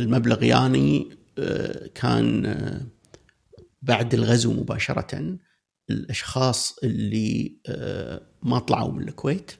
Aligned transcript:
المبلغ 0.00 0.42
يعني 0.42 1.18
كان 1.94 2.56
بعد 3.82 4.14
الغزو 4.14 4.52
مباشرة 4.52 5.38
الأشخاص 5.90 6.78
اللي 6.84 7.56
ما 8.42 8.58
طلعوا 8.58 8.92
من 8.92 9.08
الكويت 9.08 9.52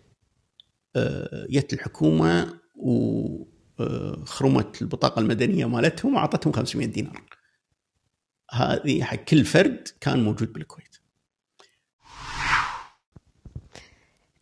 جت 1.51 1.73
الحكومة 1.73 2.61
وخرمت 2.77 4.83
البطاقة 4.83 5.21
المدنية 5.21 5.67
مالتهم 5.67 6.15
وأعطتهم 6.15 6.53
500 6.53 6.87
دينار. 6.87 7.24
هذه 8.51 9.03
حق 9.03 9.17
كل 9.17 9.45
فرد 9.45 9.88
كان 10.01 10.24
موجود 10.24 10.53
بالكويت. 10.53 10.97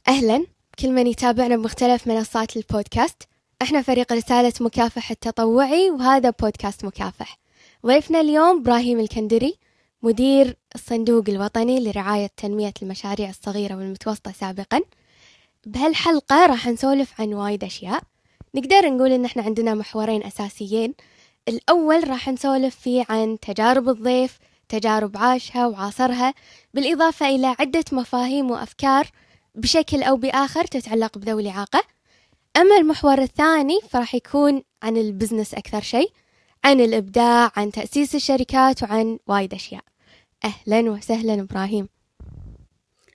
أهلا 0.08 0.46
كل 0.78 0.90
من 0.90 1.06
يتابعنا 1.06 1.56
بمختلف 1.56 2.06
منصات 2.06 2.56
البودكاست 2.56 3.22
إحنا 3.62 3.82
فريق 3.82 4.12
رسالة 4.12 4.52
مكافح 4.60 5.10
التطوعي 5.10 5.90
وهذا 5.90 6.30
بودكاست 6.30 6.84
مكافح. 6.84 7.38
ضيفنا 7.86 8.20
اليوم 8.20 8.60
إبراهيم 8.60 9.00
الكندري 9.00 9.58
مدير 10.02 10.56
الصندوق 10.74 11.24
الوطني 11.28 11.80
لرعاية 11.80 12.30
تنمية 12.36 12.72
المشاريع 12.82 13.28
الصغيرة 13.30 13.74
والمتوسطة 13.74 14.32
سابقا. 14.32 14.80
بهالحلقة 15.66 16.46
راح 16.46 16.66
نسولف 16.66 17.20
عن 17.20 17.34
وايد 17.34 17.64
أشياء. 17.64 18.02
نقدر 18.54 18.88
نقول 18.88 19.12
إن 19.12 19.24
إحنا 19.24 19.42
عندنا 19.42 19.74
محورين 19.74 20.24
أساسيين. 20.24 20.94
الأول 21.48 22.08
راح 22.08 22.28
نسولف 22.28 22.76
فيه 22.76 23.06
عن 23.08 23.38
تجارب 23.40 23.88
الضيف 23.88 24.38
تجارب 24.68 25.16
عاشها 25.16 25.66
وعاصرها 25.66 26.34
بالإضافة 26.74 27.28
إلى 27.28 27.46
عدة 27.58 27.84
مفاهيم 27.92 28.50
وأفكار 28.50 29.06
بشكل 29.54 30.02
أو 30.02 30.16
بآخر 30.16 30.64
تتعلق 30.64 31.18
بذوي 31.18 31.42
الإعاقة 31.42 31.82
أما 32.56 32.76
المحور 32.76 33.22
الثاني 33.22 33.80
فراح 33.90 34.14
يكون 34.14 34.62
عن 34.82 34.96
البزنس 34.96 35.54
أكثر 35.54 35.80
شيء 35.80 36.12
عن 36.64 36.80
الإبداع 36.80 37.52
عن 37.56 37.70
تأسيس 37.72 38.14
الشركات 38.14 38.82
وعن 38.82 39.18
وايد 39.26 39.54
أشياء. 39.54 39.84
أهلا 40.44 40.90
وسهلا 40.90 41.40
إبراهيم. 41.40 41.88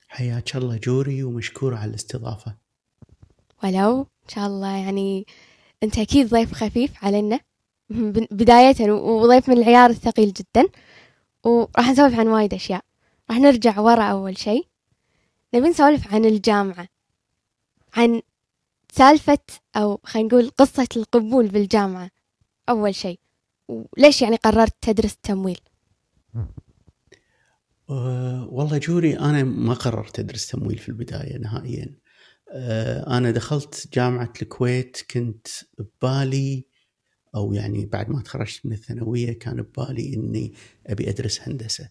حياك 0.08 0.56
الله 0.56 0.80
جوري 0.84 1.23
ومشكور 1.23 1.76
على 1.76 1.90
الاستضافة. 1.90 2.56
ولو 3.64 4.02
إن 4.02 4.30
شاء 4.30 4.48
الله 4.48 4.76
يعني 4.78 5.26
أنت 5.84 5.98
أكيد 5.98 6.30
ضيف 6.30 6.53
خفيف 6.53 7.06
علينا. 7.06 7.40
بداية 8.31 8.92
وضيف 8.92 9.50
من 9.50 9.58
العيار 9.58 9.90
الثقيل 9.90 10.34
جدا. 10.34 10.70
وراح 11.44 11.90
نسولف 11.90 12.20
عن 12.20 12.28
وايد 12.28 12.53
أشياء. 12.53 12.81
راح 13.30 13.40
نرجع 13.40 13.80
ورا 13.80 14.03
أول 14.03 14.38
شيء. 14.38 14.68
نبي 15.53 15.70
نسولف 15.70 16.14
عن 16.14 16.26
الجامعة. 16.26 16.88
عن 17.94 18.22
سالفة 18.92 19.40
أو 19.76 20.00
خلينا 20.04 20.28
نقول 20.28 20.50
قصة 20.50 20.88
القبول 20.98 21.48
بالجامعة. 21.48 22.09
أول 22.70 22.96
شيء. 22.96 23.20
وليش 23.68 24.22
يعني 24.22 24.36
قررت 24.36 24.76
تدرس 24.81 25.18
تمويل؟ 25.23 25.59
أه 27.90 28.48
والله 28.52 28.78
جوري 28.78 29.20
أنا 29.20 29.44
ما 29.44 29.73
قررت 29.73 30.20
أدرس 30.20 30.48
تمويل 30.48 30.78
في 30.78 30.90
البداية 30.90 31.38
نهائيا. 31.38 31.96
أه 32.52 33.18
أنا 33.18 33.31
دخلت 33.31 33.88
جامعة 33.94 34.34
الكويت 34.42 34.98
كنت 35.12 35.48
ببالي 35.78 36.66
أو 37.36 37.53
يعني 37.53 37.86
بعد 37.86 38.09
ما 38.09 38.22
تخرجت 38.22 38.66
من 38.66 38.74
الثانوية 38.74 39.40
كان 39.40 39.62
ببالي 39.62 40.14
إني 40.14 40.53
أبي 40.88 41.09
أدرس 41.09 41.42
هندسة. 41.42 41.90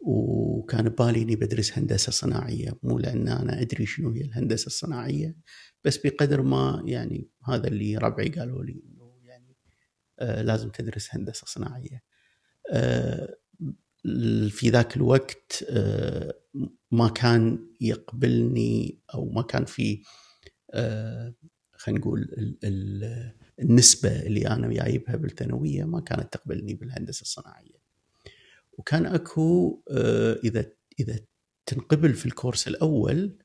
وكان 0.00 0.88
ببالي 0.88 1.22
إني 1.22 1.36
بدرس 1.36 1.78
هندسة 1.78 2.12
صناعية 2.12 2.78
مو 2.82 2.98
لأن 2.98 3.28
أنا 3.28 3.60
أدري 3.60 3.86
شنو 3.86 4.10
هي 4.10 4.20
الهندسة 4.20 4.66
الصناعية. 4.66 5.36
بس 5.84 5.96
بقدر 6.06 6.42
ما 6.42 6.82
يعني 6.86 7.28
هذا 7.44 7.68
اللي 7.68 7.96
ربعي 7.96 8.28
قالوا 8.28 8.64
لي 8.64 8.72
إنه 8.72 9.14
يعني 9.22 9.56
آه 10.18 10.42
لازم 10.42 10.70
تدرس 10.70 11.08
هندسة 11.14 11.46
صناعية. 11.46 12.02
آه 12.72 13.36
في 14.48 14.70
ذاك 14.70 14.96
الوقت 14.96 15.64
آه 15.68 16.34
ما 16.90 17.08
كان 17.08 17.66
يقبلني 17.80 18.98
أو 19.14 19.28
ما 19.30 19.42
كان 19.42 19.64
في 19.64 20.02
خلينا 21.76 22.00
نقول 22.00 22.20
ال 22.20 22.58
ال 22.64 23.32
النسبة 23.60 24.22
اللي 24.22 24.48
أنا 24.48 24.68
جايبها 24.68 25.16
بالثانوية 25.16 25.84
ما 25.84 26.00
كانت 26.00 26.32
تقبلني 26.32 26.74
بالهندسة 26.74 27.22
الصناعية. 27.22 27.84
وكان 28.72 29.06
أكو 29.06 29.82
إذا 30.44 30.70
إذا 31.00 31.18
تنقبل 31.66 32.14
في 32.14 32.26
الكورس 32.26 32.68
الأول 32.68 33.38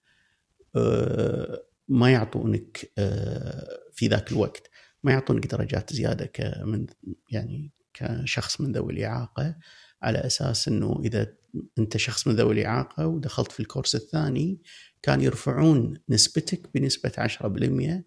ما 1.89 2.11
يعطونك 2.11 2.91
آه 2.97 3.79
في 3.93 4.07
ذاك 4.07 4.31
الوقت 4.31 4.69
ما 5.03 5.11
يعطونك 5.11 5.47
درجات 5.47 5.93
زيادة 5.93 6.25
كمن 6.25 6.85
يعني 7.29 7.71
كشخص 7.93 8.61
من 8.61 8.71
ذوي 8.71 8.93
الإعاقة 8.93 9.55
على 10.01 10.17
أساس 10.17 10.67
إنه 10.67 11.01
إذا 11.05 11.33
أنت 11.79 11.97
شخص 11.97 12.27
من 12.27 12.35
ذوي 12.35 12.53
الإعاقة 12.53 13.07
ودخلت 13.07 13.51
في 13.51 13.59
الكورس 13.59 13.95
الثاني 13.95 14.61
كان 15.01 15.21
يرفعون 15.21 15.99
نسبتك 16.09 16.69
بنسبة 16.75 17.09
10% 17.09 18.03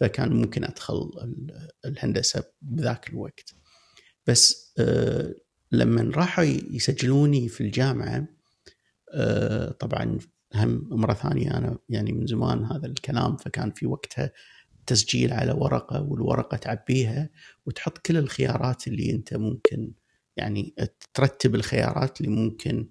فكان 0.00 0.32
ممكن 0.32 0.64
أدخل 0.64 1.10
الهندسة 1.84 2.44
بذاك 2.62 3.08
الوقت. 3.08 3.54
بس 4.26 4.74
آه 4.78 5.34
لما 5.72 6.12
راحوا 6.16 6.44
يسجلوني 6.44 7.48
في 7.48 7.60
الجامعة 7.60 8.28
آه 9.14 9.70
طبعا 9.70 10.18
هم 10.54 10.88
مرة 10.90 11.14
ثانية 11.14 11.56
أنا 11.56 11.78
يعني 11.88 12.12
من 12.12 12.26
زمان 12.26 12.64
هذا 12.64 12.86
الكلام 12.86 13.36
فكان 13.36 13.70
في 13.70 13.86
وقتها 13.86 14.32
تسجيل 14.86 15.32
على 15.32 15.52
ورقة 15.52 16.02
والورقة 16.02 16.56
تعبيها 16.56 17.30
وتحط 17.66 17.98
كل 17.98 18.16
الخيارات 18.16 18.88
اللي 18.88 19.10
أنت 19.10 19.34
ممكن 19.34 19.92
يعني 20.36 20.74
ترتب 21.14 21.54
الخيارات 21.54 22.20
اللي 22.20 22.32
ممكن 22.32 22.88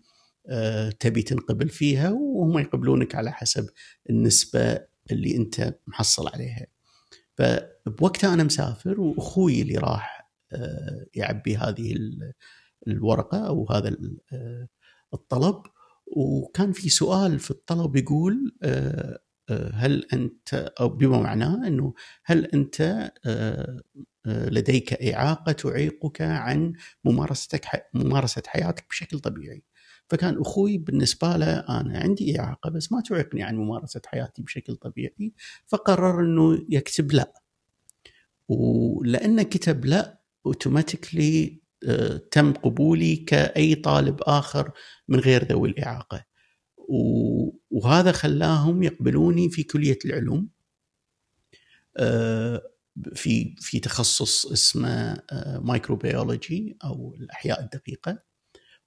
آه 0.48 0.90
تبي 0.90 1.22
تنقبل 1.22 1.70
فيها 1.70 2.10
وهم 2.12 2.60
يقبلونك 2.60 3.16
على 3.16 3.32
حسب 3.32 3.70
النسبة 4.10 4.80
اللي 5.12 5.38
أنت 5.38 5.76
محصل 5.88 6.28
عليها. 6.28 6.68
فبوقتها 7.38 8.34
أنا 8.34 8.44
مسافر 8.44 9.02
وأخوي 9.02 9.62
اللي 9.62 9.78
راح 9.78 10.32
آه 10.52 11.06
يعبي 11.14 11.58
هذه 11.58 11.96
الورقة 12.88 13.48
أو 13.48 13.68
هذا 13.72 13.98
الطلب 15.14 15.64
وكان 16.18 16.72
في 16.72 16.90
سؤال 16.90 17.40
في 17.40 17.52
الطلب 17.52 17.96
يقول 17.96 18.56
هل 19.74 20.06
أنت 20.14 20.54
أو 20.54 20.90
بما 20.90 21.22
معناه 21.22 21.68
إنه 21.68 21.94
هل 22.26 22.46
أنت 22.46 23.12
لديك 24.26 24.94
إعاقة 24.94 25.52
تعيقك 25.52 26.22
عن 26.22 26.74
ممارستك 27.04 27.66
ممارسة 27.94 28.42
حياتك 28.48 28.86
بشكل 28.90 29.20
طبيعي. 29.20 29.64
فكان 30.10 30.42
أخوي 30.42 30.78
بالنسبة 30.78 31.38
له 31.38 31.60
أنا 31.60 32.00
عندي 32.00 32.40
إعاقة 32.40 32.70
بس 32.70 32.92
ما 32.92 33.02
تعيقني 33.02 33.44
عن 33.44 33.56
ممارسة 33.56 34.02
حياتي 34.06 34.42
بشكل 34.42 34.76
طبيعي 34.76 35.34
فقرر 35.68 36.20
إنه 36.20 36.66
يكتب 36.70 37.12
لا. 37.12 37.34
ولأنه 38.48 39.44
كتب 39.44 39.86
لا 39.86 40.22
اوتوماتيكلي 40.46 41.62
تم 42.32 42.54
قبولي 42.54 43.16
كأي 43.16 43.76
طالب 43.76 44.20
آخر 44.24 44.72
من 45.08 45.20
غير 45.20 45.46
ذوي 45.46 45.70
الإعاقة. 45.70 46.26
وهذا 47.72 48.12
خلاهم 48.12 48.84
يقبلوني 48.84 49.50
في 49.50 49.64
كلية 49.64 50.00
العلوم 50.06 50.50
في 53.16 53.56
في 53.60 53.80
تخصص 53.80 54.46
اسمه 54.46 55.18
microbiology 55.64 56.78
أو 56.84 57.16
الأحياء 57.20 57.62
الدقيقة. 57.62 58.24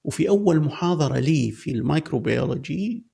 وفي 0.05 0.29
أول 0.29 0.61
محاضرة 0.61 1.19
لي 1.19 1.51
في 1.51 1.71
ال 1.71 1.81
microbiology 1.81 3.07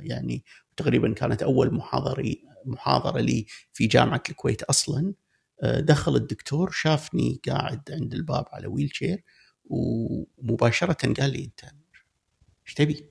يعني 0.00 0.44
تقريبا 0.76 1.12
كانت 1.14 1.42
أول 1.42 1.74
محاضرة 1.74 2.34
محاضرة 2.66 3.20
لي 3.20 3.46
في 3.72 3.86
جامعة 3.86 4.22
الكويت 4.30 4.62
أصلاً. 4.62 5.14
دخل 5.62 6.16
الدكتور 6.16 6.70
شافني 6.70 7.40
قاعد 7.48 7.90
عند 7.90 8.14
الباب 8.14 8.44
على 8.52 8.66
wheelchair 8.66 9.24
ومباشرة 9.64 11.12
قال 11.20 11.30
لي 11.30 11.44
أنت 11.44 11.60
إيش 12.66 12.74
تبي؟ 12.74 13.10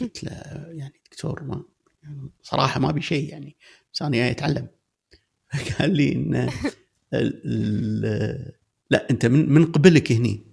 قلت 0.00 0.24
له 0.24 0.30
يعني 0.68 1.00
دكتور 1.10 1.42
ما 1.42 1.64
صراحة 2.42 2.80
ما 2.80 2.90
أبي 2.90 3.02
شيء 3.02 3.30
يعني 3.30 3.56
بس 3.92 4.02
أنا 4.02 4.16
جاي 4.16 4.30
أتعلم. 4.30 4.68
قال 5.78 5.96
لي 5.96 6.12
إن 6.12 6.50
لا 8.90 9.10
أنت 9.10 9.26
من 9.26 9.52
من 9.52 9.72
قبلك 9.72 10.12
هني. 10.12 10.46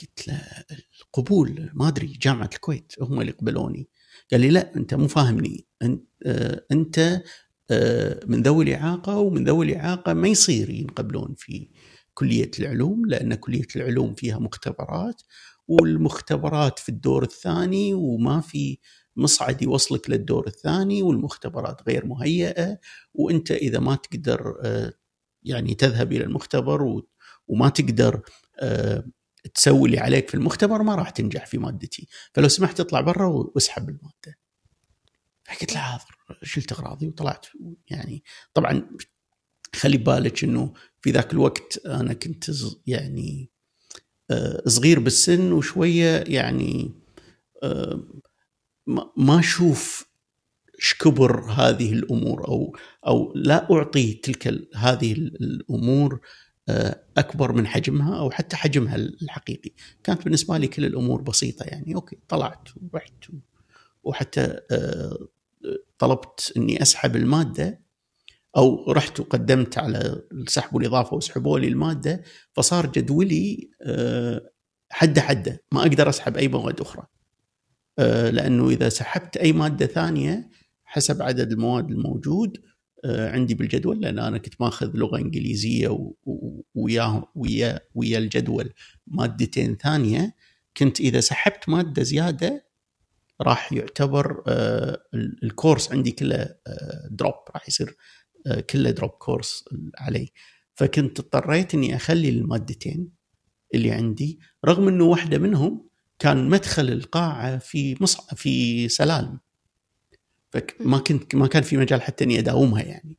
قلت 0.00 0.28
له 0.28 0.42
القبول 1.00 1.70
ما 1.74 1.88
أدري 1.88 2.06
جامعة 2.06 2.50
الكويت 2.54 2.92
هم 3.00 3.20
اللي 3.20 3.32
قبلوني. 3.32 3.88
قال 4.32 4.40
لي 4.40 4.50
لا 4.50 4.76
أنت 4.76 4.94
مو 4.94 5.08
فاهمني. 5.08 5.66
أنت 6.72 7.22
من 8.26 8.42
ذوي 8.42 8.64
الإعاقة 8.64 9.16
ومن 9.18 9.44
ذوي 9.44 9.66
الإعاقة 9.66 10.14
ما 10.14 10.28
يصير 10.28 10.70
ينقبلون 10.70 11.34
في 11.38 11.68
كلية 12.14 12.50
العلوم 12.58 13.06
لأن 13.06 13.34
كلية 13.34 13.66
العلوم 13.76 14.14
فيها 14.14 14.38
مختبرات 14.38 15.22
والمختبرات 15.68 16.78
في 16.78 16.88
الدور 16.88 17.22
الثاني 17.22 17.94
وما 17.94 18.40
في 18.40 18.78
مصعد 19.16 19.62
يوصلك 19.62 20.10
للدور 20.10 20.46
الثاني 20.46 21.02
والمختبرات 21.02 21.88
غير 21.88 22.06
مهيئة 22.06 22.78
وأنت 23.14 23.50
إذا 23.50 23.78
ما 23.78 23.94
تقدر 23.94 24.54
يعني 25.42 25.74
تذهب 25.74 26.12
إلى 26.12 26.24
المختبر 26.24 27.02
وما 27.48 27.68
تقدر 27.68 28.20
تسوي 29.54 29.86
اللي 29.86 29.98
عليك 29.98 30.28
في 30.28 30.34
المختبر 30.34 30.82
ما 30.82 30.94
راح 30.94 31.10
تنجح 31.10 31.46
في 31.46 31.58
مادتي. 31.58 32.08
فلو 32.32 32.48
سمحت 32.48 32.80
اطلع 32.80 33.00
برا 33.00 33.26
واسحب 33.26 33.88
المادة. 33.88 34.38
فقلت 35.44 35.72
له 35.72 35.80
حاضر 35.80 36.17
شلت 36.42 36.72
أغراضي 36.72 37.08
وطلعت. 37.08 37.46
يعني 37.90 38.22
طبعا 38.54 38.90
خلي 39.74 39.96
بالك 39.96 40.44
إنه 40.44 40.72
في 41.00 41.10
ذاك 41.10 41.32
الوقت 41.32 41.86
أنا 41.86 42.12
كنت 42.12 42.50
يعني 42.86 43.50
آه، 44.30 44.62
صغير 44.66 44.98
بالسن 44.98 45.52
وشوية 45.52 46.24
يعني 46.26 46.92
آه، 47.62 48.04
ما 49.16 49.38
أشوف 49.38 50.08
كبر 51.00 51.50
هذه 51.50 51.92
الأمور 51.92 52.48
أو 52.48 52.76
أو 53.06 53.32
لا 53.36 53.72
أعطي 53.72 54.12
تلك 54.12 54.68
هذه 54.74 55.12
الأمور 55.12 56.20
آه، 56.68 57.02
أكبر 57.16 57.52
من 57.52 57.66
حجمها 57.66 58.18
أو 58.18 58.30
حتى 58.30 58.56
حجمها 58.56 58.96
الحقيقي، 58.96 59.70
كانت 60.04 60.24
بالنسبة 60.24 60.58
لي 60.58 60.68
كل 60.68 60.84
الأمور 60.84 61.22
بسيطة 61.22 61.64
يعني. 61.64 61.94
أوكي 61.94 62.18
طلعت 62.28 62.68
ورحت 62.92 63.24
وحتى 64.04 64.60
طلبت 65.98 66.52
إني 66.56 66.82
أسحب 66.82 67.16
المادة 67.16 67.88
أو 68.56 68.92
رحت 68.92 69.20
وقدمت 69.20 69.78
على 69.78 70.22
السحب 70.32 70.74
والاضافه 70.74 71.16
وسحبوا 71.16 71.58
لي 71.58 71.68
الماده 71.68 72.22
فصار 72.52 72.86
جدولي 72.86 73.70
آه، 73.82 74.50
حدة 74.90 75.20
حدة 75.20 75.64
ما 75.72 75.80
أقدر 75.80 76.08
أسحب 76.08 76.36
أي 76.36 76.48
مواد 76.48 76.80
أخرى. 76.80 77.06
آه، 77.98 78.30
لأنه 78.30 78.68
إذا 78.70 78.88
سحبت 78.88 79.36
أي 79.36 79.52
مادة 79.52 79.86
ثانية 79.86 80.50
حسب 80.84 81.22
عدد 81.22 81.52
المواد 81.52 81.90
الموجود 81.90 82.58
آه، 83.04 83.30
عندي 83.30 83.54
بالجدول 83.54 84.00
لأن 84.00 84.18
أنا 84.18 84.38
كنت 84.38 84.60
ماخذ 84.60 84.90
لغة 84.94 85.18
إنجليزية 85.18 86.12
وياه 86.74 87.32
ويا 87.34 87.80
ويا 87.94 88.18
الجدول 88.18 88.72
مادتين 89.06 89.76
ثانية 89.76 90.34
كنت 90.76 91.00
إذا 91.00 91.20
سحبت 91.20 91.68
مادة 91.68 92.02
زيادة 92.02 92.67
راح 93.40 93.72
يعتبر 93.72 94.42
الكورس 95.42 95.92
عندي 95.92 96.12
كله 96.12 96.54
دروب 97.10 97.34
راح 97.54 97.68
يصير 97.68 97.96
آه، 98.46 98.60
كله 98.60 98.90
دروب 98.90 99.10
كورس 99.10 99.64
علي. 99.98 100.32
فكنت 100.74 101.20
اضطريت 101.20 101.74
إني 101.74 101.96
أخلي 101.96 102.28
المادتين 102.28 103.08
اللي 103.74 103.90
عندي 103.90 104.40
رغم 104.64 104.88
إنه 104.88 105.04
واحدة 105.04 105.38
منهم 105.38 105.88
كان 106.18 106.48
مدخل 106.48 106.88
القاعة 106.88 107.58
في 107.58 107.96
مصع 108.00 108.34
في 108.34 108.88
سلالم. 108.88 109.38
فما 110.50 110.98
كنت 110.98 111.34
ما 111.34 111.46
كان 111.46 111.62
في 111.62 111.76
مجال 111.76 112.02
حتى 112.02 112.24
إني 112.24 112.38
أداومها 112.38 112.82
يعني. 112.82 113.18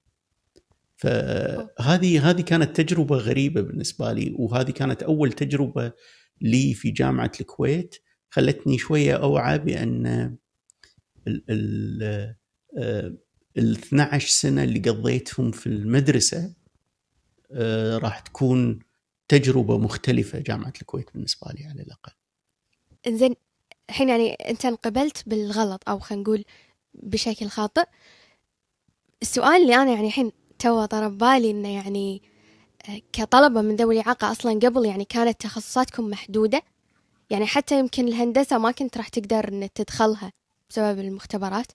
فهذه 0.98 2.30
هذه 2.30 2.42
كانت 2.42 2.82
تجربة 2.82 3.18
غريبة 3.18 3.62
بالنسبة 3.62 4.14
لي 4.14 4.36
وهذه 4.38 4.72
كانت 4.72 5.04
أول 5.04 5.32
تجربة 5.32 5.92
لي 6.42 6.74
في 6.74 6.92
جامعة 6.92 7.32
الكويت. 7.42 7.96
خلتني 8.30 8.78
شوية 8.78 9.16
أوعى 9.16 9.60
بأن 9.60 10.06
ال 11.28 11.44
ال 11.50 12.36
آه، 12.78 13.14
ال 13.58 13.72
12 13.72 14.28
سنة 14.28 14.64
اللي 14.64 14.80
قضيتهم 14.80 15.52
في 15.52 15.68
المدرسة 15.68 16.54
آه، 17.52 17.98
راح 17.98 18.20
تكون 18.20 18.80
تجربة 19.28 19.78
مختلفة 19.78 20.40
جامعة 20.40 20.74
الكويت 20.82 21.14
بالنسبة 21.14 21.52
لي 21.52 21.66
على 21.66 21.82
الأقل. 21.82 22.12
زين 23.08 23.36
الحين 23.90 24.10
يعني 24.10 24.34
أنت 24.34 24.66
انقبلت 24.66 25.24
بالغلط 25.30 25.90
أو 25.90 26.00
خلينا 26.00 26.24
نقول 26.24 26.46
بشكل 26.94 27.48
خاطئ. 27.48 27.86
السؤال 29.22 29.62
اللي 29.62 29.76
أنا 29.76 29.92
يعني 29.92 30.08
الحين 30.08 30.32
تو 30.60 30.86
ضرب 30.86 31.18
بالي 31.18 31.52
إنه 31.52 31.76
يعني 31.76 32.22
آه، 32.90 33.02
كطلبة 33.14 33.62
من 33.62 33.76
ذوي 33.76 34.00
الإعاقة 34.00 34.32
أصلا 34.32 34.60
قبل 34.60 34.86
يعني 34.86 35.06
كانت 35.06 35.42
تخصصاتكم 35.42 36.10
محدودة 36.10 36.62
يعني 37.30 37.46
حتى 37.46 37.80
يمكن 37.80 38.08
الهندسة 38.08 38.58
ما 38.58 38.72
كنت 38.72 38.98
راح 38.98 39.08
تقدر 39.08 39.48
إن 39.48 39.70
تدخلها 39.76 40.32
بسبب 40.70 41.00
المختبرات. 41.00 41.72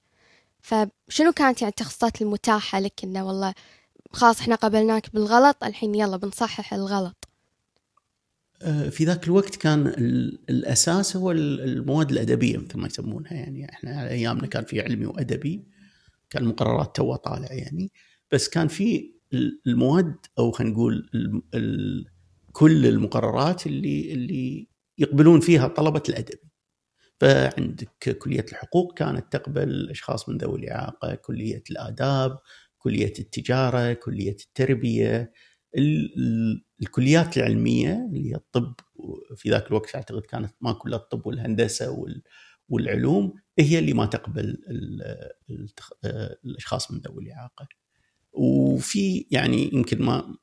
فشنو 0.62 1.32
كانت 1.32 1.62
يعني 1.62 1.70
التخصصات 1.70 2.22
المتاحة 2.22 2.80
لك 2.80 3.04
إنه 3.04 3.26
والله 3.26 3.54
خلاص 4.12 4.40
إحنا 4.40 4.54
قبلناك 4.54 5.14
بالغلط 5.14 5.64
الحين 5.64 5.94
يلا 5.94 6.16
بنصحح 6.16 6.74
الغلط؟ 6.74 7.28
آه، 8.62 8.88
في 8.88 9.04
ذاك 9.04 9.24
الوقت 9.24 9.56
كان 9.56 9.86
الأساس 10.50 11.16
هو 11.16 11.30
المواد 11.32 12.10
الأدبية 12.10 12.58
مثل 12.58 12.78
ما 12.78 12.86
يسمونها 12.86 13.32
يعني. 13.32 13.70
إحنا 13.70 14.00
على 14.00 14.10
أيامنا 14.10 14.46
كان 14.46 14.64
في 14.64 14.80
علمي 14.80 15.06
وأدبي 15.06 15.64
كان 16.30 16.42
المقررات 16.42 16.96
تو 16.96 17.16
طالع 17.16 17.52
يعني. 17.52 17.92
بس 18.32 18.48
كان 18.48 18.68
في 18.68 19.14
المواد 19.66 20.16
أو 20.38 20.50
خلينا 20.50 20.72
نقول 20.74 21.08
كل 22.52 22.86
المقررات 22.86 23.66
اللي 23.66 24.12
اللي 24.12 24.68
يقبلون 24.98 25.40
فيها 25.40 25.68
طلبة 25.68 26.02
الادبي 26.08 26.50
فعندك 27.20 28.18
كلية 28.18 28.46
الحقوق 28.52 28.98
كانت 28.98 29.32
تقبل 29.32 29.90
أشخاص 29.90 30.28
من 30.28 30.38
ذوي 30.38 30.58
الإعاقة، 30.58 31.14
كلية 31.14 31.62
الآداب، 31.70 32.38
كلية 32.78 33.12
التجارة، 33.18 33.92
كلية 33.92 34.36
التربية، 34.46 35.32
الكليات 36.82 37.36
العلمية 37.36 38.06
اللي 38.08 38.30
هي 38.30 38.34
الطب 38.34 38.74
في 39.36 39.50
ذاك 39.50 39.66
الوقت 39.66 39.94
أعتقد 39.94 40.22
كانت 40.22 40.54
ما 40.60 40.72
كلها 40.72 40.98
الطب 40.98 41.26
والهندسة 41.26 42.06
والعلوم 42.68 43.34
هي 43.58 43.78
اللي 43.78 43.92
ما 43.92 44.06
تقبل 44.06 44.58
الأشخاص 46.44 46.90
من 46.90 46.98
ذوي 46.98 47.24
الإعاقة. 47.24 47.68
وفي 48.32 49.26
يعني 49.30 49.70
يمكن 49.72 50.02
ما 50.02 50.36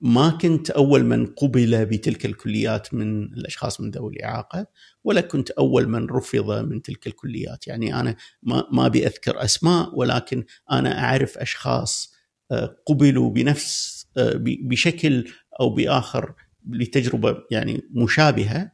ما 0.00 0.30
كنت 0.30 0.70
أول 0.70 1.04
من 1.04 1.26
قبل 1.26 1.86
بتلك 1.86 2.26
الكليات 2.26 2.94
من 2.94 3.24
الأشخاص 3.24 3.80
من 3.80 3.90
ذوي 3.90 4.12
الإعاقة 4.12 4.66
ولا 5.04 5.20
كنت 5.20 5.50
أول 5.50 5.88
من 5.88 6.06
رفض 6.06 6.50
من 6.50 6.82
تلك 6.82 7.06
الكليات. 7.06 7.66
يعني 7.66 8.00
أنا 8.00 8.16
ما 8.42 8.64
ما 8.72 8.86
ابي 8.86 9.06
اذكر 9.06 9.44
أسماء 9.44 9.98
ولكن 9.98 10.44
أنا 10.70 11.04
أعرف 11.04 11.38
أشخاص 11.38 12.14
آه، 12.50 12.76
قبلوا 12.86 13.30
بنفس 13.30 14.06
آه، 14.16 14.32
بشكل 14.42 15.30
أو 15.60 15.70
بآخر 15.70 16.34
لتجربة 16.68 17.36
يعني 17.50 17.82
مشابهة 17.90 18.72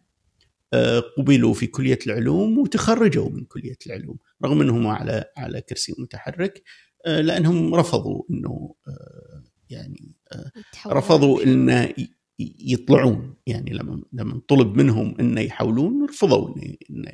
آه، 0.73 0.99
قبلوا 1.19 1.55
في 1.55 1.67
كلية 1.67 1.99
العلوم 2.06 2.59
وتخرجوا 2.59 3.31
من 3.31 3.44
كلية 3.44 3.79
العلوم 3.87 4.19
رغم 4.44 4.61
أنهم 4.61 4.87
على 4.87 5.25
على 5.37 5.61
كرسي 5.61 5.94
متحرك 5.99 6.62
لأنهم 7.06 7.75
رفضوا 7.75 8.23
إنه 8.31 8.75
يعني 9.70 10.15
رفضوا 10.87 11.43
إن 11.43 11.93
يطلعون. 12.39 13.35
يعني 13.47 13.73
لما 13.73 14.03
لما 14.13 14.41
طلب 14.49 14.77
منهم 14.77 15.15
انه 15.20 15.41
يحاولون 15.41 16.05
رفضوا 16.05 16.55
انه 16.91 17.13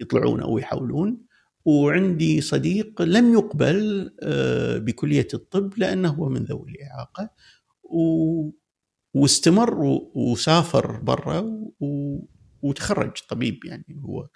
يطلعون 0.00 0.40
أو 0.40 0.58
يحاولون 0.58 1.18
وعندي 1.64 2.40
صديق 2.40 3.02
لم 3.02 3.32
يقبل 3.32 4.10
آه، 4.22 4.78
بكلية 4.78 5.28
الطب 5.34 5.78
لأنه 5.78 6.08
هو 6.08 6.28
من 6.28 6.44
ذوي 6.44 6.70
الإعاقة. 6.70 7.30
و 7.82 8.50
واستمر 9.14 9.80
وسافر 10.14 10.96
برا 10.96 11.60
وتخرج 12.62 13.12
طبيب 13.28 13.64
يعني. 13.64 14.00
هو 14.04 14.28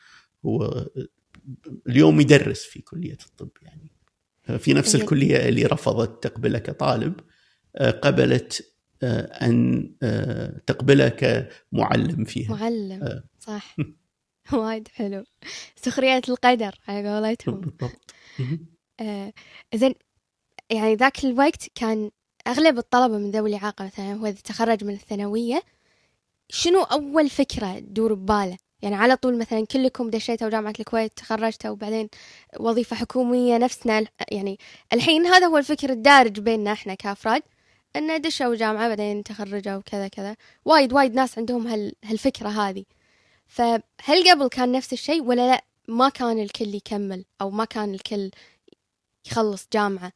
هو 0.47 0.87
اليوم 1.89 2.21
يدرس 2.21 2.63
في 2.63 2.83
كلية 2.83 3.19
الطب 3.27 3.51
يعني. 3.63 3.91
في 4.59 4.75
نفس 4.75 4.95
الكلية 4.95 5.49
اللي 5.49 5.67
رفضت 5.67 6.23
تقبله 6.23 6.59
كطالب. 6.59 7.15
قبلت 7.79 8.73
آه، 9.03 9.47
أن 9.47 9.91
آه، 10.03 10.61
تقبله 10.67 11.09
كمعلم 11.09 12.25
فيها. 12.25 12.51
معلم. 12.51 13.03
آه. 13.03 13.23
صح. 13.41 13.77
وايد 14.53 14.89
حلو. 14.89 15.25
سخرية 15.77 16.23
القدر 16.29 16.75
على 16.89 17.15
قولتهم. 17.15 17.61
بالضبط. 17.61 18.15
زين 19.75 19.95
يعني 20.71 20.95
ذاك 20.95 21.25
الوقت 21.25 21.69
كان 21.75 22.11
أغلب 22.47 22.79
الطلبة 22.79 23.19
من 23.19 23.31
ذوي 23.31 23.51
الإعاقة 23.51 23.85
مثلا 23.85 24.13
هو 24.13 24.27
إذا 24.27 24.41
تخرج 24.45 24.85
من 24.85 24.95
الثانوية 24.95 25.63
شنو 26.49 26.83
أول 26.83 27.31
فكرة 27.31 27.79
تدور 27.79 28.15
بباله؟ 28.15 28.57
يعني 28.83 28.97
على 28.97 29.17
طول 29.17 29.39
مثلا 29.39 29.67
كلكم 29.67 30.11
دشيتوا 30.11 30.49
جامعة 30.49 30.75
الكويت 30.81 31.13
تخرجتوا 31.17 31.71
وبعدين 31.71 32.09
وظيفة 32.61 32.97
حكومية 32.97 33.59
نفسنا 33.59 34.05
يعني 34.31 34.59
الحين 34.93 35.27
هذا 35.27 35.47
هو 35.47 35.59
الفكر 35.59 35.91
الدارج 35.91 36.41
بيننا 36.41 36.73
إحنا 36.73 36.95
كأفراد. 36.95 37.43
إنه 37.97 38.17
دشوا 38.17 38.55
جامعة 38.55 38.89
بعدين 38.89 39.25
تخرجوا 39.25 39.77
وكذا 39.77 40.09
كذا. 40.09 40.37
وايد 40.65 40.93
وايد 40.93 41.15
ناس 41.15 41.39
عندهم 41.39 41.67
هال 41.67 41.93
هالفكرة 42.05 42.49
هذه. 42.49 42.85
فهل 43.47 44.31
قبل 44.31 44.49
كان 44.49 44.73
نفس 44.73 44.93
الشيء 44.93 45.23
ولا 45.23 45.51
لا؟ 45.51 45.65
ما 45.89 46.09
كان 46.09 46.39
الكل 46.39 46.75
يكمل 46.75 47.25
أو 47.41 47.51
ما 47.51 47.65
كان 47.65 47.95
الكل 47.95 48.31
يخلص 49.27 49.69
جامعة. 49.73 50.13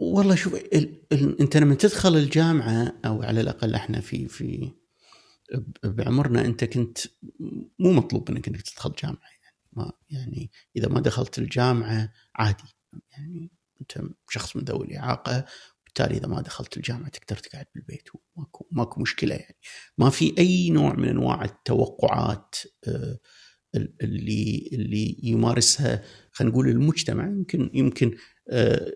والله 0.00 0.34
شوف 0.34 0.54
ال... 0.54 1.02
ال... 1.12 1.40
أنت 1.40 1.56
لما 1.56 1.74
تدخل 1.74 2.16
الجامعة 2.16 2.94
أو 3.04 3.22
على 3.22 3.40
الأقل 3.40 3.74
إحنا 3.74 4.00
في 4.00 4.28
في 4.28 4.72
بعمرنا 5.84 6.44
أنت 6.44 6.64
كنت 6.64 6.98
مو 7.78 7.92
مطلوب 7.92 8.30
إنك 8.30 8.48
إنك 8.48 8.62
تدخل 8.62 8.92
جامعة 8.92 9.18
يعني. 9.22 9.56
ما 9.72 9.92
يعني 10.10 10.50
إذا 10.76 10.88
ما 10.88 11.00
دخلت 11.00 11.38
الجامعة 11.38 12.12
عادي. 12.34 12.76
يعني 13.10 13.50
أنت 13.80 14.00
شخص 14.28 14.56
من 14.56 14.64
ذوي 14.64 14.86
الإعاقة 14.86 15.44
بالتالي 15.88 16.18
إذا 16.18 16.26
ما 16.26 16.40
دخلت 16.40 16.76
الجامعة 16.76 17.08
تقدر 17.08 17.36
تقعد 17.36 17.66
بالبيت 17.74 18.08
وماكو 18.36 18.66
ماكو 18.70 19.00
مشكلة 19.00 19.34
يعني. 19.34 19.56
ما 19.98 20.10
في 20.10 20.34
أي 20.38 20.70
نوع 20.70 20.94
من 20.94 21.08
أنواع 21.08 21.44
التوقعات 21.44 22.54
آه، 22.88 23.18
اللي 24.02 24.70
اللي 24.72 25.16
يمارسها 25.22 26.02
خلينا 26.32 26.52
نقول 26.52 26.68
المجتمع. 26.68 27.26
يمكن 27.26 27.70
يمكن 27.74 28.16
آه، 28.50 28.92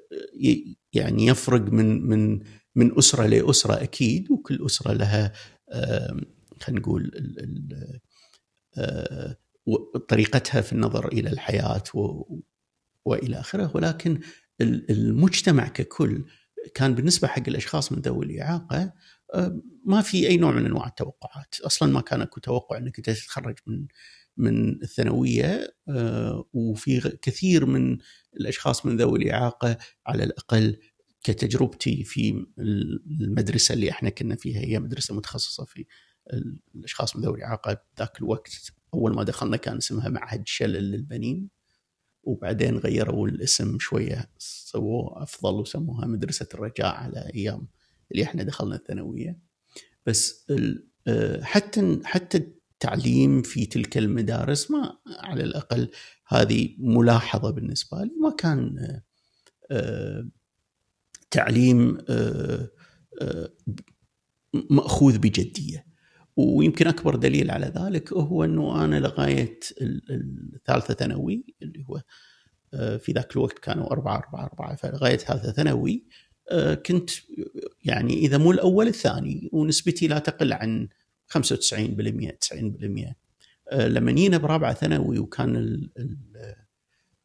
يعني 0.92 1.26
يفرق 1.26 1.60
من 1.60 2.06
من 2.06 2.40
من 2.74 2.98
أسرة 2.98 3.26
لأسرة 3.26 3.82
أكيد 3.82 4.30
وكل 4.30 4.66
أسرة 4.66 4.92
لها 4.92 5.32
خلينا 6.60 6.80
نقول 6.80 7.10
طريقتها 10.08 10.60
في 10.60 10.72
النظر 10.72 11.08
إلى 11.08 11.30
الحياة 11.30 11.82
وإلى 13.04 13.40
آخره. 13.40 13.70
ولكن 13.74 14.20
المجتمع 14.60 15.68
ككل 15.68 16.24
كان 16.74 16.94
بالنسبة 16.94 17.28
حق 17.28 17.42
الأشخاص 17.48 17.92
من 17.92 17.98
ذوي 17.98 18.26
الإعاقة 18.26 18.92
ما 19.84 20.00
في 20.02 20.28
أي 20.28 20.36
نوع 20.36 20.52
من 20.52 20.66
أنواع 20.66 20.86
التوقعات، 20.86 21.54
أصلا 21.60 21.92
ما 21.92 22.00
كان 22.00 22.20
أكو 22.20 22.40
توقع 22.40 22.76
إنك 22.78 22.96
تتخرج 22.96 23.58
من 23.66 23.86
من 24.36 24.82
الثانوية 24.82 25.74
وفي 26.52 27.18
كثير 27.22 27.66
من 27.66 27.98
الأشخاص 28.40 28.86
من 28.86 28.96
ذوي 28.96 29.18
الإعاقة 29.18 29.78
على 30.06 30.24
الأقل 30.24 30.76
كتجربتي 31.24 32.04
في 32.04 32.46
المدرسة 33.20 33.72
اللي 33.72 33.90
إحنا 33.90 34.10
كنا 34.10 34.36
فيها 34.36 34.60
هي 34.60 34.78
مدرسة 34.80 35.14
متخصصة 35.14 35.64
في 35.64 35.86
الأشخاص 36.74 37.16
من 37.16 37.22
ذوي 37.22 37.38
الإعاقة. 37.38 37.82
ذاك 37.98 38.18
الوقت 38.18 38.72
أول 38.94 39.14
ما 39.14 39.22
دخلنا 39.22 39.56
كان 39.56 39.76
اسمها 39.76 40.08
معهد 40.08 40.42
شلل 40.46 40.90
للبنين. 40.90 41.48
وبعدين 42.22 42.76
غيروا 42.76 43.28
الاسم 43.28 43.78
شوية 43.78 44.30
سووه 44.38 45.22
أفضل 45.22 45.54
وسموها 45.54 46.06
مدرسة 46.06 46.48
الرجاء 46.54 46.94
على 46.94 47.30
أيام 47.34 47.66
اللي 48.12 48.22
إحنا 48.22 48.42
دخلنا 48.42 48.76
الثانوية. 48.76 49.38
بس 50.06 50.46
آه، 51.06 51.42
حتى 51.42 52.00
حتى 52.04 52.38
التعليم 52.38 53.42
في 53.42 53.66
تلك 53.66 53.98
المدارس 53.98 54.70
ما 54.70 54.98
على 55.18 55.42
الأقل 55.42 55.90
هذه 56.28 56.74
ملاحظة 56.78 57.50
بالنسبة 57.50 57.98
لي. 58.04 58.10
ما 58.20 58.30
كان 58.30 58.78
آه، 59.70 60.28
تعليم 61.30 61.98
آه، 62.08 62.70
مأخوذ 64.70 65.18
بجدية. 65.18 65.91
ويمكن 66.36 66.86
أكبر 66.86 67.16
دليل 67.16 67.50
على 67.50 67.66
ذلك 67.66 68.12
هو 68.12 68.44
إنه 68.44 68.84
أنا 68.84 69.00
لغاية 69.00 69.60
الثالثه 69.80 70.94
ثانوي 70.94 71.44
اللي 71.62 71.84
هو 71.90 72.02
آه، 72.74 72.96
في 72.96 73.12
ذاك 73.12 73.32
الوقت 73.36 73.58
كانوا 73.58 73.92
أربعة 73.92 74.16
أربعة 74.18 74.46
أربعة 74.46 74.76
فلغاية 74.76 75.16
ثالثة 75.16 75.52
ثانوي 75.52 76.04
آه، 76.50 76.74
كنت 76.74 77.10
يعني 77.84 78.14
إذا 78.14 78.38
مو 78.38 78.52
الأول 78.52 78.88
الثاني 78.88 79.48
ونسبتي 79.52 80.06
لا 80.08 80.18
تقل 80.18 80.52
عن 80.52 80.88
95% 81.26 82.30
90% 82.40 83.14
آه، 83.72 83.88
لما 83.88 84.12
جينا 84.12 84.38
برابعة 84.38 84.74
ثانوي 84.74 85.18
وكان 85.18 85.56
ال 85.56 85.90
ال 85.98 86.62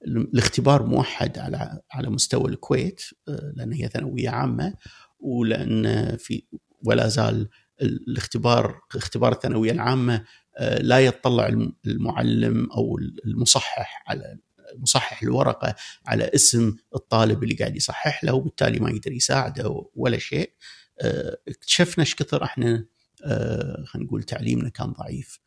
الاختبار 0.07 0.85
موحد 0.85 1.37
على 1.37 1.81
على 1.91 2.09
مستوى 2.09 2.49
الكويت 2.49 3.01
لأن 3.27 3.73
هي 3.73 3.87
ثانوية 3.87 4.29
عامة 4.29 4.73
ولأن 5.19 6.15
في 6.17 6.43
ولا 6.83 7.07
زال 7.07 7.49
الاختبار 7.81 8.81
اختبار 8.95 9.31
الثانوية 9.31 9.71
العامة 9.71 10.25
آه، 10.57 10.81
لا 10.81 10.99
يطلع 10.99 11.47
المعلم 11.87 12.71
أو 12.71 12.97
المصحح 13.25 14.03
على 14.07 14.37
مصحح 14.75 15.23
الورقة 15.23 15.75
على 16.05 16.31
اسم 16.35 16.75
الطالب 16.95 17.43
اللي 17.43 17.55
قاعد 17.55 17.75
يصحح 17.75 18.23
له 18.23 18.33
وبالتالي 18.33 18.79
ما 18.79 18.89
يقدر 18.89 19.11
يساعده 19.11 19.89
ولا 19.95 20.17
شيء. 20.17 20.53
آه، 21.01 21.37
اكتشفنا 21.47 22.03
إيش 22.03 22.15
كثر 22.15 22.43
إحنا 22.43 22.85
آه، 23.23 23.83
خلينا 23.85 24.07
نقول 24.07 24.23
تعليمنا 24.23 24.69
كان 24.69 24.91
ضعيف. 24.91 25.39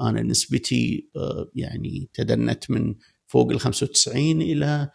أنا 0.00 0.22
نسبتي 0.22 1.08
يعني 1.54 2.08
تدنت 2.14 2.70
من 2.70 2.94
فوق 3.26 3.50
ال 3.50 3.60
95 3.60 4.42
إلى 4.42 4.90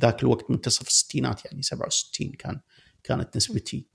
ذاك 0.00 0.22
الوقت 0.22 0.50
منتصف 0.50 0.88
الستينات 0.88 1.44
يعني 1.44 1.62
67 1.62 2.32
كان 2.32 2.60
كانت 3.02 3.36
نسبتي. 3.36 3.86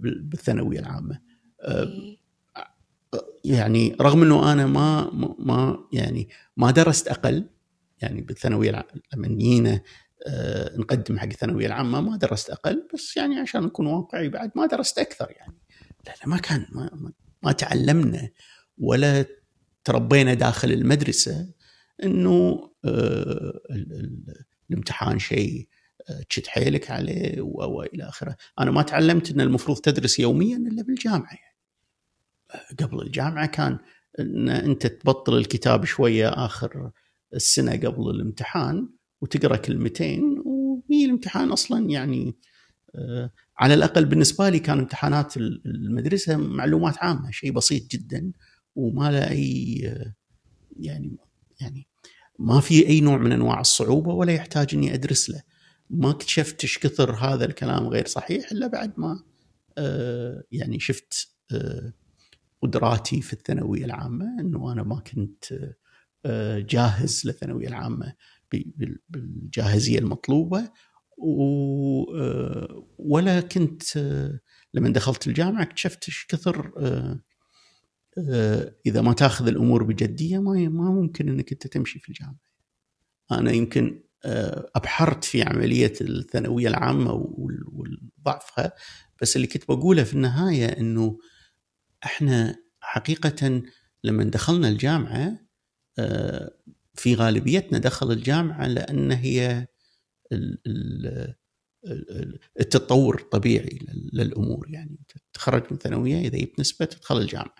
بالثانوية 0.00 0.78
العامة. 0.78 1.20
آه، 1.60 1.82
إيه. 1.82 2.18
يعني 3.44 3.96
رغم 4.00 4.22
إنه 4.22 4.52
أنا 4.52 4.66
ما 4.66 5.10
ما 5.38 5.78
يعني 5.92 6.28
ما 6.56 6.70
درست 6.70 7.08
أقل 7.08 7.50
يعني 8.02 8.20
بالثانوية 8.20 8.86
لما 9.14 9.28
جينا 9.28 9.80
آه، 10.26 10.76
نقدم 10.76 11.18
حق 11.18 11.26
الثانوية 11.26 11.66
العامة 11.66 12.00
ما 12.00 12.16
درست 12.16 12.50
أقل 12.50 12.88
بس 12.94 13.16
يعني 13.16 13.38
عشان 13.38 13.62
نكون 13.62 13.86
واقعي 13.86 14.28
بعد 14.28 14.52
ما 14.56 14.66
درست 14.66 14.98
أكثر 14.98 15.30
يعني. 15.30 15.58
لا 16.06 16.14
لا 16.20 16.28
ما 16.28 16.36
كان 16.38 16.66
ما, 16.72 17.12
ما 17.42 17.52
تعلمنا 17.52 18.28
ولا 18.78 19.24
تربينا 19.84 20.34
داخل 20.34 20.72
المدرسة 20.72 21.48
إنه 22.04 22.70
الامتحان 24.70 25.18
شيء 25.18 25.68
تشد 26.28 26.46
حيلك 26.46 26.90
عليه 26.90 27.40
والى 27.40 28.08
آخره، 28.08 28.36
أنا 28.60 28.70
ما 28.70 28.82
تعلمت 28.82 29.30
إن 29.30 29.40
المفروض 29.40 29.78
تدرس 29.78 30.18
يوميا 30.18 30.56
إلا 30.56 30.82
بالجامعة 30.82 31.32
يعني. 31.32 31.58
قبل 32.80 33.02
الجامعة 33.02 33.46
كان 33.46 33.78
إن 34.20 34.48
أنت 34.48 34.86
تبطل 34.86 35.36
الكتاب 35.36 35.84
شوية 35.84 36.28
آخر 36.28 36.90
السنة 37.34 37.72
قبل 37.72 38.10
الامتحان 38.10 38.88
وتقرأ 39.20 39.56
كلمتين 39.56 40.42
وهي 40.44 41.04
الامتحان 41.04 41.50
أصلا 41.50 41.90
يعني 41.90 42.34
آه، 42.94 43.30
على 43.58 43.74
الأقل 43.74 44.04
بالنسبة 44.04 44.48
لي 44.48 44.58
كان 44.58 44.78
امتحانات 44.78 45.36
المدرسة 45.36 46.36
معلومات 46.36 46.98
عامة 46.98 47.30
شيء 47.30 47.52
بسيط 47.52 47.90
جدا 47.90 48.32
وما 48.76 49.10
له 49.10 49.30
أي 49.30 49.82
آه، 49.86 50.14
يعني 50.76 51.16
يعني 51.60 51.86
ما 52.38 52.60
في 52.60 52.86
أي 52.86 53.00
نوع 53.00 53.18
من 53.18 53.32
أنواع 53.32 53.60
الصعوبة 53.60 54.14
ولا 54.14 54.32
يحتاج 54.32 54.74
إني 54.74 54.94
أدرس 54.94 55.30
له. 55.30 55.42
ما 55.90 56.10
اكتشفت 56.10 56.62
إيش 56.62 56.78
كثر 56.78 57.14
هذا 57.14 57.44
الكلام 57.44 57.88
غير 57.88 58.06
صحيح 58.06 58.52
إلا 58.52 58.66
بعد 58.66 58.92
ما 59.00 59.22
آه، 59.78 60.44
يعني 60.52 60.80
شفت 60.80 61.28
آه، 61.52 61.92
قدراتي 62.62 63.22
في 63.22 63.32
الثانوية 63.32 63.84
العامة 63.84 64.40
إنه 64.40 64.72
أنا 64.72 64.82
ما 64.82 65.00
كنت 65.00 65.44
آه، 66.26 66.58
جاهز 66.58 67.22
للثانوية 67.26 67.68
العامة 67.68 68.14
بالجاهزية 69.08 69.98
المطلوبة 69.98 70.70
ولا 72.98 73.40
كنت 73.40 73.82
لما 74.74 74.88
دخلت 74.88 75.26
الجامعة 75.26 75.62
اكتشفت 75.62 76.08
إيش 76.08 76.26
كثر 76.28 76.72
إذا 78.86 79.00
ما 79.00 79.12
تاخذ 79.12 79.48
الأمور 79.48 79.82
بجدية 79.82 80.38
ما 80.38 80.68
ما 80.68 80.90
ممكن 80.90 81.28
إنك 81.28 81.52
أنت 81.52 81.66
تمشي 81.66 81.98
في 81.98 82.08
الجامعة. 82.08 82.38
أنا 83.32 83.52
يمكن 83.52 84.02
أبحرت 84.76 85.24
في 85.24 85.42
عملية 85.42 85.92
الثانوية 86.00 86.68
العامة 86.68 87.34
وضعفها 88.22 88.72
بس 89.22 89.36
اللي 89.36 89.46
كنت 89.46 89.64
بقوله 89.68 90.04
في 90.04 90.14
النهاية 90.14 90.66
إنه 90.66 91.18
إحنا 92.04 92.56
حقيقة 92.80 93.62
لما 94.04 94.24
دخلنا 94.24 94.68
الجامعة 94.68 95.38
آه، 95.98 96.50
في 96.94 97.14
غالبيتنا 97.14 97.78
دخل 97.78 98.12
الجامعة 98.12 98.66
لأن 98.66 99.12
هي 99.12 99.66
التطور 102.60 103.20
الطبيعي 103.20 103.78
للأمور. 104.12 104.66
يعني 104.70 104.98
تتخرج 105.32 105.62
من 105.70 105.78
ثانوية 105.78 106.20
إذا 106.28 106.38
جبت 106.38 106.60
نسبة 106.60 106.84
تدخل 106.86 107.18
الجامعة. 107.18 107.54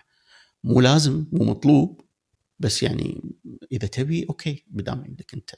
مو 0.63 0.81
لازم 0.81 1.25
مو 1.31 1.45
مطلوب 1.45 2.01
بس 2.59 2.83
يعني 2.83 3.21
إذا 3.71 3.87
تبي 3.87 4.25
okay 4.29 4.65
بدام 4.67 5.01
عندك 5.01 5.33
أنت 5.33 5.49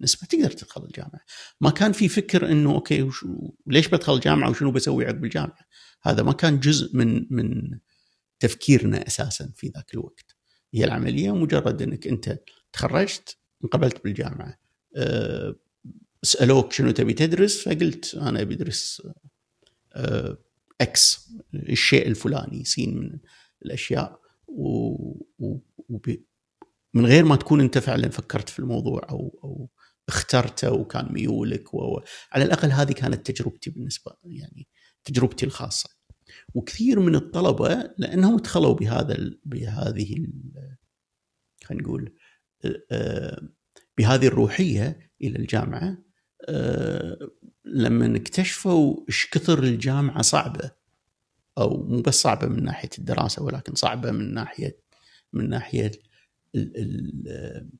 نسبة 0.00 0.26
تقدر 0.26 0.50
تدخل 0.50 0.84
الجامعة. 0.84 1.20
ما 1.60 1.70
كان 1.70 1.92
في 1.92 2.08
فكر 2.08 2.52
إنه 2.52 2.70
okay 2.74 3.02
وشو 3.02 3.50
ليش 3.66 3.88
بدخل 3.88 4.14
الجامعة 4.14 4.50
وشنو 4.50 4.72
بسوي 4.72 5.06
عقب 5.06 5.24
الجامعة؟ 5.24 5.66
هذا 6.02 6.22
ما 6.22 6.32
كان 6.32 6.60
جزء 6.60 6.96
من 6.96 7.26
من 7.30 7.78
تفكيرنا 8.40 9.06
أساسا 9.06 9.52
في 9.56 9.68
ذاك 9.68 9.94
الوقت. 9.94 10.36
هي 10.74 10.84
العملية 10.84 11.34
مجرد 11.34 11.82
إنك 11.82 12.06
أنت 12.06 12.38
تخرجت 12.72 13.36
انقبلت 13.64 14.04
بالجامعة. 14.04 14.58
أه 14.96 15.56
سألوك 16.22 16.72
شنو 16.72 16.90
تبي 16.90 17.12
تدرس؟ 17.12 17.68
فقلت 17.68 18.14
أنا 18.14 18.40
أبي 18.40 18.54
أدرس 18.54 19.02
أه 19.92 20.38
إكس 20.80 21.30
الشيء 21.54 22.08
الفلاني 22.08 22.64
سين 22.64 22.96
من 22.96 23.18
الأشياء. 23.62 24.20
و, 24.48 24.94
و, 25.38 25.60
من 26.94 27.06
غير 27.06 27.24
ما 27.24 27.36
تكون 27.36 27.60
أنت 27.60 27.78
فعلا 27.78 28.08
فكرت 28.08 28.48
في 28.48 28.58
الموضوع 28.58 29.06
أو 29.10 29.40
أو 29.44 29.68
اخترته 30.10 30.72
وكان 30.72 31.12
ميولك 31.12 31.74
و... 31.74 32.00
على 32.32 32.44
الأقل 32.44 32.72
هذه 32.72 32.92
كانت 32.92 33.30
تجربتي 33.30 33.70
بالنسبة 33.70 34.12
يعني 34.24 34.68
تجربتي 35.04 35.46
الخاصة. 35.46 35.90
وكثير 36.54 37.00
من 37.00 37.14
الطلبة 37.14 37.90
لأنهم 37.98 38.36
دخلوا 38.36 38.74
بهذا 38.74 39.14
ال... 39.14 39.40
بهذه 39.44 40.16
ال... 40.16 40.32
خلينا 41.64 41.82
نقول 41.82 42.14
آه، 42.90 43.48
بهذه 43.98 44.26
الروحية 44.26 45.10
إلى 45.22 45.38
الجامعة 45.38 45.98
آه، 46.48 47.18
لما 47.64 48.16
اكتشفوا 48.16 49.04
إيش 49.08 49.30
كثر 49.30 49.62
الجامعة 49.62 50.22
صعبة. 50.22 50.70
أو 51.58 51.82
مو 51.82 52.00
بس 52.00 52.22
صعبة 52.22 52.46
من 52.46 52.64
ناحية 52.64 52.90
الدراسة 52.98 53.42
ولكن 53.42 53.74
صعبة 53.74 54.10
من 54.10 54.34
ناحية 54.34 54.80
من 55.32 55.48
ناحية 55.48 55.92
ال 56.54 56.76
ال 56.76 57.70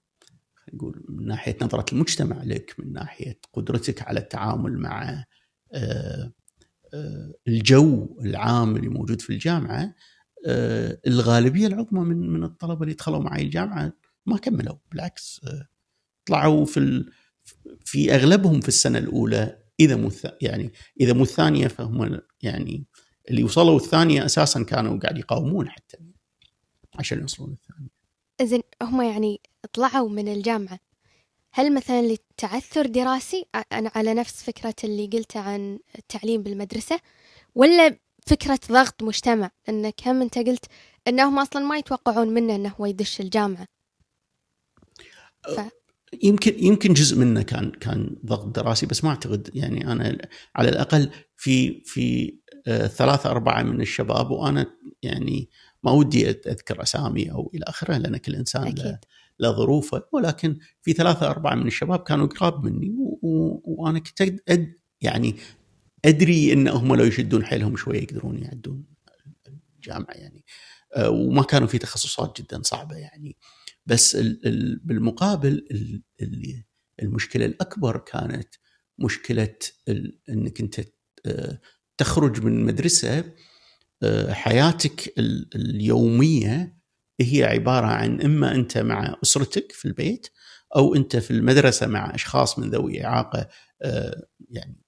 نقول 0.75 1.05
من 1.09 1.27
ناحية 1.27 1.57
نظره 1.63 1.87
المجتمع 1.93 2.43
لك 2.43 2.75
من 2.79 2.93
ناحية 2.93 3.39
قدرتك 3.53 4.03
على 4.03 4.21
التعامل 4.21 4.79
مع 4.79 5.25
آه، 5.73 6.33
آه، 6.95 7.35
الجو 7.49 8.19
العام 8.21 8.77
اللي 8.77 8.89
موجود 8.89 9.21
في 9.21 9.31
الجامعة 9.31 9.95
الغالبية 11.07 11.67
العظمى 11.67 12.01
من 12.01 12.31
من 12.31 12.45
الطلبة 12.45 12.83
اللي 12.83 12.95
دخلوا 12.95 13.19
معي 13.19 13.43
الجامعة 13.43 13.93
ما 14.27 14.37
كملوا 14.37 14.77
بالعكس 14.93 15.41
طلعوا 16.27 16.65
في 16.65 17.05
في 17.85 18.15
أغلبهم 18.15 18.61
في 18.61 18.69
السنة 18.69 18.99
الأولى 18.99 19.59
إذا 19.81 19.97
مو 19.97 20.11
يعني 20.41 20.73
إذا 21.01 21.13
مو 21.13 21.23
الثانية 21.23 21.69
فهم 21.69 22.21
يعني 22.43 22.85
اللي 23.31 23.45
وصلوا 23.45 23.77
الثانية 23.77 24.25
أساسا 24.25 24.63
كانوا 24.63 24.99
قاعد 24.99 25.19
يقاومون 25.19 25.69
حتى 25.69 25.99
عشان 26.95 27.21
يوصلون 27.21 27.53
الثانية. 27.53 28.00
زين 28.43 28.63
هم 28.83 29.03
يعني 29.03 29.41
طلعوا 29.73 30.09
من 30.09 30.29
الجامعة. 30.29 30.79
هل 31.53 31.75
مثلا 31.75 32.03
لتعثر 32.03 32.87
دراسي 32.87 33.47
أنا 33.73 33.91
على 33.95 34.15
نفس 34.15 34.43
فكرة 34.43 34.75
اللي 34.85 35.07
قلتها 35.07 35.43
عن 35.43 35.79
التعليم 35.99 36.43
بالمدرسة 36.43 37.01
ولا 37.55 37.97
فكرة 38.27 38.61
ضغط 38.69 39.03
مجتمع؟ 39.03 39.51
انك 39.69 40.09
هم 40.09 40.23
أنت 40.23 40.39
قلت 40.39 40.65
إنهم 41.09 41.39
أصلا 41.39 41.65
ما 41.65 41.79
يتوقعون 41.79 42.29
منه 42.29 42.55
إنه 42.55 42.75
هو 42.81 42.87
يدش 42.87 43.21
الجامعة. 43.21 43.67
ف... 45.57 45.61
يمكن 46.23 46.65
يمكن 46.65 46.93
جزء 46.93 47.19
منه 47.19 47.43
كان 47.43 47.71
كان 47.71 48.17
ضغط 48.27 48.47
دراسي 48.47 48.87
بس 48.87 49.05
ما 49.05 49.11
أعتقد 49.11 49.51
يعني 49.55 49.93
أنا 49.93 50.19
على 50.57 50.69
الأقل 50.69 51.11
في 51.37 51.81
في 51.85 52.35
آه، 52.67 52.87
ثلاثة 52.87 53.31
أربعة 53.31 53.63
من 53.63 53.81
الشباب 53.81 54.31
وأنا 54.31 54.67
يعني 55.03 55.51
ما 55.83 55.91
ودي 55.91 56.31
أذكر 56.31 56.83
أسامي 56.83 57.33
أو 57.33 57.51
إلى 57.55 57.65
آخره 57.69 57.97
لأن 57.97 58.17
كل 58.17 58.35
إنسان 58.35 58.67
أكيد. 58.67 58.99
له 59.41 59.51
ظروفه. 59.53 60.03
ولكن 60.13 60.59
في 60.83 60.93
ثلاثة 60.93 61.31
أربعة 61.31 61.55
من 61.55 61.67
الشباب 61.67 61.99
كانوا 61.99 62.27
قراب 62.27 62.65
مني 62.65 62.95
وأنا 63.63 63.99
كنت 63.99 64.21
أد 64.49 64.75
يعني 65.01 65.37
أدري 66.05 66.53
أن 66.53 66.69
هم 66.69 66.95
لو 66.95 67.05
يشدون 67.05 67.45
حيلهم 67.45 67.77
شوية 67.77 68.03
يقدرون 68.03 68.39
يعدون 68.39 68.85
الجامعة 69.77 70.15
يعني. 70.15 70.45
آه، 70.97 71.11
وما 71.11 71.43
كانوا 71.43 71.69
في 71.69 71.79
تخصصات 71.79 72.41
جدا 72.41 72.63
صعبة 72.63 72.97
يعني. 72.97 73.37
بس 73.87 74.17
بالمقابل 74.85 75.67
المشكلة 77.03 77.47
الأكبر 77.47 77.97
كانت 77.99 78.55
مشكلة 78.99 79.55
إنك 80.29 80.61
أنت 80.61 80.81
آه، 81.27 81.61
تخرج 81.97 82.45
من 82.45 82.65
مدرسة 82.65 83.25
حياتك 84.31 85.15
اليومية 85.55 86.81
هي 87.21 87.45
عبارة 87.45 87.87
عن 87.87 88.21
إما 88.21 88.55
أنت 88.55 88.79
مع 88.79 89.17
أسرتك 89.23 89.73
في 89.73 89.85
البيت 89.85 90.29
أو 90.77 90.95
أنت 90.95 91.17
في 91.17 91.31
المدرسة 91.31 91.87
مع 91.87 92.15
أشخاص 92.15 92.59
من 92.59 92.71
ذوي 92.71 93.05
إعاقة 93.05 93.49
آه، 93.83 94.27
يعني 94.51 94.81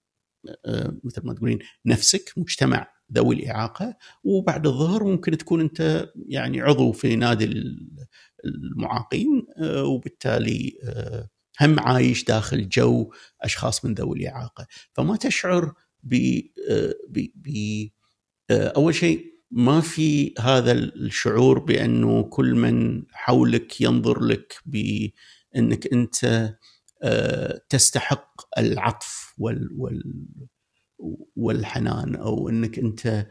مثل 1.05 1.27
ما 1.27 1.35
تقولين 1.35 1.59
نفسك 1.87 2.33
مجتمع 2.37 2.89
ذوي 3.15 3.35
الإعاقة 3.35 3.97
وبعد 4.25 4.67
الظهر 4.67 5.05
ممكن 5.05 5.39
تكون 5.39 5.61
أنت 5.61 6.09
يعني 6.29 6.61
عضو 6.61 6.93
في 6.93 7.17
نادي 7.17 7.45
المعاقين 8.45 9.47
آه، 9.59 9.85
وبالتالي 9.85 10.79
آه، 10.85 11.29
هم 11.61 11.81
عايش 11.81 12.25
داخل 12.25 12.69
جو 12.69 13.13
أشخاص 13.41 13.85
من 13.85 13.95
ذوي 13.95 14.19
الإعاقة. 14.19 14.67
فما 14.93 15.17
تشعر 15.17 15.75
ب 16.03 16.41
آه، 16.71 16.95
أول 18.53 18.95
شيء 18.95 19.33
ما 19.51 19.81
في 19.81 20.35
هذا 20.39 20.73
الشعور 20.73 21.59
بأنه 21.59 22.23
كل 22.23 22.55
من 22.55 23.03
حولك 23.13 23.81
ينظر 23.81 24.21
لك 24.21 24.55
بأنك 24.67 25.93
أنت 25.93 26.55
تستحق 27.69 28.59
العطف 28.59 29.35
وال 29.39 29.69
وال 29.77 30.27
والحنان 31.37 32.15
أو 32.15 32.49
أنك 32.49 32.79
أنت 32.79 33.27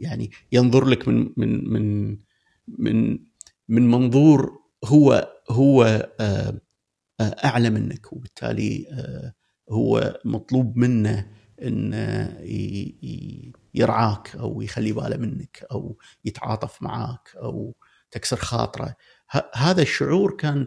يعني 0.00 0.30
ينظر 0.52 0.84
لك 0.84 1.08
من 1.08 1.32
من 1.36 1.68
من 1.68 2.16
من 2.68 3.18
من 3.68 3.90
منظور 3.90 4.64
هو 4.84 5.32
هو 5.50 5.84
آه، 6.20 6.60
آه، 7.20 7.36
أعلى 7.44 7.70
منك 7.70 8.12
وبالتالي 8.12 8.86
آه، 8.90 9.34
هو 9.70 10.20
مطلوب 10.24 10.76
منه 10.76 11.26
إن 11.62 11.94
يرعاك 13.74 14.36
أو 14.36 14.62
يخلي 14.62 14.92
باله 14.92 15.16
منك 15.16 15.66
أو 15.72 15.98
يتعاطف 16.24 16.82
معاك 16.82 17.28
أو 17.36 17.74
تكسر 18.10 18.36
خاطره 18.36 18.96
هذا 19.54 19.82
الشعور 19.82 20.36
كان 20.36 20.66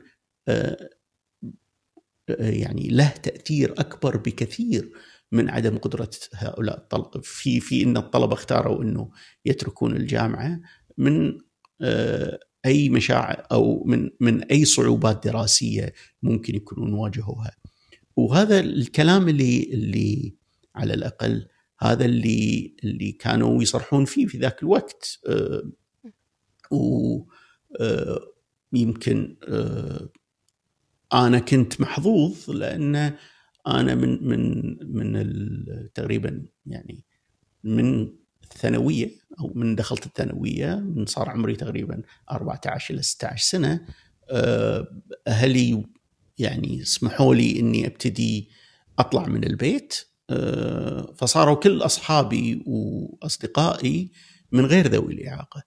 يعني 2.39 2.87
له 2.87 3.09
تأثير 3.09 3.73
أكبر 3.77 4.17
بكثير 4.17 4.91
من 5.31 5.49
عدم 5.49 5.77
قدرة 5.77 6.09
هؤلاء 6.33 6.77
الطلبة 6.77 7.21
في 7.23 7.59
في 7.59 7.83
إن 7.83 7.97
الطلبة 7.97 8.33
اختاروا 8.33 8.83
إنه 8.83 9.11
يتركون 9.45 9.95
الجامعة 9.95 10.61
من 10.97 11.37
أي 12.65 12.89
مشاعر 12.89 13.43
أو 13.51 13.83
من 13.83 14.09
من 14.19 14.43
أي 14.43 14.65
صعوبات 14.65 15.27
دراسية 15.27 15.93
ممكن 16.23 16.55
يكونون 16.55 16.93
واجهوها. 16.93 17.51
وهذا 18.15 18.59
الكلام 18.59 19.29
اللي 19.29 19.63
اللي 19.73 20.35
على 20.77 20.93
الأقل 20.93 21.47
هذا 21.79 22.05
اللي 22.05 22.75
اللي 22.83 23.11
كانوا 23.11 23.61
يصرحون 23.63 24.05
فيه 24.05 24.25
في 24.25 24.37
ذاك 24.37 24.63
الوقت. 24.63 25.19
آه، 25.27 25.71
و 26.71 27.19
آه، 27.79 28.21
آه، 29.47 30.09
أنا 31.13 31.39
كنت 31.39 31.81
محظوظ 31.81 32.49
لأن 32.49 32.95
أنا 33.67 33.95
من 33.95 34.27
من 34.27 34.77
من 34.95 35.91
تقريبا 35.93 36.45
يعني 36.65 37.05
من 37.63 38.13
الثانوية 38.43 39.11
أو 39.39 39.51
من 39.55 39.75
دخلت 39.75 40.05
الثانوية 40.05 40.75
من 40.75 41.05
صار 41.05 41.29
عمري 41.29 41.55
تقريبا 41.55 42.01
14 42.31 42.93
إلى 42.93 43.01
16 43.01 43.49
سنة. 43.49 43.85
أهلي 45.27 45.83
يعني 46.37 46.83
سمحوا 46.83 47.35
لي 47.35 47.59
إني 47.59 47.87
أبتدي 47.87 48.49
أطلع 48.99 49.27
من 49.27 49.43
البيت. 49.43 49.95
فصاروا 51.17 51.55
كل 51.55 51.81
أصحابي 51.81 52.63
وأصدقائي 52.65 54.11
من 54.51 54.65
غير 54.65 54.87
ذوي 54.87 55.13
الإعاقة. 55.13 55.63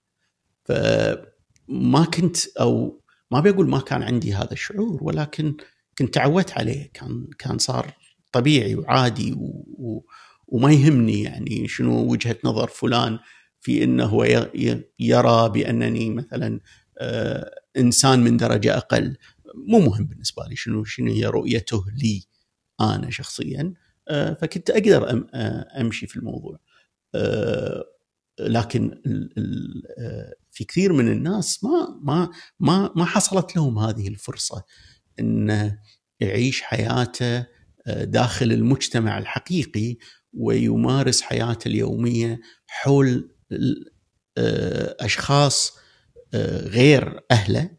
فما 0.65 2.05
كنت 2.13 2.37
أو 2.59 3.01
ما 3.31 3.39
بقول 3.39 3.69
ما 3.69 3.79
كان 3.79 4.03
عندي 4.03 4.33
هذا 4.33 4.51
الشعور 4.51 4.99
ولكن 5.03 5.55
كنت 5.97 6.13
تعودت 6.13 6.51
عليه. 6.51 6.91
كان 6.93 7.27
كان 7.39 7.57
صار 7.57 7.93
طبيعي 8.31 8.75
وعادي 8.75 9.33
و 9.33 10.05
وما 10.47 10.71
يهمني 10.73 11.23
يعني 11.23 11.67
شنو 11.67 12.11
وجهة 12.11 12.37
نظر 12.43 12.67
فلان 12.67 13.19
في 13.61 13.83
إنه 13.83 14.05
هو 14.05 14.23
يرى 14.99 15.49
بأنني 15.49 16.09
مثلا 16.09 16.59
آه، 16.97 17.51
إنسان 17.77 18.19
من 18.19 18.37
درجة 18.37 18.77
أقل. 18.77 19.17
مو 19.67 19.79
مهم 19.79 20.05
بالنسبة 20.05 20.43
لي 20.49 20.55
شنو 20.55 20.83
شنو 20.83 21.11
هي 21.11 21.25
رؤيته 21.25 21.83
لي 21.95 22.23
أنا 22.81 23.09
شخصيا. 23.09 23.73
فكنت 24.41 24.69
أقدر 24.69 25.25
آه، 25.33 25.81
أمشي 25.81 26.07
في 26.07 26.17
الموضوع. 26.17 26.59
لكن 28.39 29.01
في 30.51 30.63
كثير 30.63 30.93
من 30.93 31.11
الناس 31.11 31.63
ما 31.63 31.99
ما 32.01 32.29
ما 32.59 32.91
ما 32.95 33.05
حصلت 33.05 33.55
لهم 33.55 33.79
هذه 33.79 34.07
الفرصة 34.07 34.63
انه 35.19 35.79
يعيش 36.19 36.61
حياته 36.61 37.45
داخل 37.87 38.51
المجتمع 38.51 39.17
الحقيقي 39.17 39.97
ويمارس 40.33 41.21
حياته 41.21 41.67
اليومية 41.67 42.39
حول 42.67 43.29
آه، 44.37 44.95
أشخاص 44.99 45.77
آه، 46.33 46.67
غير 46.67 47.19
أهله 47.31 47.69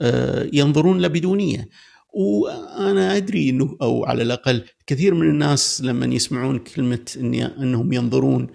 آه، 0.00 0.48
ينظرون 0.52 0.98
له 0.98 1.08
بدونية. 1.08 1.68
وأنا 2.14 3.16
أدري 3.16 3.50
إنه 3.50 3.76
أو 3.82 4.04
على 4.04 4.22
الأقل 4.22 4.64
كثير 4.86 5.14
من 5.14 5.30
الناس 5.30 5.80
لما 5.80 6.06
يسمعون 6.06 6.58
كلمة 6.58 7.16
إني 7.16 7.46
إنهم 7.46 7.92
ينظرون 7.92 8.46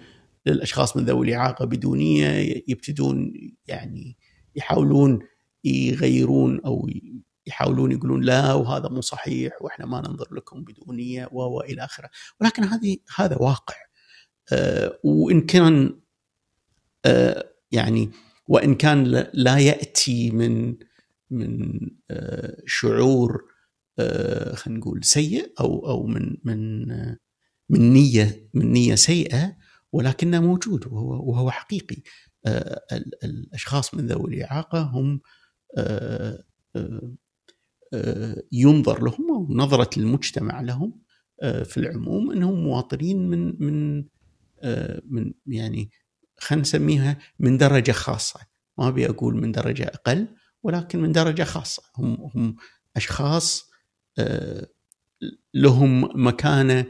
للأشخاص 0.46 0.96
من 0.96 1.04
ذوي 1.04 1.26
الإعاقة 1.26 1.64
بدونية 1.64 2.62
يبتدون 2.68 3.32
يعني 3.66 4.16
يحاولون 4.56 5.18
يغيرون 5.64 6.60
أو 6.60 6.88
يحاولون 7.46 7.92
يقولون 7.92 8.22
لا 8.22 8.52
وهذا 8.52 8.88
مو 8.88 9.00
صحيح 9.00 9.62
وإحنا 9.62 9.86
ما 9.86 10.00
ننظر 10.00 10.34
لكم 10.34 10.64
بدونية 10.64 11.28
والى 11.32 11.84
آخره. 11.84 12.10
ولكن 12.40 12.64
هذه 12.64 12.96
هذا 13.16 13.36
واقع. 13.36 13.74
آه، 14.52 14.98
وإن 15.04 15.40
كان 15.40 16.00
آه، 17.04 17.50
يعني 17.72 18.10
وإن 18.48 18.74
كان 18.74 19.28
لا 19.34 19.58
يأتي 19.58 20.30
من 20.30 20.76
من 21.30 21.80
آه، 22.10 22.62
شعور 22.66 23.44
آه، 23.98 24.54
خلينا 24.54 24.80
نقول 24.80 25.04
سيء 25.04 25.52
أو 25.60 25.88
أو 25.88 26.06
من 26.06 26.36
من 26.44 26.88
من 27.68 27.92
نية 27.92 28.50
من 28.54 28.72
نية 28.72 28.94
سيئة 28.94 29.56
ولكنه 29.92 30.40
موجود 30.40 30.86
وهو 30.86 31.30
وهو 31.30 31.50
حقيقي. 31.50 32.02
الأشخاص 33.24 33.94
من 33.94 34.06
ذوي 34.06 34.34
الإعاقة 34.34 34.82
هم 34.82 35.20
ينظر 38.52 39.04
لهم 39.04 39.30
أو 39.30 39.46
نظرة 39.50 39.90
المجتمع 39.96 40.60
لهم 40.60 41.00
في 41.42 41.76
العموم 41.76 42.30
أنهم 42.30 42.64
مواطنين 42.64 43.28
من 43.28 43.64
من 43.64 44.04
من 45.04 45.32
يعني 45.46 45.90
خلينا 46.38 46.62
نسميها 46.62 47.18
من 47.38 47.58
درجة 47.58 47.92
خاصة. 47.92 48.40
ما 48.78 48.88
أبي 48.88 49.08
أقول 49.08 49.34
من 49.34 49.52
درجة 49.52 49.84
أقل 49.84 50.28
ولكن 50.64 50.98
من 50.98 51.12
درجة 51.12 51.42
خاصة. 51.42 51.82
هم 51.96 52.30
هم 52.34 52.56
أشخاص 52.96 53.70
آه، 54.18 54.66
لهم 55.54 56.26
مكانة 56.26 56.86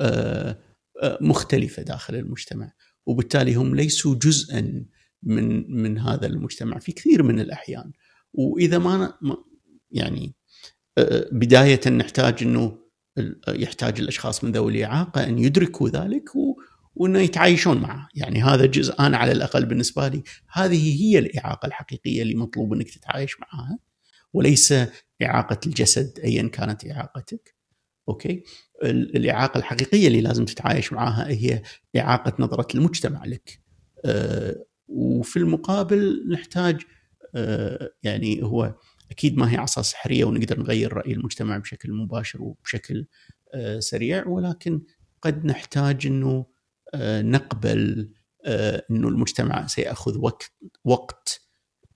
آه، 0.00 0.58
آه، 1.02 1.18
مختلفة 1.20 1.82
داخل 1.82 2.14
المجتمع. 2.14 2.72
وبالتالي 3.06 3.54
هم 3.54 3.74
ليسوا 3.74 4.14
جزءا 4.14 4.84
من 5.22 5.70
من 5.82 5.98
هذا 5.98 6.26
المجتمع 6.26 6.78
في 6.78 6.92
كثير 6.92 7.22
من 7.22 7.40
الأحيان. 7.40 7.92
وإذا 8.32 8.78
ما 8.78 9.18
يعني 9.90 10.34
بداية 11.32 11.88
نحتاج 11.88 12.42
إنه 12.42 12.78
يحتاج 13.48 14.00
الأشخاص 14.00 14.44
من 14.44 14.52
ذوي 14.52 14.72
الإعاقة 14.72 15.24
أن 15.24 15.38
يدركوا 15.38 15.88
ذلك 15.88 16.30
وإنه 16.96 17.18
يتعايشون 17.18 17.80
معه، 17.80 18.08
يعني 18.14 18.42
هذا 18.42 18.66
جزء 18.66 19.00
أنا 19.00 19.16
على 19.16 19.32
الأقل 19.32 19.64
بالنسبة 19.64 20.08
لي 20.08 20.22
هذه 20.52 21.02
هي 21.02 21.18
الإعاقة 21.18 21.66
الحقيقية 21.66 22.22
اللي 22.22 22.34
مطلوب 22.34 22.72
إنك 22.72 22.90
تتعايش 22.90 23.40
معها 23.40 23.78
وليس 24.32 24.74
إعاقة 25.22 25.60
الجسد 25.66 26.18
ايا 26.24 26.48
كانت 26.48 26.90
إعاقتك. 26.90 27.54
أوكي؟ 28.08 28.42
الإعاقة 28.82 29.58
الحقيقية 29.58 30.08
اللي 30.08 30.20
لازم 30.20 30.44
تتعايش 30.44 30.92
معها 30.92 31.28
هي 31.28 31.62
إعاقة 31.96 32.32
نظرة 32.38 32.66
المجتمع 32.74 33.24
لك. 33.24 33.60
أه 34.04 34.64
وفي 34.88 35.36
المقابل 35.36 36.26
نحتاج 36.30 36.80
أه 37.34 37.90
يعني 38.02 38.42
هو 38.42 38.74
أكيد 39.10 39.36
ما 39.38 39.52
هي 39.52 39.56
عصا 39.56 39.82
سحرية 39.82 40.24
ونقدر 40.24 40.60
نغير 40.60 40.92
رأي 40.92 41.12
المجتمع 41.12 41.58
بشكل 41.58 41.92
مباشر 41.92 42.42
وبشكل 42.42 43.06
أه 43.54 43.80
سريع 43.80 44.26
ولكن 44.26 44.82
قد 45.22 45.44
نحتاج 45.44 46.06
إنه 46.06 46.46
نقبل 47.22 48.12
آه، 48.44 48.86
إنه 48.90 49.08
المجتمع 49.08 49.66
سيأخذ 49.66 50.18
وقت 50.18 50.52
وقت 50.84 51.40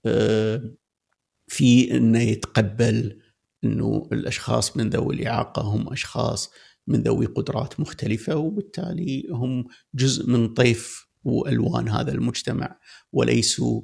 آه، 0.05 0.75
في 1.47 1.97
إنه 1.97 2.19
يتقبل 2.21 3.21
إنه 3.63 4.09
الأشخاص 4.11 4.77
من 4.77 4.89
ذوي 4.89 5.15
الإعاقة 5.15 5.61
هم 5.61 5.93
أشخاص 5.93 6.51
من 6.87 7.01
ذوي 7.01 7.25
قدرات 7.25 7.79
مختلفة 7.79 8.35
وبالتالي 8.35 9.27
هم 9.31 9.65
جزء 9.93 10.29
من 10.29 10.53
طيف 10.53 11.07
وألوان 11.23 11.89
هذا 11.89 12.11
المجتمع 12.11 12.79
وليسوا 13.11 13.81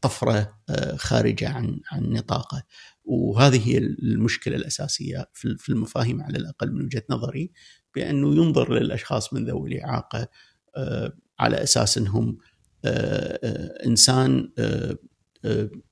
طفرة 0.00 0.58
خارجة 0.96 1.48
عن 1.48 1.80
عن 1.92 2.02
نطاقه. 2.02 2.62
وهذه 3.04 3.68
هي 3.68 3.78
المشكلة 3.78 4.56
الأساسية 4.56 5.30
في 5.34 5.68
المفاهيم 5.68 6.22
على 6.22 6.38
الأقل 6.38 6.72
من 6.72 6.84
وجهة 6.84 7.02
نظري. 7.10 7.52
بأنه 7.94 8.34
ينظر 8.34 8.72
للأشخاص 8.72 9.32
من 9.32 9.44
ذوي 9.44 9.74
الإعاقة 9.74 10.28
آه، 10.76 11.12
على 11.40 11.62
أساس 11.62 11.98
إنهم 11.98 12.38
آه، 12.84 13.38
آه، 13.44 13.86
إنسان 13.86 14.52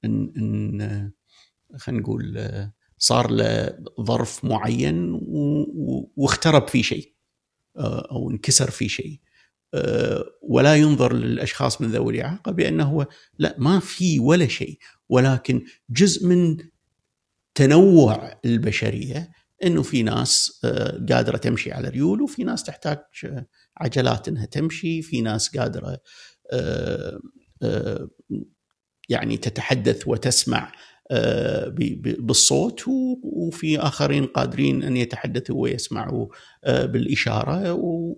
إن 0.04 1.10
خلينا 1.76 2.00
نقول 2.00 2.50
صار 2.98 3.30
له 3.30 3.78
ظرف 4.00 4.44
معين 4.44 5.20
واخترب 6.16 6.68
في 6.68 6.82
شيء 6.82 7.14
أو 7.76 8.30
انكسر 8.30 8.70
في 8.70 8.88
شيء. 8.88 9.20
ولا 10.42 10.74
ينظر 10.74 11.12
للأشخاص 11.12 11.80
من 11.80 11.88
ذوي 11.88 12.14
الإعاقة 12.14 12.52
بأنه 12.52 12.84
هو 12.84 13.06
لا 13.38 13.54
ما 13.58 13.80
في 13.80 14.20
ولا 14.20 14.46
شيء 14.46 14.78
ولكن 15.08 15.64
جزء 15.90 16.26
من 16.26 16.56
تنوع 17.54 18.40
البشرية 18.44 19.30
إنه 19.64 19.82
في 19.82 20.02
ناس 20.02 20.60
آه، 20.64 21.06
قادرة 21.10 21.36
تمشي 21.36 21.72
على 21.72 21.88
ريول 21.88 22.22
وفي 22.22 22.44
ناس 22.44 22.62
تحتاج 22.62 22.98
آه، 23.24 23.46
عجلات 23.76 24.28
إنها 24.28 24.46
تمشي، 24.46 25.02
في 25.02 25.20
ناس 25.20 25.56
قادرة 25.56 26.00
آه، 26.52 27.18
يعني 29.08 29.36
تتحدث 29.36 30.08
وتسمع 30.08 30.72
بالصوت 32.18 32.84
وفي 33.22 33.78
آخرين 33.78 34.26
قادرين 34.26 34.82
أن 34.82 34.96
يتحدثوا 34.96 35.62
ويسمعوا 35.62 36.26
بالإشارة 36.66 37.72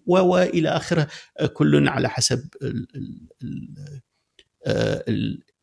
والى 0.07 0.69
آخره 0.69 1.09
كل 1.53 1.89
على 1.89 2.09
حسب 2.09 2.49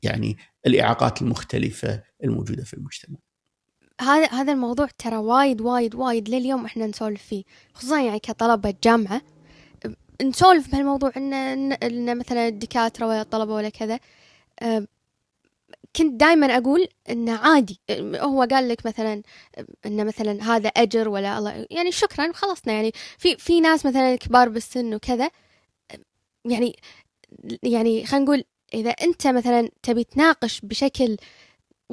يعني 0.04 0.38
الإعاقات 0.68 1.22
المختلفة 1.22 2.04
الموجودة 2.24 2.64
في 2.64 2.74
المجتمع. 2.74 3.18
هذا 4.00 4.28
هذا 4.28 4.52
الموضوع 4.52 4.88
ترى 4.98 5.18
وايد 5.18 5.62
وايد 5.62 5.96
وايد 5.96 6.30
لليوم 6.30 6.66
إحنا 6.66 6.88
نسولف 6.88 7.24
فيه 7.24 7.44
خصوصا 7.74 8.02
يعني 8.02 8.20
كطلبة 8.20 8.74
جامعة. 8.84 9.22
نسولف 10.22 10.72
بهالموضوع 10.72 11.12
ان 11.18 11.34
ان 11.74 12.18
مثلا 12.18 12.48
الدكاترة 12.48 13.08
ولا 13.08 13.22
الطلبة 13.22 13.54
ولا 13.54 13.70
كذا. 13.70 14.00
كنت 15.96 16.20
دائما 16.20 16.58
أقول 16.58 16.88
انه 17.10 17.38
عادي 17.38 17.80
هو 18.16 18.48
قال 18.52 18.70
لك 18.70 18.86
مثلا 18.86 19.22
انه 19.86 20.04
مثلا 20.04 20.44
هذا 20.44 20.70
أجر 20.70 21.10
ولا 21.10 21.38
الله 21.38 21.68
يعني 21.70 21.92
شكرا 21.92 22.32
خلصنا. 22.34 22.74
يعني 22.74 22.92
في 23.18 23.38
في 23.38 23.62
ناس 23.62 23.86
مثلا 23.86 24.16
كبار 24.16 24.50
بالسن 24.50 24.94
وكذا. 24.94 25.30
يعني 26.46 26.76
يعني 27.64 28.06
خلينا 28.06 28.26
نقول 28.26 28.44
إذا 28.74 28.90
أنت 28.90 29.28
مثلا 29.28 29.70
تبي 29.84 30.04
تناقش 30.04 30.62
بشكل 30.64 31.18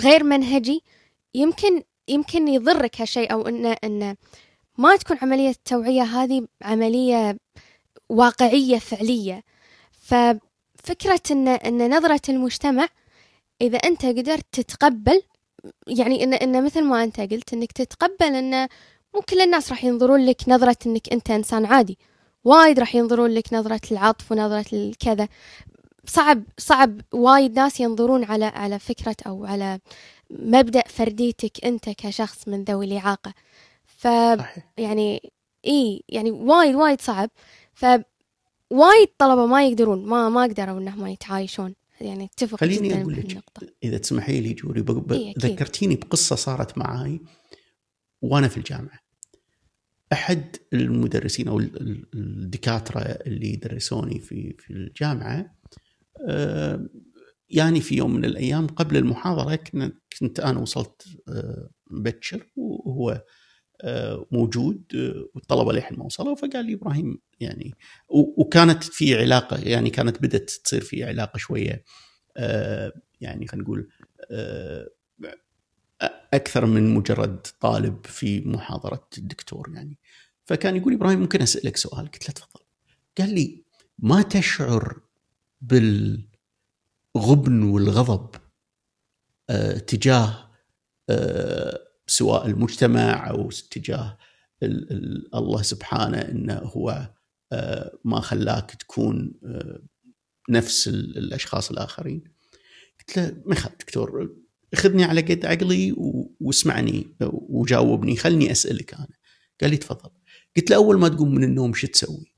غير 0.00 0.24
منهجي 0.24 0.84
يمكن 1.34 1.82
يمكن 2.08 2.48
يضرك 2.48 3.00
هالشيء 3.00 3.32
أو 3.32 3.48
إنه 3.48 3.76
إنه 3.84 4.16
ما 4.78 4.96
تكون 4.96 5.18
عملية 5.22 5.50
التوعية 5.50 6.02
هذه 6.02 6.46
عملية 6.62 7.36
واقعية 8.08 8.78
فعلية. 8.78 9.42
ففكرة 9.92 11.20
إن 11.30 11.48
إن 11.48 11.96
نظرة 11.96 12.20
المجتمع 12.28 12.88
إذا 13.60 13.78
أنت 13.78 14.06
قدرت 14.06 14.46
تتقبل 14.52 15.22
يعني 15.86 16.24
إن 16.24 16.34
إن 16.34 16.64
مثل 16.64 16.82
ما 16.84 17.04
أنت 17.04 17.20
قلت 17.20 17.52
إنك 17.52 17.72
تتقبل 17.72 18.34
إن 18.34 18.68
مو 19.14 19.20
كل 19.28 19.40
الناس 19.40 19.70
راح 19.70 19.84
ينظرون 19.84 20.26
لك 20.26 20.48
نظرة 20.48 20.76
إنك 20.86 21.12
أنت 21.12 21.30
إنسان 21.30 21.66
عادي. 21.66 21.98
وايد 22.44 22.80
راح 22.80 22.94
ينظرون 22.94 23.30
لك 23.30 23.52
نظرة 23.52 23.80
العطف 23.92 24.32
ونظرة 24.32 24.66
الكذا. 24.72 25.28
صعب 26.06 26.42
صعب 26.58 27.00
وايد 27.14 27.58
ناس 27.58 27.80
ينظرون 27.80 28.24
على 28.24 28.44
على 28.44 28.78
فكرة 28.78 29.16
أو 29.26 29.44
على 29.44 29.78
مبدأ 30.30 30.82
فرديتك 30.88 31.64
أنت 31.64 31.90
كشخص 31.90 32.48
من 32.48 32.64
ذوي 32.64 32.86
الإعاقة. 32.86 33.34
ف 33.84 34.04
يعني 34.78 35.32
إي 35.66 36.02
يعني 36.08 36.30
وايد 36.30 36.74
وايد 36.74 37.00
صعب. 37.00 37.30
ف 37.74 37.86
وايد 38.70 39.08
طلبة 39.18 39.46
ما 39.46 39.66
يقدرون 39.66 40.06
ما 40.06 40.28
ما 40.28 40.42
قدروا 40.42 40.80
إنهم 40.80 41.06
يتعايشون. 41.06 41.74
يعني 42.00 42.24
اتفق 42.24 42.60
خليني 42.60 43.02
أقول 43.02 43.16
لك 43.16 43.38
إذا 43.84 43.98
تسمحي 43.98 44.40
لي 44.40 44.52
جوري 44.52 44.82
ب... 44.82 45.12
إيه 45.12 45.34
ذكرتيني 45.38 45.96
بقصة 45.96 46.36
صارت 46.36 46.78
معي 46.78 47.20
وأنا 48.22 48.48
في 48.48 48.56
الجامعة. 48.56 48.98
أحد 50.12 50.56
المدرسين 50.72 51.48
أو 51.48 51.60
الدكاترة 52.14 53.00
اللي 53.00 53.52
يدرسوني 53.52 54.20
في 54.20 54.54
في 54.58 54.70
الجامعة 54.70 55.56
آه، 56.28 56.86
يعني 57.50 57.80
في 57.80 57.96
يوم 57.96 58.14
من 58.14 58.24
الأيام 58.24 58.66
قبل 58.66 58.96
المحاضرة 58.96 59.58
كنت 60.20 60.40
أنا 60.40 60.58
وصلت 60.58 61.02
آه، 61.28 61.70
مبكر 61.90 62.46
وهو 62.56 63.24
آه، 63.80 64.26
موجود 64.32 64.84
والطلبة 65.34 65.72
للحين 65.72 65.98
ما 65.98 66.04
وصلوا 66.04 66.34
فقال 66.34 66.64
لي 66.66 66.74
إبراهيم 66.74 67.18
يعني 67.40 67.74
وكانت 68.08 68.84
في 68.84 69.18
علاقة 69.18 69.58
يعني 69.58 69.90
كانت 69.90 70.22
بدأت 70.22 70.50
تصير 70.50 70.80
في 70.80 71.04
علاقة 71.04 71.36
شوية 71.36 71.84
يعني 73.20 73.46
خلينا 73.46 73.64
نقول 73.64 73.88
أكثر 76.34 76.66
من 76.66 76.94
مجرد 76.94 77.46
طالب 77.60 78.06
في 78.06 78.40
محاضرة 78.40 79.08
الدكتور 79.18 79.70
يعني. 79.74 79.98
فكان 80.44 80.76
يقول 80.76 80.92
إبراهيم 80.92 81.20
ممكن 81.20 81.42
أسألك 81.42 81.76
سؤال؟ 81.76 82.10
قلت 82.10 82.28
له 82.28 82.34
تفضل. 82.34 82.60
قال 83.18 83.34
لي 83.34 83.64
ما 83.98 84.22
تشعر 84.22 85.00
بالغبن 87.16 87.62
والغضب 87.62 88.36
آه 89.50 89.78
تجاه 89.78 90.50
آه 91.10 91.80
سواء 92.06 92.46
المجتمع 92.46 93.30
أو 93.30 93.50
تجاه 93.50 94.18
الله 95.34 95.62
سبحانه 95.62 96.18
إنه 96.18 96.54
هو 96.54 97.14
آه 97.52 97.98
ما 98.04 98.20
خلاك 98.20 98.70
تكون 98.70 99.40
نفس 100.50 100.88
الأشخاص 100.88 101.70
الآخرين. 101.70 102.24
قلت 103.00 103.16
له 103.16 103.42
ما 103.46 103.54
دكتور 103.54 104.36
خذني 104.74 105.04
على 105.04 105.20
قد 105.20 105.46
عقلي 105.46 105.94
واسمعني 106.40 107.16
وجاوبني 107.30 108.16
خلني 108.16 108.50
أسألك 108.50 108.94
أنا. 108.94 109.08
قال 109.60 109.70
لي 109.70 109.76
تفضل. 109.76 110.10
قلت 110.56 110.70
له 110.70 110.76
أول 110.76 110.98
ما 110.98 111.08
تقوم 111.08 111.34
من 111.34 111.44
النوم 111.44 111.74
شو 111.74 111.86
تسوي؟ 111.86 112.32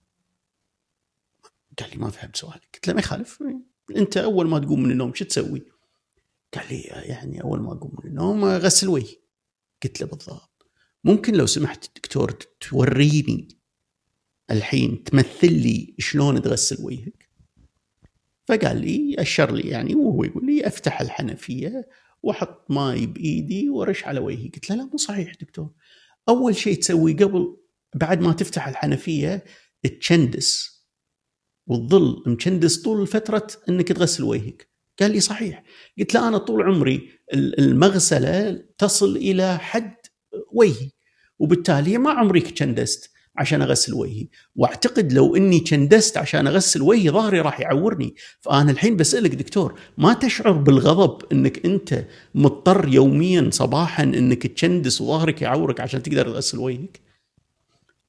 قال 1.78 1.90
لي 1.90 1.96
ما 1.96 2.10
فهمت 2.10 2.36
سؤالك. 2.36 2.68
قلت 2.74 2.88
له 2.88 2.94
ما 2.94 3.00
يخالف. 3.00 3.42
أنت 3.96 4.16
أول 4.16 4.48
ما 4.48 4.58
تقوم 4.58 4.82
من 4.82 4.90
النوم 4.90 5.14
شو 5.14 5.24
تسوي؟ 5.24 5.62
قال 6.54 6.64
لي 6.70 6.80
يعني 6.80 7.42
أول 7.42 7.60
ما 7.60 7.72
أقوم 7.72 7.96
من 8.04 8.10
النوم 8.10 8.44
أغسل 8.44 8.88
وجهي. 8.88 9.16
قلت 9.82 10.00
له 10.00 10.06
بالضبط. 10.06 10.66
ممكن 11.04 11.34
لو 11.34 11.46
سمحت 11.46 11.96
دكتور 11.96 12.30
توريني 12.60 13.48
الحين 14.50 15.04
تمثل 15.04 15.52
لي 15.52 15.94
شلون 15.98 16.42
تغسل 16.42 16.84
وجهك؟ 16.84 17.28
فقال 18.46 18.80
لي 18.80 19.14
أشر 19.18 19.52
لي 19.54 19.68
يعني 19.68 19.94
وهو 19.94 20.24
يقول 20.24 20.46
لي 20.46 20.66
أفتح 20.66 21.00
الحنفية 21.00 21.88
وأحط 22.22 22.70
ماي 22.70 23.06
بإيدي 23.06 23.68
وأرش 23.68 24.04
على 24.04 24.20
وجهي. 24.20 24.48
قلت 24.48 24.70
له 24.70 24.76
لا 24.76 24.84
مو 24.84 24.96
صحيح 24.96 25.34
دكتور. 25.40 25.70
أول 26.28 26.56
شيء 26.56 26.78
تسوي 26.78 27.12
قبل 27.12 27.56
بعد 27.94 28.20
ما 28.20 28.32
تفتح 28.32 28.68
الحنفية 28.68 29.44
تشندس. 30.00 30.77
وتظل 31.68 32.22
مشندس 32.26 32.82
طول 32.82 33.06
فترة 33.06 33.46
إنك 33.68 33.88
تغسل 33.88 34.24
وجهك. 34.24 34.68
قال 35.00 35.10
لي 35.10 35.20
صحيح. 35.20 35.62
قلت 35.98 36.14
له 36.14 36.28
أنا 36.28 36.38
طول 36.38 36.62
عمري 36.62 37.08
المغسلة 37.34 38.62
تصل 38.78 39.16
إلى 39.16 39.58
حد 39.58 39.94
وجهي 40.52 40.90
وبالتالي 41.38 41.98
ما 41.98 42.10
عمري 42.10 42.40
كشندست 42.40 43.10
عشان 43.36 43.62
أغسل 43.62 43.94
وجهي. 43.94 44.28
وأعتقد 44.56 45.12
لو 45.12 45.36
إني 45.36 45.60
كندست 45.60 46.16
عشان 46.16 46.46
أغسل 46.46 46.82
وجهي 46.82 47.10
ظهري 47.10 47.40
راح 47.40 47.60
يعورني. 47.60 48.14
فأنا 48.40 48.70
الحين 48.70 48.96
بسألك 48.96 49.34
دكتور 49.34 49.80
ما 49.98 50.12
تشعر 50.12 50.52
بالغضب 50.52 51.32
إنك 51.32 51.66
أنت 51.66 52.04
مضطر 52.34 52.88
يوميا 52.88 53.50
صباحا 53.52 54.02
إنك 54.02 54.46
تشندس 54.46 55.00
وظهرك 55.00 55.42
يعورك 55.42 55.80
عشان 55.80 56.02
تقدر 56.02 56.24
تغسل 56.24 56.58
وجهك؟ 56.58 57.00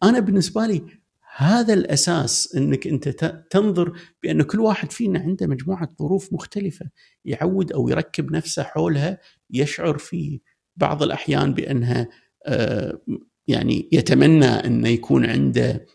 أنا 0.04 0.19
بالنسبة 0.19 0.65
لي 0.65 0.98
هذا 1.39 1.73
الأساس 1.73 2.56
إنك 2.56 2.88
أنت 2.88 3.10
تنظر 3.49 3.93
بأن 4.23 4.41
كل 4.41 4.60
واحد 4.60 4.91
فينا 4.91 5.19
عنده 5.19 5.47
مجموعة 5.47 5.95
ظروف 5.99 6.34
مختلفة 6.34 6.89
يعود 7.25 7.71
أو 7.71 7.89
يركب 7.89 8.32
نفسه 8.32 8.63
حولها 8.63 9.17
يشعر 9.49 9.97
في 9.97 10.41
بعض 10.75 11.04
الأحيان 11.04 11.54
بأنها 11.54 12.08
آه، 12.45 13.02
يعني 13.47 13.89
يتمنى 13.91 14.45
أن 14.45 14.86
يكون 14.86 15.25
عنده 15.25 15.86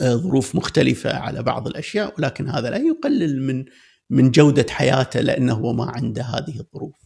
آه، 0.00 0.14
ظروف 0.14 0.54
مختلفة 0.54 1.16
على 1.16 1.42
بعض 1.42 1.66
الأشياء 1.66 2.14
ولكن 2.18 2.48
هذا 2.48 2.70
لا 2.70 2.76
يقلل 2.76 3.42
من 3.42 3.64
من 4.10 4.30
جودة 4.30 4.66
حياته 4.70 5.20
لأنه 5.20 5.54
هو 5.54 5.72
ما 5.72 5.84
عنده 5.84 6.22
هذه 6.22 6.60
الظروف. 6.60 6.96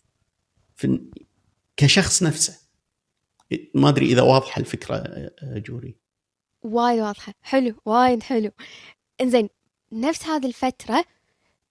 كشخص 1.77 2.23
نفسه. 2.23 2.59
ما 3.75 3.89
أدري 3.89 4.07
إذا 4.07 4.23
واضحة 4.23 4.61
الفكرة 4.61 4.97
آه، 4.97 5.59
جوري. 5.59 6.08
وايد 6.63 7.01
واضحة. 7.01 7.35
حلو 7.43 7.75
وايد 7.87 8.23
حلو. 8.23 8.51
إنزين 9.21 9.49
نفس 9.93 10.27
هذه 10.27 10.47
الفترة 10.47 11.05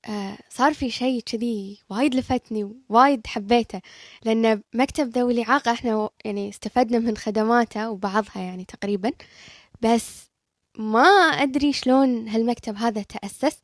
آه، 0.09 0.37
صار 0.49 0.73
في 0.73 0.89
شيء 0.91 1.21
كذي 1.21 1.79
وايد 1.89 2.15
لفتني 2.15 2.73
وايد 2.89 3.27
حبيته 3.27 3.81
لأن 4.23 4.61
مكتب 4.73 5.09
ذوي 5.17 5.33
الإعاقة 5.33 5.71
إحنا 5.71 6.09
يعني 6.25 6.49
استفدنا 6.49 6.99
من 6.99 7.17
خدماته 7.17 7.89
وبعضها 7.89 8.41
يعني 8.41 8.65
تقريبا. 8.65 9.11
بس 9.81 10.31
ما 10.77 11.01
أدري 11.43 11.73
شلون 11.73 12.27
هالمكتب 12.29 12.75
هذا 12.75 13.01
تأسس. 13.01 13.57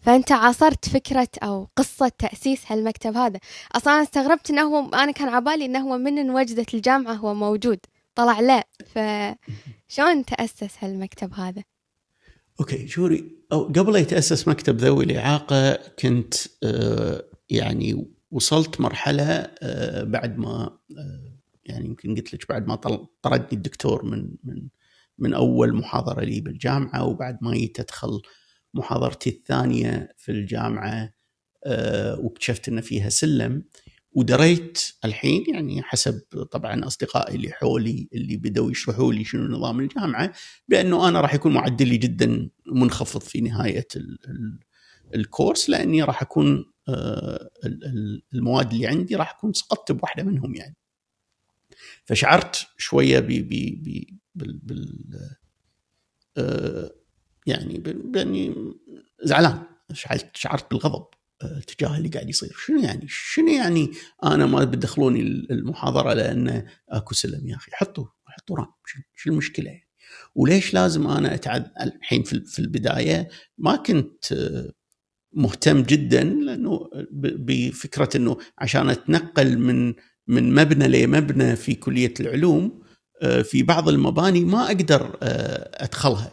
فأنت 0.00 0.32
عاصرت 0.32 0.88
فكرة 0.88 1.28
أو 1.42 1.68
قصة 1.76 2.08
تأسيس 2.18 2.72
هالمكتب 2.72 3.16
هذا. 3.16 3.40
أنا 3.86 4.02
استغربت 4.02 4.50
أنه 4.50 4.62
هو 4.62 4.88
أنا 4.94 5.12
كان 5.12 5.28
عبالي 5.28 5.64
أنه 5.64 5.80
هو 5.80 5.98
من 5.98 6.30
وجدت 6.30 6.74
الجامعة 6.74 7.12
هو 7.14 7.34
موجود. 7.34 7.78
طلع 8.14 8.40
لا. 8.40 8.68
فشلون 8.86 10.24
تأسس 10.24 10.84
هالمكتب 10.84 11.34
هذا؟ 11.34 11.62
أوكي 12.60 12.88
شوري. 12.88 13.36
أو 13.52 13.64
قبل 13.64 13.96
يتأسس 13.96 14.48
مكتب 14.48 14.76
ذوي 14.76 15.04
الإعاقة 15.04 15.74
كنت 15.98 16.34
آه 16.64 17.24
يعني 17.50 18.06
وصلت 18.30 18.80
مرحلة 18.80 19.24
آه 19.62 20.04
بعد 20.04 20.38
ما 20.38 20.78
آه 20.98 21.38
يعني 21.64 21.86
يمكن 21.86 22.14
قلت 22.14 22.34
لك 22.34 22.48
بعد 22.48 22.66
ما 22.66 22.74
طردني 23.22 23.52
الدكتور 23.52 24.04
من 24.04 24.28
من 24.44 24.68
من 25.18 25.34
أول 25.34 25.74
محاضرة 25.74 26.20
لي 26.24 26.40
بالجامعة 26.40 27.04
وبعد 27.04 27.38
ما 27.42 27.52
جيت 27.52 27.80
أدخل 27.80 28.22
محاضرتي 28.74 29.30
الثانية 29.30 30.14
في 30.16 30.32
الجامعة 30.32 31.14
واكتشفت 32.18 32.68
إن 32.68 32.80
فيها 32.80 33.08
سلم. 33.08 33.64
ودريت 34.14 34.78
الحين 35.04 35.44
يعني 35.48 35.82
حسب 35.82 36.22
طبعا 36.50 36.86
أصدقائي 36.86 37.36
اللي 37.36 37.52
حولي 37.52 38.08
اللي 38.12 38.36
بدأوا 38.36 38.70
يشرحوا 38.70 39.12
لي 39.12 39.24
شنو 39.24 39.56
نظام 39.56 39.80
الجامعة 39.80 40.32
بأنه 40.68 41.08
أنا 41.08 41.20
راح 41.20 41.34
يكون 41.34 41.52
معدلي 41.52 41.96
جدا 41.96 42.50
منخفض 42.66 43.20
في 43.20 43.40
نهاية 43.40 43.86
الكورس 45.14 45.70
لأني 45.70 46.02
راح 46.02 46.22
أكون 46.22 46.72
آه، 46.88 47.50
المواد 48.34 48.72
اللي 48.72 48.86
عندي 48.86 49.16
راح 49.16 49.34
اكون 49.36 49.52
سقطت 49.52 49.92
بواحدة 49.92 50.22
منهم 50.22 50.54
يعني. 50.54 50.76
فشعرت 52.04 52.66
شوية 52.78 53.20
ب 53.20 53.26
ب 53.26 54.06
بال, 54.34 54.58
بال 54.58 55.04
آه، 56.36 56.90
يعني 57.46 57.78
بأني 57.78 58.54
زعلان 59.22 59.62
شعرت 60.34 60.70
بالغضب 60.70 61.06
تجاه 61.66 61.96
اللي 61.96 62.08
قاعد 62.08 62.28
يصير. 62.28 62.52
شنو 62.66 62.80
يعني؟ 62.82 63.06
شنو 63.08 63.48
يعني 63.48 63.90
أنا 64.24 64.46
ما 64.46 64.64
بتدخلوني 64.64 65.20
المحاضرة 65.50 66.12
لأن 66.12 66.66
أكو 66.88 67.14
سلم؟ 67.14 67.46
يا 67.46 67.56
أخي 67.56 67.70
حطوا 67.74 68.04
حطوا 68.26 68.56
رام. 68.56 68.66
شو 69.14 69.30
المشكلة 69.30 69.66
يعني؟ 69.66 69.88
وليش 70.34 70.74
لازم 70.74 71.06
أنا 71.06 71.34
اتعد 71.34 71.70
الحين 71.80 72.22
في 72.22 72.58
البداية 72.58 73.28
ما 73.58 73.76
كنت 73.76 74.24
مهتم 75.32 75.82
جدا 75.82 76.24
لأنه 76.24 76.90
بفكرة 77.12 78.16
إنه 78.16 78.36
عشان 78.58 78.88
أتنقل 78.88 79.58
من 79.58 79.94
من 80.26 80.54
مبنى 80.54 80.88
لمبنى 80.88 81.56
في 81.56 81.74
كلية 81.74 82.14
العلوم 82.20 82.82
في 83.44 83.62
بعض 83.62 83.88
المباني 83.88 84.44
ما 84.44 84.66
أقدر 84.66 85.18
أدخلها 85.74 86.32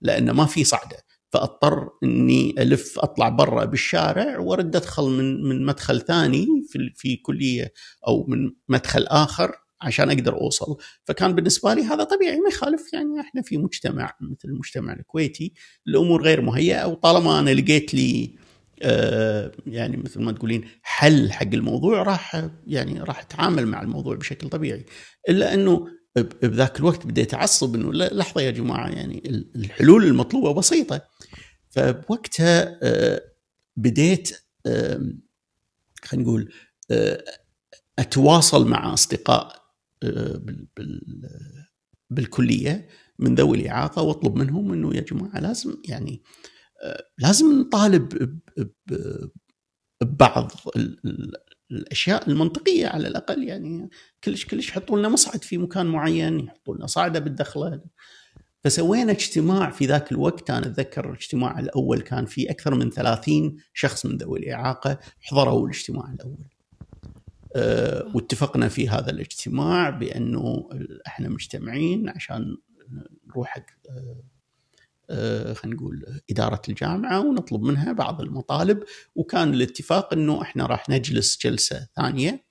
لأن 0.00 0.30
ما 0.30 0.46
في 0.46 0.64
صعدة. 0.64 0.96
فأضطر 1.32 1.88
إني 2.04 2.54
ألف 2.58 2.98
أطلع 2.98 3.28
برا 3.28 3.64
بالشارع 3.64 4.38
وأرد 4.38 4.76
أدخل 4.76 5.04
من 5.04 5.42
من 5.42 5.66
مدخل 5.66 6.00
ثاني 6.00 6.46
في 6.68 6.92
في 6.96 7.16
كلية 7.16 7.72
أو 8.06 8.24
من 8.28 8.50
مدخل 8.68 9.02
آخر 9.06 9.52
عشان 9.80 10.10
أقدر 10.10 10.34
أوصل. 10.40 10.76
فكان 11.04 11.32
بالنسبة 11.34 11.74
لي 11.74 11.82
هذا 11.82 12.04
طبيعي 12.04 12.36
ما 12.40 12.48
يخالف 12.48 12.92
يعني 12.92 13.20
إحنا 13.20 13.42
في 13.42 13.58
مجتمع 13.58 14.14
مثل 14.20 14.48
المجتمع 14.48 14.92
الكويتي 14.92 15.52
الأمور 15.88 16.22
غير 16.22 16.40
مهيئة 16.40 16.84
وطالما 16.86 17.38
أنا 17.38 17.50
لقيت 17.50 17.94
لي 17.94 18.34
آه 18.82 19.52
يعني 19.66 19.96
مثل 19.96 20.22
ما 20.22 20.32
تقولين 20.32 20.64
حل 20.82 21.32
حق 21.32 21.46
الموضوع 21.54 22.02
راح 22.02 22.48
يعني 22.66 23.00
راح 23.02 23.20
أتعامل 23.20 23.66
مع 23.66 23.82
الموضوع 23.82 24.16
بشكل 24.16 24.48
طبيعي. 24.48 24.84
إلا 25.28 25.54
إنه 25.54 25.86
بذاك 26.22 26.80
الوقت 26.80 27.06
بديت 27.06 27.34
أعصب 27.34 27.74
إنه 27.74 27.92
لحظة 27.92 28.40
يا 28.40 28.50
جماعة 28.50 28.88
يعني 28.88 29.22
الحلول 29.56 30.04
المطلوبة 30.04 30.52
بسيطة. 30.52 31.02
فبوقتها 31.70 32.78
آه، 32.82 33.22
بديت 33.76 34.30
خلينا 36.04 36.22
نقول 36.26 36.52
آه، 36.90 37.24
أتواصل 37.98 38.68
مع 38.68 38.92
أصدقاء 38.94 39.62
آه، 40.02 40.42
بالكلية 42.10 42.88
من 43.18 43.34
ذوي 43.34 43.58
الإعاقة 43.58 44.02
وأطلب 44.02 44.36
منهم 44.36 44.72
إنه 44.72 44.94
يا 44.94 45.00
جماعة 45.00 45.40
لازم 45.40 45.76
يعني 45.84 46.22
لازم 47.18 47.60
نطالب 47.60 48.38
ببعض 50.00 50.52
الأشياء 51.70 52.30
المنطقية 52.30 52.86
على 52.86 53.08
الأقل 53.08 53.44
يعني 53.44 53.90
كلش 54.24 54.44
كلش 54.44 54.68
يحطوا 54.68 54.98
لنا 54.98 55.08
مصعد 55.08 55.44
في 55.44 55.58
مكان 55.58 55.86
معين 55.86 56.40
يحطوا 56.40 56.76
لنا 56.76 56.86
صعدة 56.86 57.18
بالدخلة 57.18 57.80
فسوينا 58.64 59.12
اجتماع 59.12 59.70
في 59.70 59.86
ذاك 59.86 60.12
الوقت 60.12 60.50
أنا 60.50 60.66
أتذكر 60.66 61.10
الاجتماع 61.10 61.58
الأول 61.58 62.00
كان 62.00 62.26
في 62.26 62.50
أكثر 62.50 62.74
من 62.74 62.90
30 62.90 63.56
شخص 63.74 64.06
من 64.06 64.16
ذوي 64.16 64.38
الإعاقة 64.38 64.98
حضروا 65.20 65.64
الاجتماع 65.64 66.12
الأول. 66.12 66.44
أه 67.56 68.12
واتفقنا 68.14 68.68
في 68.68 68.88
هذا 68.88 69.10
الاجتماع 69.10 69.90
بأنه 69.90 70.68
إحنا 71.06 71.28
مجتمعين 71.28 72.08
عشان 72.08 72.56
نروح 73.26 73.56
آه، 73.90 74.16
خلينا 75.54 75.76
نقول 75.76 76.20
إدارة 76.30 76.62
الجامعة 76.68 77.20
ونطلب 77.20 77.62
منها 77.62 77.92
بعض 77.92 78.20
المطالب 78.20 78.82
وكان 79.14 79.54
الاتفاق 79.54 80.12
إنه 80.12 80.42
إحنا 80.42 80.66
راح 80.66 80.88
نجلس 80.88 81.38
جلسة 81.42 81.88
ثانية 81.96 82.44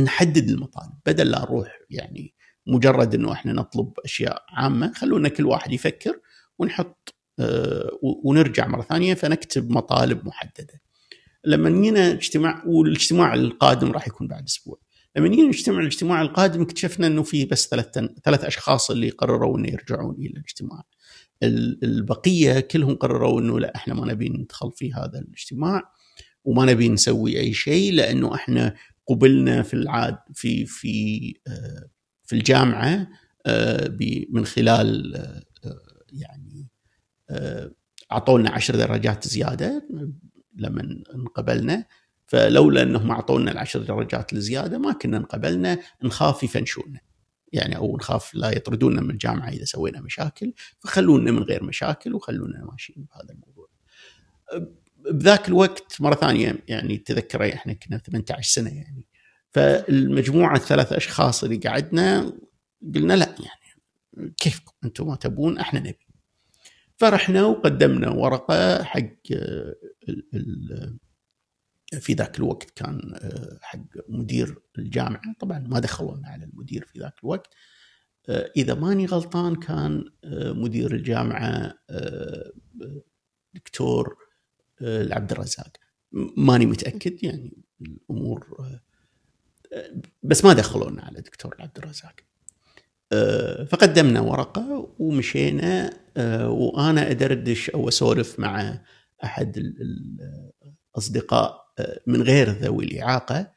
نحدد 0.00 0.48
المطالب 0.48 0.92
بدل 1.06 1.30
لا 1.30 1.40
نروح 1.40 1.78
يعني 1.90 2.34
مجرد 2.66 3.14
إنه 3.14 3.32
إحنا 3.32 3.52
نطلب 3.52 3.92
أشياء 4.04 4.44
عامة 4.48 4.92
خلونا 4.92 5.28
كل 5.28 5.46
واحد 5.46 5.72
يفكر 5.72 6.20
ونحط 6.58 7.14
آه، 7.38 7.98
ونرجع 8.24 8.66
مرة 8.66 8.82
ثانية 8.82 9.14
فنكتب 9.14 9.70
مطالب 9.70 10.26
محددة. 10.26 10.80
لما 11.44 11.70
جينا 11.70 12.12
اجتماع 12.12 12.62
والإجتماع 12.66 13.34
القادم 13.34 13.92
راح 13.92 14.08
يكون 14.08 14.28
بعد 14.28 14.44
أسبوع 14.44 14.78
لما 15.16 15.28
جينا 15.28 15.48
نجتمع 15.48 15.80
الاجتماع 15.80 16.22
القادم 16.22 16.62
اكتشفنا 16.62 17.06
إنه 17.06 17.22
في 17.22 17.44
بس 17.44 17.68
ثلاث 17.68 17.98
ثلاث 18.24 18.44
أشخاص 18.44 18.90
اللي 18.90 19.10
قرروا 19.10 19.58
إنه 19.58 19.68
يرجعون 19.68 20.14
إلى 20.14 20.28
الاجتماع. 20.28 20.82
البقية 21.42 22.60
كلهم 22.60 22.94
قرروا 22.94 23.40
إنه 23.40 23.60
لا 23.60 23.76
إحنا 23.76 23.94
ما 23.94 24.12
نبي 24.12 24.28
ندخل 24.28 24.72
في 24.72 24.92
هذا 24.92 25.18
الاجتماع 25.18 25.82
وما 26.44 26.64
نبي 26.64 26.88
نسوي 26.88 27.40
أي 27.40 27.52
شيء 27.52 27.92
لأنه 27.92 28.34
إحنا 28.34 28.74
قبلنا 29.06 29.62
في 29.62 29.74
العاد 29.74 30.18
في 30.34 30.66
في 30.66 31.34
آه، 31.46 31.88
في 32.24 32.36
الجامعة 32.36 33.08
آه، 33.46 33.96
من 34.30 34.44
خلال 34.44 35.16
آه، 35.16 35.42
يعني 36.12 36.68
أعطونا 38.12 38.50
عشر 38.50 38.76
درجات 38.76 39.28
زيادة 39.28 39.88
لما 40.56 41.02
انقبلنا. 41.14 41.86
فلولا 42.32 42.82
أنهم 42.82 43.10
أعطونا 43.10 43.50
العشر 43.50 43.82
درجات 43.82 44.32
الزيادة 44.32 44.78
ما 44.78 44.92
كنا 44.92 45.16
انقبلنا 45.16 45.78
نخاف 46.02 46.42
يفنشونا 46.42 47.00
يعني 47.52 47.76
أو 47.76 47.96
نخاف 47.96 48.34
لا 48.34 48.56
يطردونا 48.56 49.00
من 49.00 49.10
الجامعة 49.10 49.48
إذا 49.48 49.64
سوينا 49.64 50.00
مشاكل 50.00 50.52
فخلونا 50.80 51.30
من 51.30 51.42
غير 51.42 51.64
مشاكل 51.64 52.14
وخلونا 52.14 52.64
ماشيين 52.64 53.06
بهذا 53.10 53.34
الموضوع. 53.34 53.68
بذاك 55.10 55.48
الوقت 55.48 56.00
مرة 56.00 56.14
ثانية 56.14 56.58
يعني 56.68 56.96
تذكر 56.98 57.52
إحنا 57.54 57.72
كنا 57.72 57.98
18 57.98 58.42
سنة 58.42 58.70
يعني 58.70 59.04
فالمجموعة 59.50 60.56
الثلاث 60.56 60.92
أشخاص 60.92 61.44
اللي 61.44 61.56
قعدنا 61.56 62.32
قلنا 62.94 63.14
لا 63.14 63.34
يعني 63.38 64.32
كيفكم 64.36 64.72
أنتم 64.84 65.06
ما 65.06 65.16
تبون 65.16 65.58
إحنا 65.58 65.80
نبي. 65.80 66.06
فرحنا 66.96 67.44
وقدمنا 67.44 68.10
ورقة 68.10 68.84
حق 68.84 69.10
في 72.00 72.12
ذاك 72.12 72.38
الوقت 72.38 72.70
كان 72.70 73.14
آه، 73.14 73.58
حق 73.60 73.78
مدير 74.08 74.58
الجامعة. 74.78 75.34
طبعا 75.38 75.58
ما 75.58 75.78
دخلونا 75.78 76.28
على 76.28 76.44
المدير 76.44 76.84
في 76.84 76.98
ذاك 76.98 77.14
الوقت. 77.24 77.54
آه، 78.28 78.52
إذا 78.56 78.74
ماني 78.74 79.06
غلطان 79.06 79.54
كان 79.54 80.04
آه، 80.24 80.52
مدير 80.52 80.94
الجامعة 80.94 81.74
دكتور 83.54 84.16
العبد 84.82 85.32
الرزاق 85.32 85.76
ماني 86.36 86.66
متأكد 86.66 87.24
يعني 87.24 87.56
الأمور 87.80 88.46
بس 90.22 90.44
ما 90.44 90.52
دخلونا 90.52 91.02
على 91.02 91.20
دكتور 91.20 91.56
عبد 91.58 91.78
الرزاق 91.78 92.14
فقدمنا 93.66 94.20
ورقة 94.20 94.94
ومشينا 94.98 95.90
وأنا 96.46 97.10
أدردش 97.10 97.70
أو 97.70 97.88
أسولف 97.88 98.40
مع 98.40 98.82
أحد 99.24 99.72
الاصدقاء 100.96 101.61
من 102.06 102.22
غير 102.22 102.50
ذوي 102.50 102.84
الإعاقة 102.84 103.52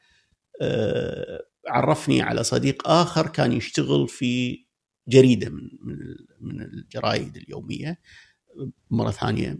آه، 0.60 1.46
عرفني 1.68 2.22
على 2.22 2.44
صديق 2.44 2.88
آخر 2.88 3.26
كان 3.26 3.52
يشتغل 3.52 4.08
في 4.08 4.64
جريدة 5.08 5.50
من 5.50 5.68
من 6.40 6.62
الجرايد 6.62 7.36
اليومية. 7.36 8.00
مرة 8.90 9.10
ثانية 9.10 9.58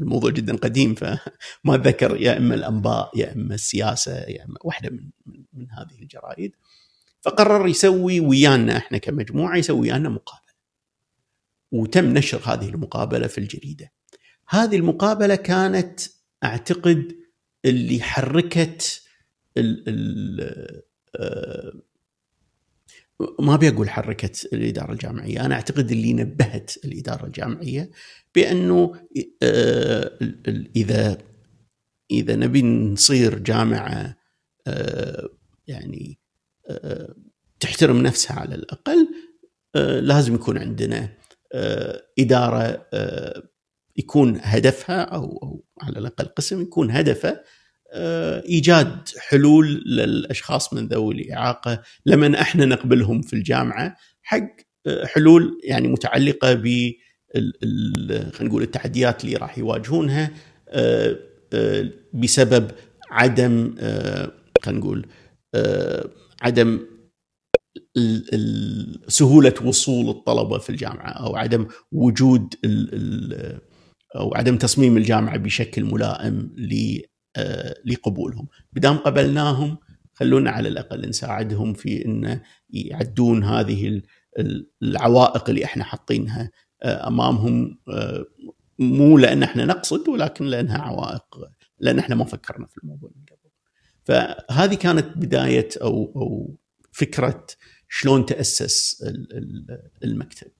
الموضوع 0.00 0.30
جدا 0.30 0.56
قديم 0.56 0.94
فما 0.94 1.18
أتذكر 1.74 2.16
يا 2.20 2.36
إما 2.36 2.54
الأنباء 2.54 3.10
يا 3.18 3.32
إما 3.32 3.54
السياسة 3.54 4.12
يا 4.12 4.44
إما 4.44 4.56
واحدة 4.64 4.90
من 4.90 5.10
من 5.52 5.70
هذه 5.70 6.02
الجرايد 6.02 6.52
فقرر 7.20 7.68
يسوي 7.68 8.20
ويانا 8.20 8.76
إحنا 8.76 8.98
كمجموعة 8.98 9.56
يسوي 9.56 9.80
ويانا 9.80 10.08
مقابلة. 10.08 10.54
وتم 11.72 12.04
نشر 12.04 12.40
هذه 12.44 12.68
المقابلة 12.68 13.26
في 13.26 13.38
الجريدة. 13.38 13.92
هذه 14.48 14.76
المقابلة 14.76 15.34
كانت 15.34 16.00
أعتقد 16.44 17.23
اللي 17.64 18.00
حركت 18.00 19.02
ال 19.56 19.84
ال 19.88 20.82
آه، 21.16 21.72
ما 23.40 23.54
أبي 23.54 23.68
أقول 23.68 23.90
حركت 23.90 24.48
الإدارة 24.52 24.92
الجامعية، 24.92 25.44
أنا 25.44 25.54
أعتقد 25.54 25.90
اللي 25.90 26.12
نبهت 26.12 26.84
الإدارة 26.84 27.26
الجامعية 27.26 27.90
بأنه 28.34 28.92
آه، 29.42 30.18
إذا 30.76 31.18
إذا 32.10 32.36
نبي 32.36 32.62
نصير 32.62 33.38
جامعة 33.38 34.16
آه، 34.66 35.28
يعني 35.66 36.18
تحترم 37.60 38.02
نفسها 38.02 38.40
على 38.40 38.54
الأقل 38.54 39.08
لازم 40.00 40.34
يكون 40.34 40.58
عندنا 40.58 41.08
إدارة 42.18 42.86
يكون 43.96 44.40
هدفها 44.42 45.00
أو 45.00 45.38
أو 45.42 45.64
على 45.82 45.98
الأقل 45.98 46.24
قسم 46.24 46.62
يكون 46.62 46.90
هدفه 46.90 47.40
آه، 47.92 48.42
إيجاد 48.42 49.08
حلول 49.18 49.82
للأشخاص 49.86 50.72
من 50.72 50.88
ذوي 50.88 51.14
الإعاقة 51.14 51.82
لمن 52.06 52.34
إحنا 52.34 52.64
نقبلهم 52.64 53.22
في 53.22 53.32
الجامعة 53.32 53.96
حق 54.22 54.48
آه، 54.86 55.06
حلول 55.06 55.60
يعني 55.64 55.88
متعلقة 55.88 56.54
ب 56.54 56.92
خلينا 57.34 58.32
نقول 58.40 58.62
التحديات 58.62 59.24
اللي 59.24 59.36
راح 59.36 59.58
يواجهونها 59.58 60.30
آه، 60.68 61.16
بسبب 62.14 62.70
عدم 63.10 63.74
خلينا 64.62 64.80
نقول 64.80 65.06
عدم 66.42 66.80
سهولة 69.08 69.54
وصول 69.64 70.08
الطلبة 70.08 70.58
في 70.58 70.70
الجامعة 70.70 71.10
أو 71.10 71.36
عدم 71.36 71.66
وجود 71.92 72.54
عدم 74.14 74.56
تصميم 74.56 74.96
الجامعة 74.96 75.36
بشكل 75.36 75.84
ملائم 75.84 76.56
آه، 77.36 77.74
لقبولهم 77.84 78.48
بدام 78.72 78.96
قبلناهم 78.96 79.78
خلونا 80.14 80.50
على 80.50 80.68
الأقل 80.68 81.08
نساعدهم 81.08 81.74
في 81.74 82.04
إن 82.04 82.40
يعدون 82.70 83.44
هذه 83.44 84.02
العوائق 84.82 85.48
اللي 85.48 85.64
إحنا 85.64 85.84
حاطينها 85.84 86.50
آه، 86.82 87.08
أمامهم 87.08 87.78
آه، 87.88 88.24
مو 88.78 89.18
لأن 89.18 89.42
إحنا 89.42 89.64
نقصد 89.64 90.08
ولكن 90.08 90.44
لأنها 90.44 90.78
عوائق 90.78 91.38
لأن 91.78 91.98
إحنا 91.98 92.14
ما 92.14 92.24
فكرنا 92.24 92.66
في 92.66 92.78
الموضوع 92.78 93.10
من 93.16 93.22
قبل. 93.24 93.50
فهذه 94.04 94.74
كانت 94.74 95.16
بداية 95.16 95.68
أو 95.82 96.12
أو 96.16 96.56
فكرة 96.92 97.46
شلون 97.88 98.26
تأسس 98.26 99.04
المكتب. 100.04 100.50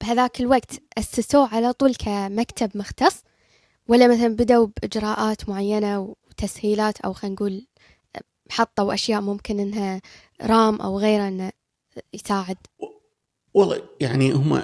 وبهذاك 0.00 0.40
الوقت 0.40 0.82
أسسوه 0.98 1.54
على 1.54 1.72
طول 1.72 1.94
كمكتب 1.94 2.70
مختص 2.74 3.24
ولا 3.88 4.08
مثلا 4.08 4.28
بدأوا 4.28 4.66
بإجراءات 4.66 5.48
معينة 5.48 6.00
وتسهيلات 6.00 7.00
أو 7.00 7.12
خلينا 7.12 7.34
نقول 7.34 7.66
حطوا 8.50 8.94
أشياء 8.94 9.20
ممكن 9.20 9.60
إنها 9.60 10.00
رام 10.42 10.80
أو 10.80 10.98
غيره 10.98 11.28
إنه 11.28 11.50
يساعد 12.14 12.56
والله 13.54 13.82
يعني 14.00 14.32
هم 14.32 14.62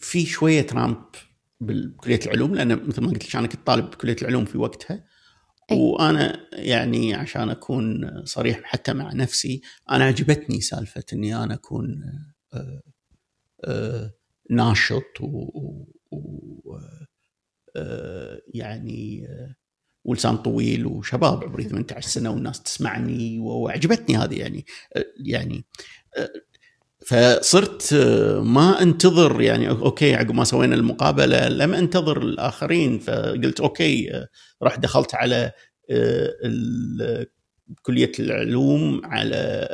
في 0.00 0.26
شوية 0.26 0.66
رامب 0.72 1.04
بكلية 1.60 2.20
العلوم 2.26 2.54
لأن 2.54 2.86
مثل 2.86 3.02
ما 3.02 3.10
قلت 3.10 3.28
لك 3.28 3.36
أنا 3.36 3.46
كنت 3.46 3.66
طالب 3.66 3.90
بكلية 3.90 4.16
العلوم 4.22 4.44
في 4.44 4.58
وقتها 4.58 5.04
أي. 5.70 5.78
وأنا 5.78 6.46
يعني 6.52 7.14
عشان 7.14 7.50
أكون 7.50 8.10
صريح 8.24 8.60
حتى 8.62 8.92
مع 8.92 9.12
نفسي 9.12 9.60
أنا 9.90 10.04
عجبتني 10.04 10.60
سالفة 10.60 11.04
إني 11.12 11.36
أنا 11.36 11.54
أكون 11.54 12.02
آه، 12.54 12.56
آه، 12.56 12.82
ناشط 14.50 15.20
و, 15.20 15.26
و 16.12 16.78
آه، 17.76 18.40
يعني 18.54 19.26
آه، 19.28 19.54
ولسان 20.04 20.36
طويل 20.36 20.86
وشباب 20.86 21.44
عمري 21.44 21.64
18 21.68 22.08
سنة 22.08 22.30
والناس 22.30 22.62
تسمعني 22.62 23.38
وعجبتني 23.38 24.16
هذه 24.16 24.38
يعني 24.38 24.66
آه، 24.96 25.04
يعني 25.24 25.64
فصرت 27.06 27.94
ما 28.44 28.82
انتظر 28.82 29.40
يعني 29.40 29.68
okay 29.68 30.14
عقب 30.14 30.34
ما 30.34 30.44
سوينا 30.44 30.74
المقابلة 30.74 31.48
لم 31.48 31.74
انتظر 31.74 32.22
الآخرين 32.22 32.98
فقلت 32.98 33.60
okay 33.60 34.26
رحت 34.62 34.80
دخلت 34.80 35.14
على 35.14 35.52
كلية 37.82 38.12
العلوم 38.18 39.00
على 39.04 39.68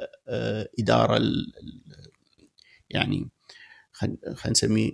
إدارة 0.78 1.20
يعني 2.90 3.30
خلينا 3.92 4.50
نسميه 4.50 4.90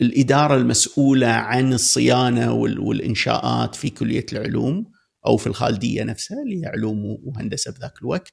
الإدارة 0.00 0.56
المسؤولة 0.56 1.26
عن 1.26 1.72
الصيانة 1.72 2.52
والإنشاءات 2.54 3.74
في 3.74 3.90
كلية 3.90 4.26
العلوم 4.32 4.92
أو 5.26 5.36
في 5.36 5.46
الخالدية 5.46 6.02
نفسها 6.04 6.42
اللي 6.42 6.62
هي 6.62 6.66
علوم 6.66 7.18
وهندسة 7.24 7.72
بذاك 7.72 7.98
الوقت. 8.02 8.32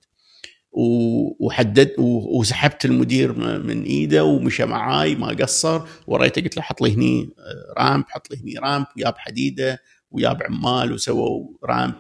وحدد 1.40 1.92
وسحبت 2.00 2.86
المدير 2.86 3.34
من 3.60 3.84
إيده 3.84 4.24
ومشى 4.24 4.66
معاي 4.66 5.16
ما 5.16 5.28
قصر. 5.28 5.82
وريته 6.08 6.42
قلت 6.42 6.58
له 6.58 6.64
حط 6.64 6.82
لي 6.82 6.96
هني 6.96 7.30
رامب 7.78 8.06
حط 8.08 8.32
لي 8.32 8.38
هني 8.42 8.54
رامب 8.58 8.86
وياب 8.98 9.18
حديدة 9.18 9.80
وياب 10.12 10.44
عمال 10.44 10.94
وسووا 10.94 11.48
رامب. 11.66 11.96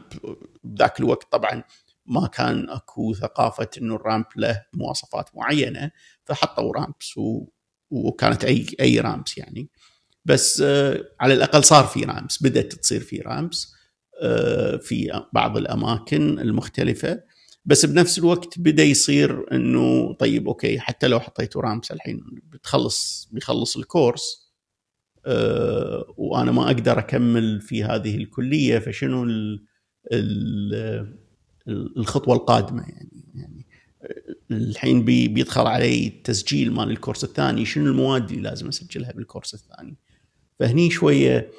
بذاك 0.63 0.99
الوقت 0.99 1.31
طبعا 1.31 1.63
ما 2.05 2.27
كان 2.27 2.69
أكو 2.69 3.13
ثقافة 3.13 3.67
إنه 3.81 3.95
الرامب 3.95 4.25
له 4.35 4.63
مواصفات 4.73 5.29
معينة 5.35 5.91
فحطوا 6.25 6.73
ramps 6.73 7.17
وكانت 7.91 8.45
اي 8.45 8.65
أي 8.79 8.99
ramps 8.99 9.37
يعني. 9.37 9.69
بس 10.25 10.61
على 11.19 11.33
الأقل 11.33 11.63
صار 11.63 11.83
في 11.83 12.03
ramps 12.03 12.43
بدأت 12.43 12.73
تصير 12.73 12.99
في 13.01 13.19
ramps 13.19 13.73
في 14.81 15.23
بعض 15.33 15.57
الأماكن 15.57 16.39
المختلفة. 16.39 17.23
بس 17.65 17.85
بنفس 17.85 18.19
الوقت 18.19 18.59
بدأ 18.59 18.83
يصير 18.83 19.45
إنه 19.51 20.13
طيب 20.13 20.47
okay 20.47 20.79
حتى 20.79 21.07
لو 21.07 21.19
حطيتوا 21.19 21.61
ramps 21.61 21.91
الحين 21.91 22.21
بتخلص 22.49 23.29
بيخلص 23.31 23.77
ال 23.77 23.87
course 23.87 24.49
أه 25.25 26.13
وأنا 26.17 26.51
ما 26.51 26.65
أقدر 26.65 26.99
أكمل 26.99 27.61
في 27.61 27.83
هذه 27.83 28.17
الكلية 28.17 28.79
فشنو 28.79 29.23
ال 29.23 29.65
ال 30.11 31.17
الخطوة 31.97 32.35
القادمة 32.35 32.81
يعني 32.81 33.23
يعني 33.35 33.58
الحين 34.51 35.05
بي 35.05 35.27
بيدخل 35.27 35.67
علي 35.67 36.07
التسجيل 36.07 36.71
مال 36.71 36.89
الكورس 36.91 37.23
الثاني 37.23 37.65
شنو 37.65 37.85
المواد 37.85 38.29
اللي 38.29 38.41
لازم 38.41 38.67
أسجلها 38.67 39.11
بالكورس 39.11 39.53
الثاني؟ 39.53 39.97
فهني 40.59 40.89
شوية 40.89 41.51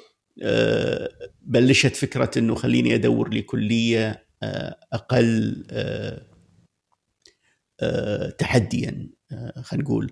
أه 0.43 1.09
بلشت 1.41 1.95
فكرة 1.95 2.31
إنه 2.37 2.55
خليني 2.55 2.95
أدور 2.95 3.29
لي 3.29 3.41
كليه 3.41 4.25
أه 4.43 4.77
أقل 4.93 5.63
أه 5.71 6.25
تحديا 8.29 9.09
خلينا 9.61 9.83
نقول 9.83 10.11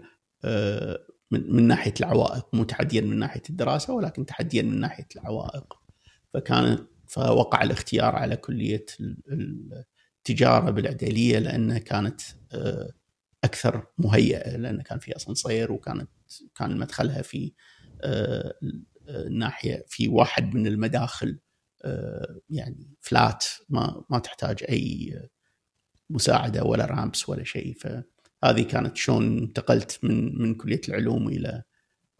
من, 1.31 1.55
من 1.55 1.67
ناحية 1.67 1.93
العوائق. 1.99 2.47
مو 2.53 2.63
تحديا 2.63 3.01
من 3.01 3.19
ناحية 3.19 3.43
الدراسة 3.49 3.93
ولكن 3.93 4.25
تحديا 4.25 4.61
من 4.61 4.79
ناحية 4.79 5.07
العوائق. 5.15 5.73
فكان 6.33 6.85
فوقع 7.07 7.63
الاختيار 7.63 8.15
على 8.15 8.35
كلية 8.35 8.85
التجارة 10.19 10.69
بالعدلية 10.71 11.39
لأنها 11.39 11.77
كانت 11.77 12.21
أكثر 13.43 13.87
مهيئة 13.97 14.57
لأن 14.57 14.81
كان 14.81 14.99
في 14.99 15.15
أسانسير 15.15 15.71
وكانت 15.71 16.09
كان 16.55 16.77
مدخلها 16.77 17.21
في 17.21 17.53
ناحية 19.31 19.85
في 19.87 20.07
واحد 20.07 20.55
من 20.55 20.67
المداخل 20.67 21.39
يعني 22.49 22.89
فلات 23.01 23.45
ما 23.69 24.03
ما 24.09 24.19
تحتاج 24.19 24.63
أي 24.69 25.19
مساعدة 26.09 26.63
ولا 26.63 26.85
رامبس 26.85 27.29
ولا 27.29 27.43
شيء. 27.43 27.77
فهذه 27.79 28.61
كانت 28.63 28.97
شلون 28.97 29.37
انتقلت 29.37 29.99
من 30.03 30.41
من 30.41 30.55
كلية 30.55 30.81
العلوم 30.89 31.27
إلى 31.27 31.63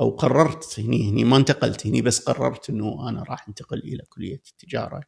أو 0.01 0.09
قررت 0.09 0.79
هني 0.79 1.09
هني 1.09 1.23
ما 1.23 1.37
انتقلت 1.37 1.87
هني 1.87 2.01
بس 2.01 2.19
قررت 2.19 2.69
إنه 2.69 3.09
أنا 3.09 3.23
راح 3.23 3.47
انتقل 3.47 3.79
إلى 3.79 4.03
كلية 4.09 4.41
التجارة. 4.51 5.03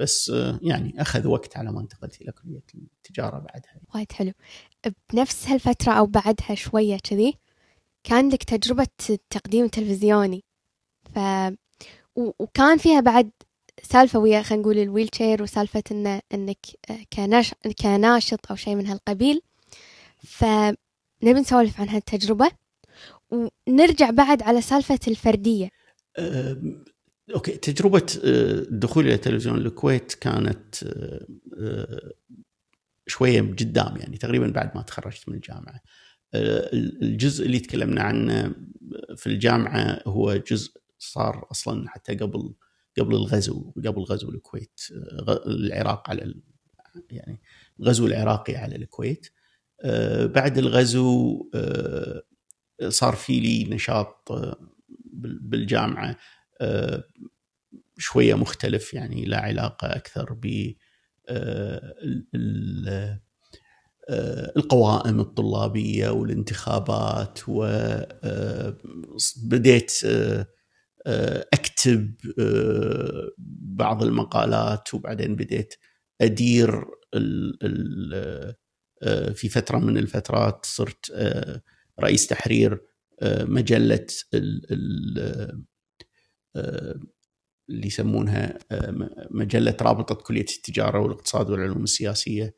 بس 0.00 0.32
يعني 0.62 1.02
أخذ 1.02 1.26
وقت 1.26 1.56
على 1.56 1.72
ما 1.72 1.80
انتقلت 1.80 2.20
إلى 2.20 2.32
كلية 2.32 2.62
التجارة 2.74 3.38
بعدها. 3.38 3.80
وايد 3.94 4.12
حلو. 4.12 4.32
بنفس 5.12 5.48
هالفترة 5.48 5.92
أو 5.92 6.06
بعدها 6.06 6.54
شوية 6.54 6.96
كذي 6.96 7.34
كان 8.04 8.28
لك 8.28 8.42
تجربة 8.42 8.86
تقديم 9.30 9.68
تلفزيوني. 9.68 10.44
ف 11.14 11.18
وكان 12.16 12.78
فيها 12.78 13.00
بعد 13.00 13.30
سالفة 13.82 14.18
ويا 14.18 14.42
خلينا 14.42 14.62
نقول 14.62 14.78
ال 14.78 15.10
wheelchair 15.14 15.42
وسالفة 15.42 15.82
انه 15.90 16.20
إنك 16.34 16.66
كناش 17.12 17.54
كناشط 17.82 18.50
أو 18.50 18.56
شيء 18.56 18.74
من 18.74 18.86
هالقبيل. 18.86 19.42
فنبي 20.18 21.40
نسولف 21.40 21.80
عن 21.80 21.88
هالتجربة 21.88 22.50
ونرجع 23.30 24.10
بعد 24.10 24.42
على 24.42 24.60
سالفة 24.60 24.98
الفردية. 25.08 25.70
أه، 26.18 26.62
أوكي 27.34 27.52
تجربة 27.52 28.06
الدخول 28.24 29.06
إلى 29.06 29.18
تلفزيون 29.18 29.58
الكويت 29.58 30.14
كانت 30.14 30.84
أه، 30.84 32.12
شوية 33.06 33.40
قدام 33.40 33.96
يعني 33.96 34.16
تقريبا 34.16 34.46
بعد 34.46 34.76
ما 34.76 34.82
تخرجت 34.82 35.28
من 35.28 35.34
الجامعة. 35.34 35.80
الجزء 36.34 37.46
اللي 37.46 37.58
تكلمنا 37.58 38.02
عنه 38.02 38.54
في 39.16 39.26
الجامعة 39.26 40.02
هو 40.06 40.36
جزء 40.36 40.72
صار 40.98 41.46
أصلا 41.50 41.88
حتى 41.88 42.14
قبل 42.14 42.54
قبل 42.98 43.14
الغزو 43.14 43.72
قبل 43.86 44.02
غزو 44.02 44.30
الكويت 44.30 44.80
العراق 45.46 46.10
على 46.10 46.34
يعني 47.10 47.40
الغزو 47.80 48.06
العراقي 48.06 48.56
على 48.56 48.76
الكويت. 48.76 49.26
بعد 50.24 50.58
الغزو 50.58 51.50
صار 52.88 53.14
في 53.14 53.40
لي 53.40 53.64
نشاط 53.64 54.32
بالجامعة. 55.12 56.16
شوية 57.98 58.34
مختلف 58.34 58.94
يعني 58.94 59.24
لا 59.24 59.40
علاقة 59.40 59.86
أكثر 59.86 60.32
ب 60.32 60.72
القوائم 64.56 65.20
الطلابية 65.20 66.08
والانتخابات 66.08 67.38
وبديت 69.38 69.92
أكتب 71.52 72.14
بعض 73.48 74.02
المقالات 74.02 74.94
وبعدين 74.94 75.36
بديت 75.36 75.74
أدير 76.20 76.84
في 79.34 79.48
فترة 79.50 79.78
من 79.78 79.98
الفترات 79.98 80.66
صرت 80.66 81.12
رئيس 82.00 82.26
تحرير 82.26 82.82
مجلة 83.42 84.06
اللي 86.56 87.86
يسمونها 87.86 88.58
مجلة 89.30 89.76
رابطة 89.82 90.14
كلية 90.14 90.40
التجارة 90.40 90.98
والاقتصاد 91.00 91.50
والعلوم 91.50 91.82
السياسية. 91.82 92.54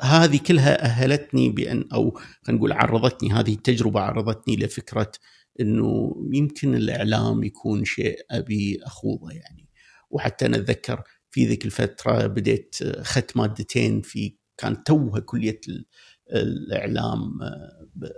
هذه 0.00 0.40
كلها 0.46 0.84
أهلتني 0.84 1.48
بأن 1.48 1.88
أو 1.92 2.10
خلينا 2.42 2.58
نقول 2.58 2.72
عرضتني 2.72 3.32
هذه 3.32 3.54
التجربة 3.54 4.00
عرضتني 4.00 4.56
لفكرة 4.56 5.12
إنه 5.60 6.16
يمكن 6.32 6.74
الإعلام 6.74 7.44
يكون 7.44 7.84
شيء 7.84 8.18
أبي 8.30 8.78
أخوضه 8.82 9.30
يعني. 9.32 9.68
وحتى 10.10 10.46
أنا 10.46 10.56
أتذكر 10.56 11.02
في 11.30 11.46
ذيك 11.46 11.64
الفترة 11.64 12.26
بديت 12.26 12.76
اخذت 12.82 13.36
مادتين 13.36 14.02
في 14.02 14.36
كانت 14.56 14.86
توها 14.86 15.20
كلية 15.20 15.60
الإعلام 16.32 17.38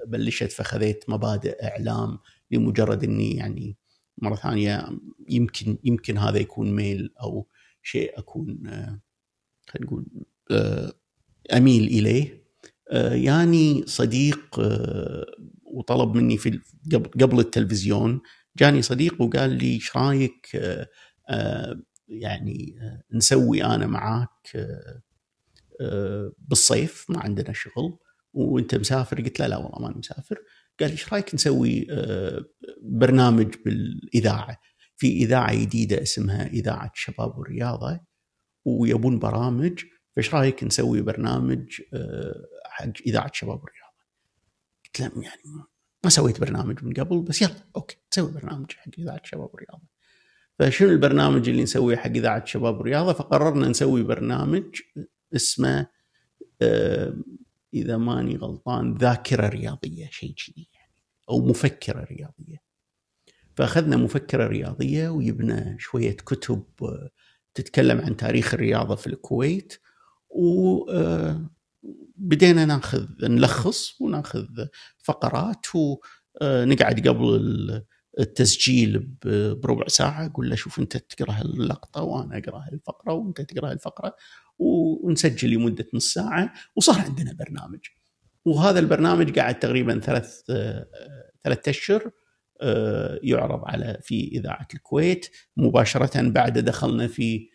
بلشت 0.07 0.53
فخذيت 0.53 1.05
مبادئ 1.11 1.65
إعلام 1.65 2.19
لمجرد 2.51 3.05
إني 3.05 3.37
يعني 3.37 3.77
مرة 4.19 4.35
ثانية 4.35 4.89
يمكن 5.29 5.79
يمكن 5.85 6.19
هذا 6.19 6.39
يكون 6.39 6.73
ميل 6.73 7.13
أو 7.23 7.49
شيء 7.83 8.19
أكون 8.19 8.59
خلينا 9.69 9.87
نقول 9.87 10.07
أميل 11.53 11.87
إليه. 11.87 12.39
يعني 13.13 13.87
صديق 13.87 14.61
وطلب 15.65 16.15
مني 16.15 16.39
في 16.39 16.61
قبل 17.21 17.39
التلفزيون 17.41 18.21
جاني 18.57 18.83
صديق 18.83 19.23
وقال 19.23 19.51
لي 19.51 19.67
إيش 19.73 19.97
رأيك 19.97 20.61
يعني 22.09 22.79
نسوي 23.13 23.65
أنا 23.65 23.87
معاك 23.87 24.57
بالصيف 26.39 27.07
ما 27.11 27.21
عندنا 27.21 27.53
شغل 27.53 27.99
وأنت 28.35 28.75
مسافر؟ 28.75 29.21
قلت 29.21 29.41
له 29.41 29.47
لا 29.47 29.57
والله 29.57 29.79
ماني 29.79 29.99
مسافر. 29.99 30.39
قال 30.81 30.91
إيش 30.91 31.13
رأيك 31.13 31.35
نسوي 31.35 31.87
برنامج 32.83 33.55
بالإذاعة؟ 33.65 34.61
في 34.97 35.13
إذاعة 35.13 35.55
جديدة 35.55 36.03
اسمها 36.03 36.47
إذاعة 36.47 36.91
الشباب 36.95 37.39
والرياضة 37.39 38.01
ويبون 38.65 39.19
برامج 39.19 39.85
فإيش 40.17 40.35
رأيك 40.35 40.65
نسوي 40.65 41.03
برنامج 41.03 41.81
حق 42.65 42.93
إذاعة 43.07 43.29
الشباب 43.29 43.61
والرياضة؟ 43.63 43.89
قلت 44.85 45.01
له 45.01 45.23
يعني 45.23 45.43
ما 46.05 46.11
سويت 46.11 46.41
برنامج 46.41 46.85
من 46.85 46.93
قبل 46.93 47.23
بس 47.23 47.43
يلا 47.43 47.55
okay 47.77 47.97
نسوي 48.13 48.33
برنامج 48.33 48.73
حق 48.73 48.91
إذاعة 48.99 49.21
الشباب 49.25 49.51
والرياضة. 49.55 49.89
فشنو 50.59 50.89
البرنامج 50.89 51.49
اللي 51.49 51.63
نسويه 51.63 51.97
حق 51.97 52.11
إذاعة 52.11 52.43
الشباب 52.43 52.79
والرياضة؟ 52.79 53.13
فقررنا 53.13 53.69
نسوي 53.69 54.03
برنامج 54.03 54.65
اسمه 55.35 55.87
آه 56.63 57.17
إذا 57.75 57.97
ماني 57.97 58.37
غلطان 58.37 58.95
ذاكرة 58.95 59.49
رياضية 59.49 60.09
شيء 60.11 60.35
كذي 60.35 60.69
يعني 60.75 60.93
أو 61.31 61.47
مفكرة 61.47 62.05
رياضية. 62.05 62.63
فأخذنا 63.57 63.97
مفكرة 63.97 64.47
رياضية 64.47 65.09
وجبنا 65.09 65.77
شوية 65.79 66.17
كتب 66.17 66.65
تتكلم 67.55 68.01
عن 68.01 68.17
تاريخ 68.17 68.55
الرياضة 68.55 68.95
في 68.95 69.07
الكويت 69.07 69.81
وبدينا 70.31 71.45
ناخذ 72.65 73.09
نلخص 73.23 74.01
وناخذ 74.01 74.67
فقرات 74.99 75.67
ونقعد 75.75 77.09
قبل 77.09 77.85
التسجيل 78.19 78.99
بربع 79.63 79.89
ساعة 79.89 80.27
أقول 80.27 80.51
له 80.51 80.57
شوف 80.57 80.79
أنت 80.79 80.97
تقرأ 80.97 81.41
اللقطه 81.41 82.03
وأنا 82.03 82.39
أقرأ 82.39 82.65
الفقره 82.73 83.13
وأنت 83.13 83.41
تقرأ 83.41 83.73
الفقره 83.73 84.17
ونسجل 84.59 85.51
لمدة 85.51 85.87
نص 85.95 86.13
ساعة 86.13 86.53
وصار 86.77 86.99
عندنا 86.99 87.33
برنامج. 87.33 87.81
وهذا 88.45 88.79
البرنامج 88.79 89.39
قاعد 89.39 89.59
تقريبا 89.59 89.99
ثلاث 89.99 90.41
ثلاث 91.45 91.69
أشهر 91.69 92.11
يعرض 93.23 93.61
على 93.65 93.99
في 94.03 94.29
إذاعة 94.33 94.69
الكويت. 94.75 95.27
مباشرة 95.57 96.29
بعد 96.29 96.59
دخلنا 96.59 97.07
في 97.07 97.49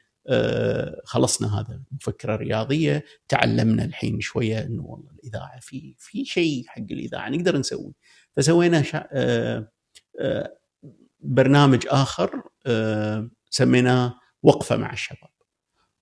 خلصنا 1.03 1.59
هذا 1.59 1.81
المفكرة 1.91 2.35
الرياضية. 2.35 3.05
تعلمنا 3.27 3.85
الحين 3.85 4.19
شوية 4.19 4.65
إنه 4.65 4.83
والله 4.85 5.11
الإذاعة 5.11 5.59
في 5.59 5.95
في 5.99 6.25
شيء 6.25 6.63
حق 6.67 6.85
الإذاعة 6.91 7.29
نقدر 7.29 7.57
نسوي. 7.57 7.93
فسوينا 8.37 8.83
برنامج 11.19 11.85
آخر 11.87 12.43
سميناه 13.49 14.19
وقفة 14.43 14.77
مع 14.77 14.93
الشباب. 14.93 15.29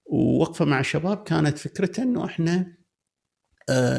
ووقفة 0.06 0.66
مع 0.66 0.80
الشباب 0.80 1.24
كانت 1.24 1.58
فكرته 1.58 2.04
إنه 2.04 2.26
إحنا 2.26 2.78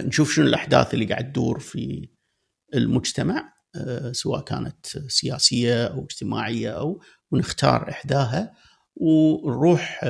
نشوف 0.05 0.33
شنو 0.33 0.47
الأحداث 0.47 0.95
اللي 0.95 1.05
قاعد 1.05 1.33
تدور 1.33 1.59
في 1.59 2.09
المجتمع 2.75 3.53
سواء 4.13 4.45
كانت 4.45 4.87
سياسية 5.09 5.87
أو 5.87 6.05
اجتماعية 6.05 6.71
أو 6.71 7.03
ونختار 7.31 7.91
إحداها 7.91 8.55
ونروح 8.97 10.05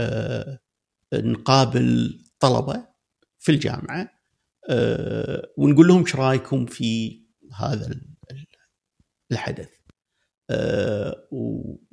نقابل 1.15 2.19
طلبة 2.41 2.87
في 3.39 3.53
الجامعة 3.53 4.11
ونقول 5.57 5.89
لهم 5.89 6.01
إيش 6.01 6.17
رايكم 6.17 6.67
في 6.67 7.23
هذا 7.57 8.01
الحدث. 9.33 9.69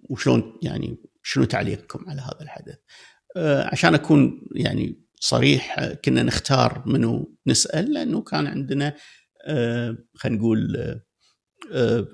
وشلون 0.10 0.60
يعني 0.64 0.98
شنو 1.24 1.46
تعليقكم 1.46 2.10
على 2.10 2.22
هذا 2.22 2.42
الحدث؟ 2.42 2.78
عشان 3.72 3.94
أكون 3.94 4.48
يعني 4.56 5.04
صريح 5.16 5.94
كنا 6.06 6.24
نختار 6.24 6.84
منو 6.86 7.38
نسأل 7.48 7.94
لأنه 7.94 8.22
كان 8.22 8.48
عندنا 8.48 8.96
خلينا 10.16 10.38
نقول 10.38 10.78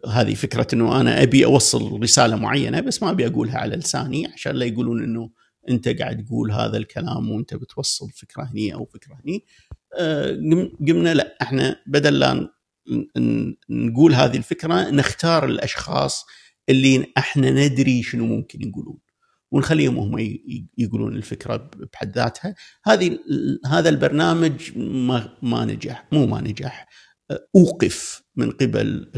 هذه 0.07 0.33
فكرة 0.33 0.67
إنه 0.73 1.01
أنا 1.01 1.23
أبي 1.23 1.45
أوصل 1.45 2.01
رسالة 2.01 2.35
معينة 2.35 2.79
بس 2.79 3.03
ما 3.03 3.09
أبي 3.09 3.27
أقولها 3.27 3.57
على 3.57 3.75
لساني 3.75 4.27
عشان 4.27 4.55
لا 4.55 4.65
يقولون 4.65 5.03
إنه 5.03 5.31
أنت 5.69 5.87
قاعد 5.87 6.25
تقول 6.25 6.51
هذا 6.51 6.77
الكلام 6.77 7.31
وأنت 7.31 7.53
بتوصل 7.53 8.09
فكرة 8.09 8.43
هني 8.43 8.73
أو 8.73 8.85
فكرة 8.85 9.17
هني. 9.25 9.45
قمنا 10.87 11.13
لا 11.13 11.37
إحنا 11.41 11.75
بدل 11.87 12.19
لا 12.19 12.49
نقول 13.69 14.13
هذه 14.13 14.37
الفكرة 14.37 14.89
نختار 14.89 15.45
الأشخاص 15.45 16.25
اللي 16.69 17.13
إحنا 17.17 17.51
ندري 17.51 18.03
شنو 18.03 18.25
ممكن 18.25 18.67
يقولون 18.67 18.97
ونخليهم 19.51 19.97
هم 19.99 20.39
يقولون 20.77 21.15
الفكرة 21.15 21.69
بحد 21.93 22.15
ذاتها. 22.15 22.55
هذه 22.85 23.19
هذا 23.65 23.89
البرنامج 23.89 24.77
ما, 24.77 25.37
ما 25.41 25.65
نجح 25.65 26.07
مو 26.11 26.25
ما 26.25 26.41
نجح 26.41 26.87
أوقف 27.55 28.21
من 28.35 28.51
قبل 28.51 29.11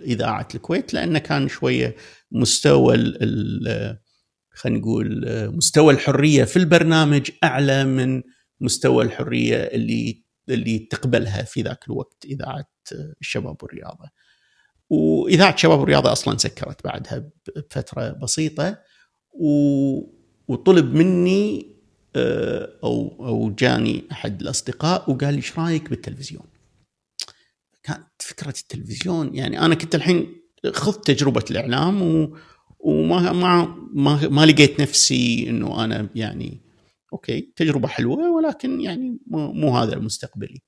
إذاعة 0.00 0.48
الكويت 0.54 0.94
لأنه 0.94 1.18
كان 1.18 1.48
شوية 1.48 1.96
مستوى 2.32 2.96
خلينا 4.54 4.78
نقول 4.78 5.24
مستوى 5.56 5.94
الحرية 5.94 6.44
في 6.44 6.56
البرنامج 6.56 7.30
أعلى 7.44 7.84
من 7.84 8.22
مستوى 8.60 9.04
الحرية 9.04 9.56
اللي 9.56 10.24
اللي 10.50 10.78
تقبلها 10.78 11.42
في 11.42 11.62
ذاك 11.62 11.84
الوقت 11.86 12.24
إذاعة 12.24 12.68
الشباب 13.20 13.62
والرياضة. 13.62 14.10
وإذاعة 14.90 15.54
الشباب 15.54 15.80
والرياضة 15.80 16.12
أصلا 16.12 16.38
سكرت 16.38 16.84
بعدها 16.84 17.30
بفترة 17.56 18.10
بسيطة. 18.10 18.78
وطلب 20.48 20.94
مني 20.94 21.76
أو 22.84 23.26
أو 23.26 23.50
جاني 23.50 24.04
أحد 24.12 24.40
الأصدقاء 24.40 25.10
وقال 25.10 25.30
لي 25.34 25.36
إيش 25.36 25.58
رأيك 25.58 25.90
بالتلفزيون؟ 25.90 26.46
كانت 27.82 28.06
فكرة 28.18 28.54
التلفزيون 28.60 29.34
يعني 29.34 29.60
أنا 29.60 29.74
كنت 29.74 29.94
الحين 29.94 30.42
خذت 30.72 31.06
تجربة 31.06 31.44
الإعلام 31.50 32.02
و... 32.02 32.36
وما 32.80 33.32
ما 33.32 33.76
ما, 33.92 34.28
ما 34.28 34.46
لقيت 34.46 34.80
نفسي 34.80 35.50
إنه 35.50 35.84
أنا 35.84 36.08
يعني 36.14 36.60
أوكي 37.12 37.40
تجربة 37.56 37.88
حلوة 37.88 38.30
ولكن 38.32 38.80
يعني 38.80 39.18
مو 39.30 39.76
هذا 39.76 39.94
المستقبلي. 39.94 40.62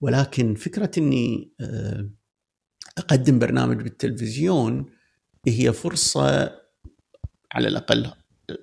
ولكن 0.00 0.54
فكرة 0.54 0.90
إني 0.98 1.52
أقدم 2.98 3.38
برنامج 3.38 3.82
بالتلفزيون 3.82 4.86
هي 5.46 5.72
فرصة 5.72 6.52
على 7.52 7.68
الأقل 7.68 8.10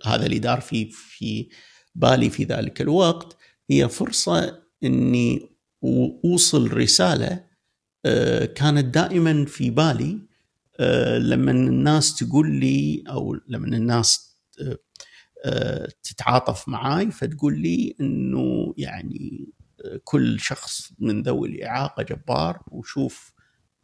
هذا 0.05 0.25
اللي 0.25 0.39
دار 0.39 0.61
في 0.61 0.89
في 0.91 1.49
بالي 1.95 2.29
في 2.29 2.43
ذلك 2.43 2.81
الوقت 2.81 3.37
هي 3.69 3.89
فرصة 3.89 4.63
إني 4.83 5.49
أوصل 6.25 6.73
رسالة 6.73 7.45
كانت 8.55 8.85
دائما 8.85 9.45
في 9.45 9.69
بالي 9.69 10.19
لما 11.19 11.51
الناس 11.51 12.15
تقول 12.15 12.51
لي 12.51 13.03
أو 13.09 13.37
لما 13.47 13.77
الناس 13.77 14.35
تتعاطف 16.03 16.67
معاي 16.67 17.11
فتقول 17.11 17.59
لي 17.59 17.95
إنه 18.01 18.73
يعني 18.77 19.49
كل 20.03 20.39
شخص 20.39 20.91
من 20.99 21.21
ذوي 21.21 21.47
الإعاقة 21.49 22.03
جبار 22.03 22.61
وشوف 22.67 23.33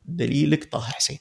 دليلك 0.06 0.72
طه 0.72 0.82
حسين. 0.82 1.20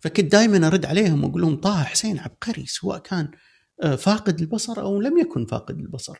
فكنت 0.00 0.32
دائما 0.32 0.66
أرد 0.66 0.86
عليهم 0.86 1.24
وأقول 1.24 1.42
لهم 1.42 1.56
طه 1.56 1.82
حسين 1.82 2.18
عبقري 2.18 2.66
سواء 2.66 2.98
كان 2.98 3.30
فاقد 3.96 4.40
البصر 4.40 4.80
أو 4.80 5.00
لم 5.00 5.18
يكن 5.18 5.46
فاقد 5.46 5.78
البصر. 5.78 6.18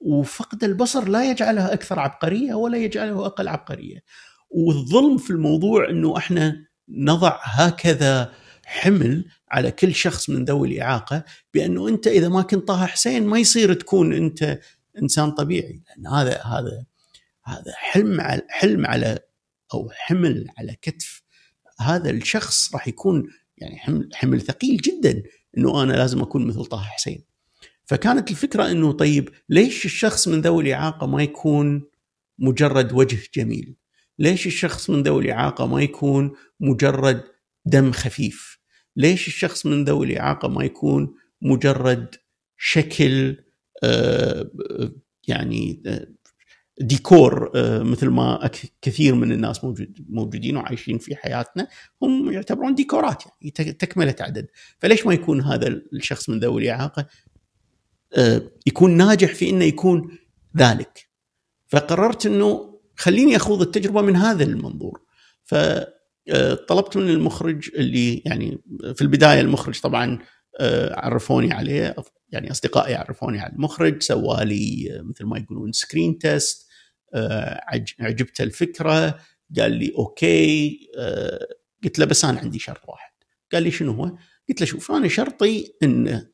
وفقد 0.00 0.64
البصر 0.64 1.08
لا 1.08 1.30
يجعله 1.30 1.72
أكثر 1.72 1.98
عبقرية 1.98 2.54
ولا 2.54 2.78
يجعله 2.78 3.26
أقل 3.26 3.48
عبقرية. 3.48 4.02
والظلم 4.50 5.18
في 5.18 5.30
الموضوع 5.30 5.90
إنه 5.90 6.16
إحنا 6.16 6.66
نضع 6.88 7.40
هكذا 7.42 8.32
حمل 8.70 9.24
على 9.48 9.70
كل 9.70 9.94
شخص 9.94 10.30
من 10.30 10.44
ذوي 10.44 10.68
الإعاقة 10.68 11.24
بأنه 11.54 11.88
أنت 11.88 12.06
إذا 12.06 12.28
ما 12.28 12.42
كنت 12.42 12.68
طه 12.68 12.86
حسين 12.86 13.26
ما 13.26 13.38
يصير 13.38 13.74
تكون 13.74 14.12
أنت 14.12 14.60
إنسان 15.02 15.30
طبيعي 15.30 15.82
لأن 15.88 16.06
هذا 16.06 16.42
هذا 16.42 16.84
هذا 17.44 17.72
حلم 17.76 18.20
على 18.20 18.42
حلم 18.48 18.86
على 18.86 19.18
أو 19.74 19.90
حمل 19.92 20.46
على 20.58 20.76
كتف 20.82 21.22
هذا 21.80 22.10
الشخص 22.10 22.74
راح 22.74 22.88
يكون 22.88 23.28
يعني 23.56 23.78
حمل 23.78 24.08
حمل 24.14 24.40
ثقيل 24.40 24.76
جدا 24.76 25.22
إنه 25.58 25.82
أنا 25.82 25.92
لازم 25.92 26.22
أكون 26.22 26.46
مثل 26.46 26.64
طه 26.64 26.82
حسين. 26.82 27.24
فكانت 27.84 28.30
الفكرة 28.30 28.70
إنه 28.70 28.92
طيب 28.92 29.28
ليش 29.48 29.84
الشخص 29.84 30.28
من 30.28 30.40
ذوي 30.40 30.62
الإعاقة 30.62 31.06
ما 31.06 31.22
يكون 31.22 31.88
مجرد 32.38 32.92
وجه 32.92 33.18
جميل؟ 33.34 33.76
ليش 34.18 34.46
الشخص 34.46 34.90
من 34.90 35.02
ذوي 35.02 35.24
الإعاقة 35.24 35.66
ما 35.66 35.82
يكون 35.82 36.32
مجرد 36.60 37.24
دم 37.66 37.92
خفيف؟ 37.92 38.59
ليش 39.00 39.28
الشخص 39.28 39.66
من 39.66 39.84
ذوي 39.84 40.06
الإعاقة 40.06 40.48
ما 40.48 40.64
يكون 40.64 41.14
مجرد 41.42 42.14
شكل 42.56 43.36
يعني 45.28 45.82
ديكور 46.80 47.50
مثل 47.84 48.08
ما 48.08 48.50
كثير 48.82 49.14
من 49.14 49.32
الناس 49.32 49.64
موجود 49.64 50.06
موجودين 50.08 50.56
وعايشين 50.56 50.98
في 50.98 51.16
حياتنا 51.16 51.68
هم 52.02 52.32
يعتبرون 52.32 52.74
ديكورات 52.74 53.24
يعني 53.40 53.72
تكملة 53.72 54.16
عدد. 54.20 54.46
فليش 54.78 55.06
ما 55.06 55.14
يكون 55.14 55.40
هذا 55.40 55.68
الشخص 55.68 56.28
من 56.28 56.40
ذوي 56.40 56.62
الإعاقة؟ 56.62 57.06
يكون 58.66 58.96
ناجح 58.96 59.34
في 59.34 59.50
إنه 59.50 59.64
يكون 59.64 60.18
ذلك. 60.56 61.08
فقررت 61.68 62.26
إنه 62.26 62.80
خليني 62.96 63.36
أخوض 63.36 63.60
التجربة 63.62 64.02
من 64.02 64.16
هذا 64.16 64.44
المنظور. 64.44 65.00
فطلبت 66.30 66.96
من 66.96 67.10
المخرج 67.10 67.70
اللي 67.74 68.22
يعني 68.26 68.58
في 68.94 69.02
البداية 69.02 69.40
المخرج 69.40 69.80
طبعا 69.80 70.18
عرفوني 70.90 71.52
عليه 71.52 71.94
يعني 72.32 72.50
أصدقائي 72.50 72.94
عرفوني 72.94 73.40
على 73.40 73.52
المخرج 73.52 74.02
سوالي 74.02 75.00
مثل 75.04 75.24
ما 75.24 75.38
يقولون 75.38 75.72
screen 75.72 76.18
test 76.18 76.68
عجبته 78.00 78.42
الفكرة 78.42 79.18
قال 79.58 79.72
لي 79.72 79.92
okay 79.98 80.78
قلت 81.84 81.98
له 81.98 82.04
بس 82.06 82.24
أنا 82.24 82.40
عندي 82.40 82.58
شرط 82.58 82.88
واحد 82.88 83.12
قال 83.52 83.62
لي 83.62 83.70
شنو 83.70 83.92
هو؟ 83.92 84.16
قلت 84.48 84.60
له 84.60 84.66
شوف 84.66 84.92
أنا 84.92 85.08
شرطي 85.08 85.72
إن 85.82 86.26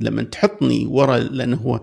لما 0.00 0.22
تحطني 0.22 0.86
ورا 0.86 1.18
لأنه 1.18 1.56
هو 1.56 1.80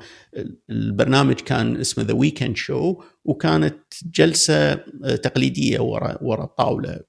البرنامج 0.69 1.35
كان 1.35 1.77
اسمه 1.77 2.03
The 2.03 2.13
Weekend 2.13 2.57
Show 2.57 3.01
وكانت 3.25 3.79
جلسة 4.15 4.75
تقليدية 5.15 5.79
ورا 5.79 6.17
ورا 6.21 6.43
الطاوله 6.43 6.99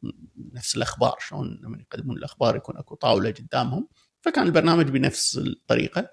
نفس 0.55 0.77
الأخبار 0.77 1.17
شلون 1.29 1.61
لما 1.63 1.79
يقدمون 1.79 2.17
الأخبار 2.17 2.57
يكون 2.57 2.77
أكو 2.77 2.95
طاولة 2.95 3.31
قدامهم. 3.31 3.89
فكان 4.21 4.47
البرنامج 4.47 4.89
بنفس 4.89 5.39
الطريقة. 5.39 6.11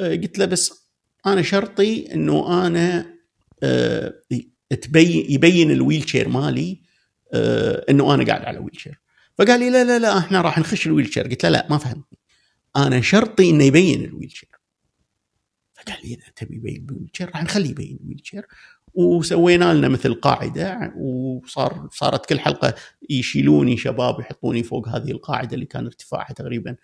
قلت 0.00 0.38
له 0.38 0.44
بس 0.44 0.90
أنا 1.26 1.42
شرطي 1.42 2.14
إنه 2.14 2.66
أنا 2.66 3.06
تبين 4.82 5.26
يبين 5.32 5.70
ال 5.70 6.08
wheelchair 6.08 6.28
مالي 6.28 6.82
إنه 7.90 8.14
أنا 8.14 8.24
قاعد 8.24 8.44
على 8.44 8.58
wheelchair 8.58 9.00
فقال 9.38 9.60
لي 9.60 9.70
لا 9.70 9.84
لا 9.84 9.98
لا 9.98 10.18
إحنا 10.18 10.40
راح 10.40 10.58
نخش 10.58 10.86
ال 10.86 11.12
wheelchair 11.12 11.28
قلت 11.28 11.44
له 11.44 11.50
لا 11.50 11.66
ما 11.70 11.78
فهمتني 11.78 12.18
أنا 12.76 13.00
شرطي 13.00 13.50
إنه 13.50 13.64
يبين 13.64 14.04
ال 14.04 14.30
wheelchair 14.30 14.48
فقال 15.74 15.96
لي 16.04 16.14
إذا 16.14 16.22
تبي 16.36 16.56
يبين 16.56 16.86
ال 16.90 17.10
wheelchair 17.12 17.28
راح 17.30 17.42
نخليه 17.42 17.70
يبين 17.70 17.98
ال 18.02 18.20
wheelchair 18.24 18.46
وسوينا 18.94 19.74
لنا 19.74 19.88
مثل 19.88 20.14
قاعدة 20.14 20.92
وصار 20.96 21.88
صارت 21.92 22.26
كل 22.26 22.40
حلقة 22.40 22.74
يشيلوني 23.10 23.76
شباب 23.76 24.20
يحطوني 24.20 24.62
فوق 24.62 24.88
هذه 24.88 25.10
القاعدة 25.10 25.54
اللي 25.54 25.66
كان 25.66 25.86
ارتفاعها 25.86 26.32
تقريبا 26.32 26.76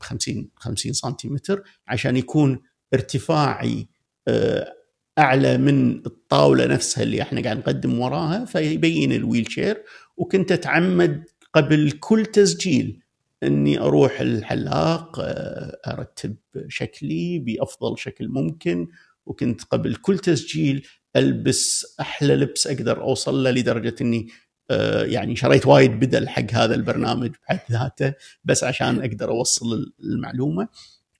50 0.00 0.48
50 0.56 0.92
سنتيمتر 0.92 1.62
عشان 1.86 2.16
يكون 2.16 2.62
ارتفاعي 2.94 3.88
أعلى 5.18 5.58
من 5.58 6.06
الطاولة 6.06 6.66
نفسها 6.66 7.02
اللي 7.02 7.22
إحنا 7.22 7.42
قاعد 7.42 7.58
نقدم 7.58 7.98
وراها 7.98 8.44
فيبين 8.44 9.12
ال 9.12 9.50
wheelchair 9.52 9.82
وكنت 10.16 10.52
أتعمد 10.52 11.24
قبل 11.54 11.90
كل 12.00 12.26
تسجيل 12.26 13.02
إني 13.42 13.80
أروح 13.80 14.20
الحلاق 14.20 15.20
آه، 15.20 15.80
أرتب 15.86 16.36
شكلي 16.68 17.38
بأفضل 17.38 17.98
شكل 17.98 18.28
ممكن. 18.28 18.88
وكنت 19.26 19.64
قبل 19.64 19.94
كل 19.94 20.18
تسجيل 20.18 20.86
ألبس 21.16 21.96
أحلى 22.00 22.36
لبس 22.36 22.66
أقدر 22.66 23.02
أوصل 23.02 23.44
له 23.44 23.50
لدرجة 23.50 23.94
إني 24.00 24.28
آه، 24.70 25.04
يعني 25.04 25.36
شريت 25.36 25.66
وايد 25.66 25.90
بدل 26.00 26.28
حق 26.28 26.52
هذا 26.52 26.74
البرنامج 26.74 27.30
بحد 27.42 27.60
ذاته 27.72 28.14
بس 28.44 28.64
عشان 28.64 29.00
أقدر 29.00 29.30
أوصل 29.30 29.92
المعلومة. 30.04 30.68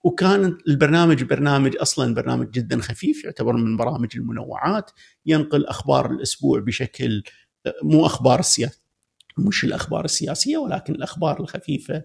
وكان 0.04 0.58
البرنامج 0.68 1.22
برنامج 1.22 1.76
أصلا 1.76 2.14
برنامج 2.14 2.50
جدا 2.50 2.80
خفيف 2.80 3.24
يعتبر 3.24 3.52
من 3.52 3.76
برامج 3.76 4.08
المنوعات. 4.16 4.90
ينقل 5.26 5.66
أخبار 5.66 6.10
الأسبوع 6.10 6.60
بشكل 6.60 7.22
آه، 7.66 7.74
مو 7.82 8.06
أخبار 8.06 8.40
السياسة 8.40 8.87
مش 9.40 9.64
الأخبار 9.64 10.04
السياسية 10.04 10.56
ولكن 10.58 10.94
الأخبار 10.94 11.40
الخفيفة 11.40 12.02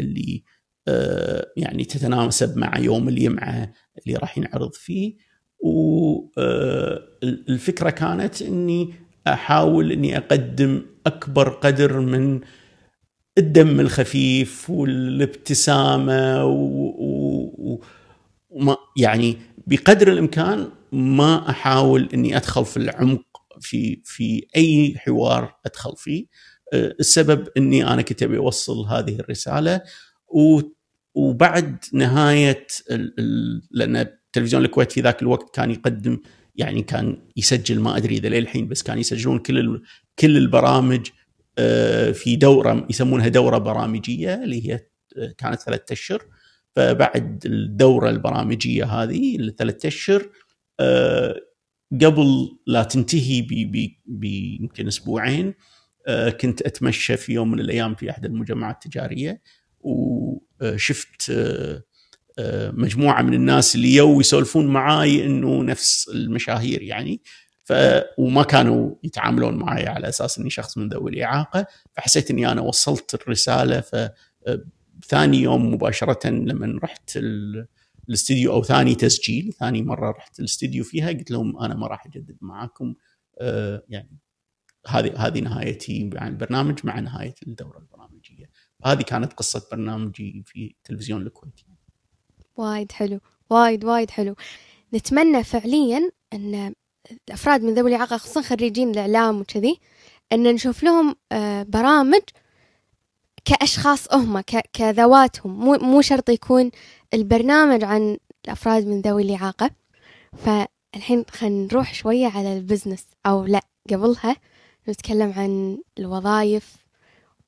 اللي 0.00 0.42
آه، 0.88 1.46
يعني 1.56 1.84
تتناسب 1.84 2.58
مع 2.58 2.78
يوم 2.78 3.08
الجمعة 3.08 3.72
اللي 3.98 4.16
راح 4.16 4.38
ينعرض 4.38 4.74
فيه. 4.74 5.16
والفكرة 7.22 7.90
كانت 7.90 8.42
إني 8.42 8.94
أحاول 9.28 9.92
إني 9.92 10.16
أقدم 10.16 10.82
أكبر 11.06 11.48
قدر 11.48 12.00
من 12.00 12.40
الدم 13.38 13.80
الخفيف 13.80 14.70
والابتسامة 14.70 16.44
وما 18.50 18.76
يعني 18.96 19.36
بقدر 19.66 20.12
الإمكان 20.12 20.68
ما 20.92 21.50
أحاول 21.50 22.08
إني 22.14 22.36
أدخل 22.36 22.64
في 22.64 22.76
العمق 22.76 23.22
في 23.60 24.02
في 24.04 24.46
أي 24.56 24.94
حوار 24.98 25.56
أدخل 25.66 25.92
فيه. 25.96 26.26
السبب 26.74 27.48
إني 27.56 27.86
أنا 27.86 28.02
كنت 28.02 28.22
أبي 28.22 28.38
أوصل 28.38 28.86
هذه 28.86 29.16
الرسالة. 29.20 29.80
وبعد 31.14 31.84
نهاية 31.92 32.66
لأن 33.70 34.06
تلفزيون 34.32 34.64
الكويت 34.64 34.92
في 34.92 35.00
ذاك 35.00 35.22
الوقت 35.22 35.54
كان 35.54 35.70
يقدم 35.70 36.18
يعني 36.56 36.82
كان 36.82 37.18
يسجل 37.36 37.80
ما 37.80 37.96
أدري 37.96 38.16
إذا 38.16 38.28
للحين 38.28 38.68
بس 38.68 38.82
كان 38.82 38.98
يسجلون 38.98 39.38
كل 39.38 39.82
كل 40.18 40.36
البرامج 40.36 41.06
آه، 41.58 42.10
في 42.12 42.36
دورة 42.36 42.86
يسمونها 42.90 43.28
دورة 43.28 43.58
برامجية 43.58 44.34
اللي 44.34 44.68
هي 44.68 44.80
آه، 45.16 45.34
كانت 45.38 45.60
ثلاثة 45.60 45.92
أشهر. 45.92 46.22
فبعد 46.76 47.42
الدورة 47.46 48.10
البرامجية 48.10 48.84
هذه 48.84 49.36
الثلاث 49.36 49.86
أشهر 49.86 50.28
قبل 51.92 52.56
لا 52.66 52.82
تنتهي 52.82 53.42
بيمكن 54.06 54.86
أسبوعين 54.86 55.54
كنت 56.40 56.62
أتمشى 56.62 57.16
في 57.16 57.32
يوم 57.32 57.50
من 57.50 57.60
الأيام 57.60 57.94
في 57.94 58.10
أحد 58.10 58.24
المجمعات 58.24 58.74
التجارية 58.86 59.42
وشفت 59.80 61.32
مجموعة 62.72 63.22
من 63.22 63.34
الناس 63.34 63.74
اللي 63.74 63.94
يو 63.94 64.20
يسولفون 64.20 64.66
معاي 64.66 65.26
إنه 65.26 65.62
نفس 65.62 66.10
المشاهير 66.14 66.82
يعني 66.82 67.20
ف 67.64 67.72
وما 68.18 68.42
كانوا 68.42 68.94
يتعاملون 69.04 69.54
معي 69.54 69.86
على 69.86 70.08
أساس 70.08 70.38
إني 70.38 70.50
شخص 70.50 70.78
من 70.78 70.88
ذوي 70.88 71.10
الإعاقة 71.10 71.66
فحسيت 71.92 72.30
إني 72.30 72.52
أنا 72.52 72.60
وصلت 72.60 73.14
الرسالة 73.14 73.80
ف 73.80 73.96
ثاني 75.08 75.38
يوم 75.38 75.74
مباشرة 75.74 76.28
لما 76.28 76.80
رحت 76.82 77.18
الاستديو 78.10 78.52
أو 78.52 78.62
ثاني 78.62 78.94
تسجيل 78.94 79.52
ثاني 79.52 79.82
مرة 79.82 80.10
رحت 80.10 80.40
الاستديو 80.40 80.84
فيها 80.84 81.08
قلت 81.08 81.30
لهم 81.30 81.62
أنا 81.62 81.74
ما 81.74 81.86
راح 81.86 82.06
أجدد 82.06 82.36
معاكم 82.40 82.94
آه، 83.40 83.82
يعني 83.88 84.18
هذه 84.86 85.26
هذه 85.26 85.40
نهايتي 85.40 86.10
عن 86.14 86.28
البرنامج 86.28 86.80
مع 86.84 87.00
نهاية 87.00 87.34
الدورة 87.46 87.78
البرامجيه 87.78 88.50
هذه 88.84 89.02
كانت 89.02 89.32
قصة 89.32 89.68
برنامجي 89.72 90.42
في 90.46 90.74
تلفزيون 90.84 91.22
الكويت. 91.22 91.60
وايد 92.56 92.92
حلو 92.92 93.20
وايد 93.50 93.84
وايد 93.84 94.10
حلو. 94.10 94.34
نتمنى 94.94 95.44
فعليا 95.44 96.10
أن 96.32 96.74
الأفراد 97.28 97.62
من 97.62 97.74
ذوي 97.74 97.90
الإعاقة 97.90 98.16
خصوصا 98.16 98.42
خريجين 98.42 98.90
الإعلام 98.90 99.40
وكذي 99.40 99.80
أن 100.32 100.42
نشوف 100.42 100.82
لهم 100.82 101.14
آه، 101.32 101.62
برامج 101.62 102.22
كأشخاص 103.44 104.14
هم 104.14 104.40
كذواتهم. 104.72 105.60
مو 105.60 105.74
مو 105.74 106.00
شرط 106.00 106.28
يكون 106.28 106.70
البرنامج 107.14 107.84
عن 107.84 108.18
الأفراد 108.44 108.86
من 108.86 109.00
ذوي 109.00 109.22
الإعاقة. 109.22 109.70
فالحين 110.36 111.24
خلينا 111.30 111.66
نروح 111.66 111.94
شوية 111.94 112.26
على 112.26 112.56
البزنس. 112.56 113.06
أو 113.26 113.44
لا 113.44 113.60
قبلها 113.90 114.36
نتكلم 114.88 115.32
عن 115.36 115.78
الوظائف. 115.98 116.76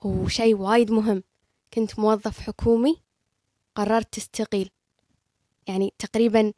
وشيء 0.05 0.55
وايد 0.55 0.91
مهم. 0.91 1.23
كنت 1.75 1.99
موظف 1.99 2.41
حكومي 2.41 2.97
قررت 3.75 4.13
تستقيل. 4.13 4.71
يعني 5.67 5.93
تقريبا 5.99 6.53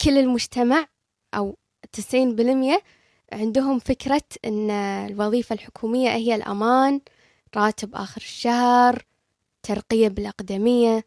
كل 0.00 0.18
المجتمع 0.18 0.86
أو 1.34 1.56
تسعين 1.92 2.34
بالمية 2.36 2.82
عندهم 3.32 3.78
فكرة 3.78 4.22
أن 4.44 4.70
الوظيفة 4.70 5.54
الحكومية 5.54 6.10
هي 6.10 6.34
الأمان 6.34 7.00
راتب 7.56 7.94
آخر 7.94 8.20
الشهر 8.20 9.04
ترقية 9.62 10.08
بالأقدمية. 10.08 11.04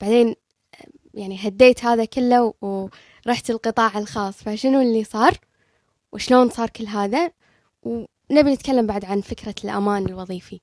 بعدين 0.00 0.34
يعني 1.14 1.48
هديت 1.48 1.84
هذا 1.84 2.04
كله 2.04 2.54
ورحت 2.60 3.50
القطاع 3.50 3.98
الخاص. 3.98 4.42
فشنو 4.42 4.80
اللي 4.80 5.04
صار؟ 5.04 5.38
وشلون 6.12 6.48
صار 6.48 6.70
كل 6.70 6.86
هذا؟ 6.86 7.30
ونبي 7.82 8.52
نتكلم 8.52 8.86
بعد 8.86 9.04
عن 9.04 9.20
فكرة 9.20 9.54
الأمان 9.64 10.06
الوظيفي. 10.06 10.60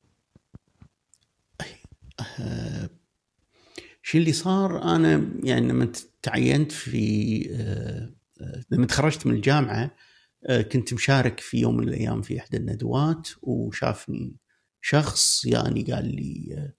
شو 4.01 4.17
اللي 4.17 4.33
صار؟ 4.33 4.83
أنا 4.95 5.31
يعني 5.43 5.67
لما 5.67 5.91
تعينت 6.21 6.71
في 6.71 7.43
لما 8.71 8.85
تخرجت 8.85 9.27
من 9.27 9.35
الجامعة 9.35 9.91
آه، 10.45 10.61
كنت 10.61 10.93
مشارك 10.93 11.39
في 11.39 11.57
يوم 11.57 11.77
من 11.77 11.87
الأيام 11.87 12.21
في 12.21 12.39
إحدى 12.39 12.57
الندوات 12.57 13.29
وشافني 13.41 14.35
شخص 14.85 15.45
يعني 15.45 15.83
قال 15.83 16.15
لي 16.15 16.73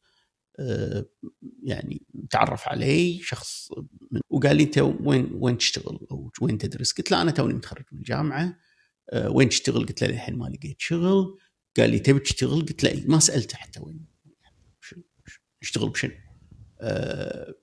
يعني 1.62 2.02
تعرف 2.30 2.68
علي 2.68 3.18
شخص 3.22 3.70
وقال 4.30 4.56
لي 4.56 4.62
انت 4.62 4.78
وين 4.78 5.30
وين 5.34 5.58
تشتغل 5.58 6.06
أو 6.10 6.30
وين 6.40 6.58
تدرس؟ 6.58 6.92
قلت 6.92 7.10
له 7.10 7.22
أنا 7.22 7.30
توني 7.30 7.54
متخرج 7.54 7.84
من 7.92 7.98
الجامعة 7.98 8.58
وين 9.26 9.48
تشتغل؟ 9.48 9.86
قلت 9.86 10.02
له 10.02 10.08
للحين 10.08 10.38
ما 10.38 10.46
لقيت 10.46 10.76
شغل 10.78 11.38
قال 11.76 11.90
لي 11.90 11.98
تبي 11.98 12.18
تشتغل؟ 12.18 12.60
قلت 12.60 12.84
له 12.84 13.04
ما 13.06 13.18
سألته 13.18 13.56
حتى 13.56 13.80
وين 13.80 14.06
اشتغل 15.62 15.88
بشنو؟ 15.88 16.12
آه، 16.80 17.54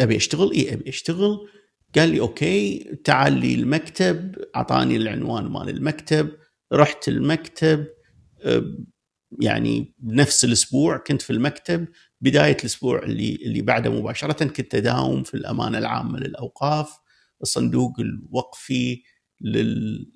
أبي 0.00 0.16
أشتغل 0.16 0.52
إي 0.52 0.74
أبي 0.74 0.88
أشتغل 0.88 1.48
قال 1.94 2.08
لي 2.08 2.20
أوكي 2.20 2.78
تعال 3.04 3.32
لي 3.32 3.54
المكتب 3.54 4.36
أعطاني 4.56 4.96
العنوان 4.96 5.44
مال 5.44 5.68
المكتب 5.68 6.30
رحت 6.72 7.08
المكتب 7.08 7.86
آه، 8.42 8.76
يعني 9.40 9.94
بنفس 9.98 10.44
الأسبوع 10.44 10.96
كنت 10.96 11.22
في 11.22 11.30
المكتب 11.30 11.88
بداية 12.20 12.56
الأسبوع 12.60 13.02
اللي 13.02 13.34
اللي 13.34 13.62
بعده 13.62 13.90
مباشرة 13.90 14.44
كنت 14.44 14.74
أداوم 14.74 15.22
في 15.22 15.34
الأمانة 15.34 15.78
العامة 15.78 16.18
للأوقاف 16.18 16.98
الصندوق 17.42 18.00
الوقفي 18.00 19.02
لل 19.40 20.12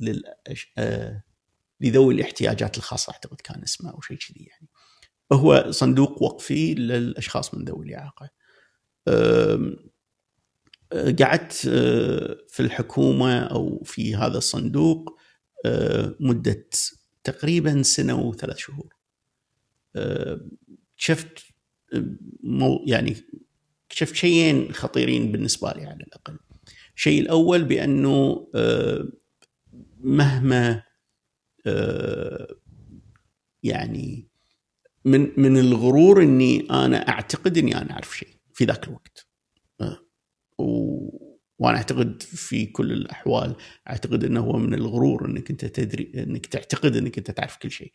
لل 0.00 0.22
آه، 0.78 1.22
لذوي 1.80 2.14
الاحتياجات 2.14 2.78
الخاصة 2.78 3.12
اعتقد 3.12 3.40
كان 3.40 3.62
اسمه 3.62 3.90
أو 3.90 4.00
شيء 4.00 4.16
كذي 4.16 4.44
يعني. 4.44 4.68
هو 5.32 5.66
صندوق 5.70 6.22
وقفي 6.22 6.74
للأشخاص 6.74 7.54
من 7.54 7.64
ذوي 7.64 7.86
الإعاقة. 7.86 8.30
قعدت 11.20 11.52
في 12.48 12.60
الحكومة 12.60 13.40
أو 13.40 13.82
في 13.84 14.16
هذا 14.16 14.38
الصندوق 14.38 15.18
مدة 16.20 16.68
تقريبا 17.24 17.82
سنة 17.82 18.20
وثلاث 18.20 18.56
شهور. 18.56 18.96
شفت 20.96 21.38
يعني 22.86 23.16
شفت 23.90 24.14
شيئين 24.14 24.72
خطيرين 24.72 25.32
بالنسبة 25.32 25.72
لي 25.72 25.84
على 25.86 26.04
الأقل. 26.04 26.38
الشيء 26.96 27.20
الأول 27.20 27.64
بأنه 27.64 28.46
مهما 30.00 30.82
يعني 33.62 34.28
من 35.04 35.40
من 35.40 35.56
الغرور 35.56 36.22
إني 36.22 36.70
أنا 36.70 37.08
أعتقد 37.08 37.58
إني 37.58 37.76
أنا 37.76 37.90
أعرف 37.92 38.16
شيء 38.16 38.36
في 38.54 38.64
ذاك 38.64 38.88
الوقت 38.88 39.26
أه. 39.80 39.98
وأنا 41.58 41.76
أعتقد 41.76 42.22
في 42.22 42.66
كل 42.66 42.92
الأحوال 42.92 43.56
أعتقد 43.88 44.24
إنه 44.24 44.40
هو 44.40 44.56
من 44.58 44.74
الغرور 44.74 45.26
إنك 45.26 45.50
أنت 45.50 45.64
تدري 45.64 46.12
إنك 46.14 46.46
تعتقد 46.46 46.96
إنك 46.96 47.18
أنت 47.18 47.30
تعرف 47.30 47.56
كل 47.56 47.70
شيء. 47.70 47.92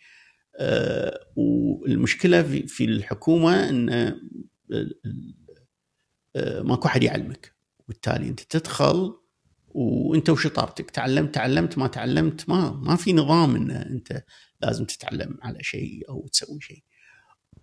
أه 0.60 1.20
والمشكلة 1.36 2.44
في, 2.44 2.86
الحكومة 2.86 3.70
إن 3.70 3.90
أه 6.36 6.62
ماكو 6.62 6.88
أحد 6.88 7.04
يعلمك 7.04 7.56
وبالتالي 7.80 8.28
أنت 8.30 8.40
تدخل 8.40 9.14
وأنت 9.68 10.30
وشطارتك 10.30 10.92
تعلمت 10.92 11.36
تعلمت 11.36 11.78
ما 11.78 11.88
تعلمت 11.88 12.50
ما 12.50 12.72
ما 12.72 12.96
في 12.96 13.14
نظام 13.14 13.56
إن 13.56 13.72
أنت 13.72 14.24
لازم 14.62 14.86
تتعلم 14.86 15.38
على 15.42 15.64
شيء 15.64 16.10
أو 16.10 16.28
تسوي 16.28 16.62
شيء 16.62 16.84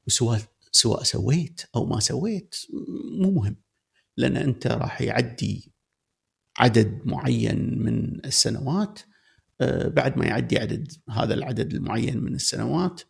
وسواء 0.07 0.41
سواء 0.73 1.03
سويت 1.03 1.63
أو 1.77 1.87
ما 1.87 2.01
سويت 2.01 2.55
مو 3.21 3.31
مهم 3.31 3.57
لأن 4.17 4.37
أنت 4.37 4.67
راح 4.67 5.03
يعدي 5.03 5.74
عدد 6.59 7.01
معين 7.05 7.79
من 7.79 8.25
السنوات 8.25 9.01
آه، 9.61 9.89
بعد 9.89 10.19
ما 10.19 10.27
يعدي 10.27 10.59
عدد 10.59 10.93
هذا 11.11 11.35
العدد 11.35 11.75
المعين 11.75 12.19
من 12.19 12.35
السنوات 12.35 13.03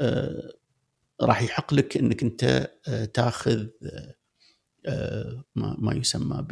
آه، 0.00 0.52
راح 1.20 1.42
يحق 1.42 1.74
لك 1.74 1.96
إنك 1.96 2.22
أنت 2.22 2.70
آه، 2.88 3.04
تاخذ 3.04 3.66
ما 5.54 5.92
يسمى 5.94 6.46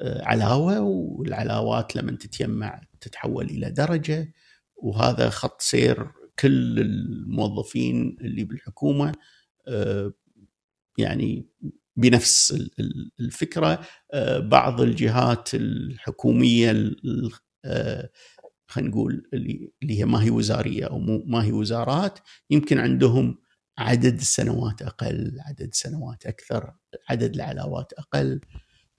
بعلاوه 0.00 0.80
والعلاوات 0.80 1.96
لما 1.96 2.12
تتجمع 2.12 2.80
تتحول 3.00 3.44
إلى 3.44 3.70
درجة 3.70 4.32
وهذا 4.76 5.30
خط 5.30 5.60
سير 5.60 6.10
كل 6.38 6.80
الموظفين 6.80 8.16
اللي 8.20 8.44
بالحكومة 8.44 9.12
يعني 10.98 11.46
بنفس 11.96 12.68
الفكرة 13.20 13.80
بعض 14.38 14.80
الجهات 14.80 15.54
الحكومية 15.54 16.70
خلينا 18.68 18.90
نقول 18.90 19.28
اللي 19.34 19.98
هي 19.98 20.04
ما 20.04 20.22
هي 20.22 20.30
وزارية 20.30 20.84
أو 20.84 20.98
ما 21.26 21.44
هي 21.44 21.52
وزارات 21.52 22.18
يمكن 22.50 22.78
عندهم 22.78 23.38
عدد 23.78 24.14
السنوات 24.18 24.82
أقل، 24.82 25.36
عدد 25.40 25.74
سنوات 25.74 26.26
أكثر، 26.26 26.74
عدد 27.10 27.34
العلاوات 27.34 27.92
أقل، 27.92 28.40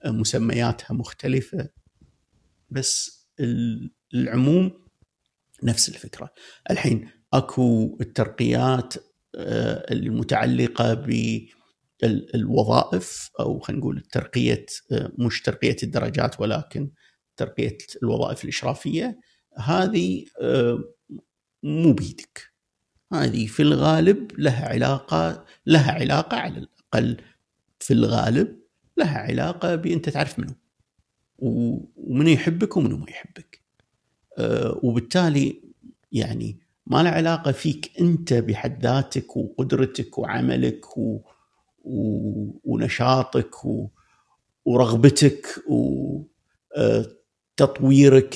مسمياتها 0.06 0.94
مختلفة 0.94 1.70
بس 2.70 3.28
العموم 4.14 4.72
نفس 5.64 5.90
الفكرة. 5.90 6.34
الحين 6.72 7.10
أكو 7.34 7.98
الترقيات 8.02 8.94
آه، 9.36 9.94
المتعلقة 9.94 10.94
بالوظائف 12.04 13.30
أو 13.40 13.60
خلينا 13.60 13.80
نقول 13.82 14.02
ترقيه 14.02 14.66
مش 15.18 15.42
ترقية 15.42 15.76
الدرجات 15.84 16.42
ولكن 16.42 16.90
ترقية 17.38 17.78
الوظائف 18.04 18.44
الإشرافية 18.44 19.20
هذه 19.58 20.26
مو 21.64 21.94
بيدك. 21.94 22.54
هذه 23.14 23.48
في 23.48 23.62
الغالب 23.62 24.32
لها 24.40 24.70
علاقة 24.70 25.46
لها 25.66 25.92
علاقة 25.92 26.38
على 26.38 26.58
الأقل 26.58 27.18
في 27.80 27.94
الغالب 27.94 28.60
لها 28.98 29.18
علاقة 29.18 29.76
بأنت 29.76 30.10
تعرف 30.10 30.40
منه 30.40 30.56
ومنو 31.38 32.30
يحبك 32.30 32.78
ومنو 32.78 32.98
ما 32.98 33.06
يحبك. 33.10 33.64
وبالتالي 34.84 35.64
يعني 36.12 36.60
ما 36.88 37.04
له 37.04 37.10
علاقة 37.10 37.52
فيك 37.52 37.92
أنت 38.00 38.34
بحد 38.34 38.84
ذاتك 38.84 39.38
وقدرتك 39.38 40.18
وعملك 40.18 40.98
و... 40.98 41.20
ونشاطك. 42.64 43.52
ورغبتك 44.66 45.48
و... 45.68 46.22
آه، 46.78 47.06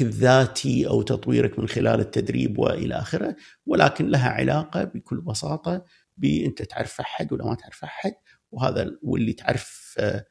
الذاتي 0.02 0.88
أو 0.88 1.02
تطويرك 1.02 1.60
من 1.60 1.68
خلال 1.68 2.00
التدريب 2.00 2.60
وإلى 2.60 2.96
آخره 2.96 3.36
ولكن 3.66 4.10
لها 4.10 4.30
علاقة 4.30 4.84
بكل 4.84 5.22
بساطة 5.22 5.86
بأنت 6.18 6.62
تعرف 6.62 7.00
أحد 7.00 7.34
ولا 7.34 7.46
ما 7.46 7.56
تعرف 7.56 7.84
أحد 7.84 8.14
وهذا 8.52 8.98
واللي 9.04 9.34
تعرف 9.34 9.96
آه، 10.00 10.26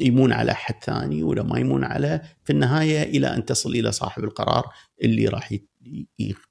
يمون 0.00 0.32
على 0.32 0.52
أحد 0.52 0.74
ثاني 0.84 1.22
ولا 1.22 1.42
ما 1.42 1.58
يمون 1.58 1.84
على 1.84 2.22
في 2.44 2.52
النهاية 2.52 3.02
إلى 3.02 3.26
أن 3.26 3.44
تصل 3.44 3.70
إلى 3.70 3.92
صاحب 3.92 4.24
القرار 4.24 4.64
اللي 5.02 5.28
راح 5.28 5.54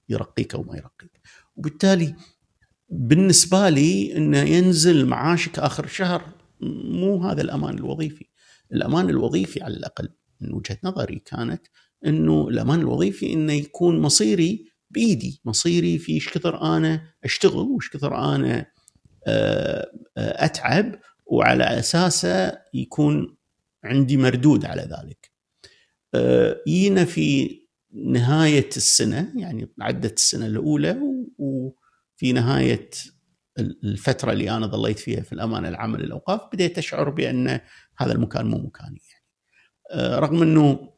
يرقيك 0.10 0.56
أو 0.56 0.64
ما 0.64 0.76
يرقيك 0.76 1.22
وبالتالي 1.56 2.16
بالنسبة 2.90 3.70
لي 3.70 4.18
إنه 4.18 4.40
ينزل 4.40 5.06
معاشك 5.06 5.60
آخر 5.60 5.84
الشهر 5.84 6.24
مو 6.62 7.24
هذا 7.24 7.42
الأمان 7.42 7.78
الوظيفي 7.78 8.26
الأمان 8.72 9.10
الوظيفي 9.10 9.64
على 9.64 9.74
الأقل 9.74 10.10
من 10.42 10.54
وجهة 10.54 10.78
نظري 10.84 11.22
كانت 11.26 11.62
إنه 12.06 12.48
الأمان 12.48 12.80
الوظيفي 12.80 13.34
إنه 13.34 13.54
يكون 13.54 14.00
مصيري 14.00 14.66
بإيدي، 14.90 15.42
مصيري 15.46 15.98
في 15.98 16.14
إيش 16.14 16.30
كثر 16.30 16.62
أنا 16.78 17.02
أشتغل 17.24 17.68
وإيش 17.68 17.90
كثر 17.90 18.36
أنا 18.36 18.66
آه، 19.28 19.92
آه، 20.18 20.46
أتعب 20.46 20.96
وعلى 21.26 21.64
أساسه 21.64 22.58
يكون 22.74 23.38
عندي 23.84 24.18
مردود 24.18 24.66
على 24.66 24.82
ذلك. 24.82 25.32
جينا 26.68 27.02
آه، 27.02 27.06
في 27.06 27.60
نهاية 27.94 28.70
السنة 28.78 29.34
يعني 29.36 29.70
عدت 29.82 30.18
السنة 30.18 30.46
الأولى 30.46 31.02
وفي 32.18 32.34
نهاية 32.34 32.90
الفترة 33.60 34.32
اللي 34.32 34.52
أنا 34.52 34.68
ظليت 34.68 35.00
فيها 35.00 35.22
في 35.22 35.34
الامانه 35.34 35.70
العامه 35.70 35.98
للاوقاف 35.98 36.42
بديت 36.54 36.78
أشعر 36.78 37.10
بأن 37.10 37.60
هذا 37.98 38.12
المكان 38.12 38.46
مو 38.46 38.58
مكاني. 38.58 39.02
آه، 39.92 40.20
رغم 40.20 40.42
إنه 40.42 40.94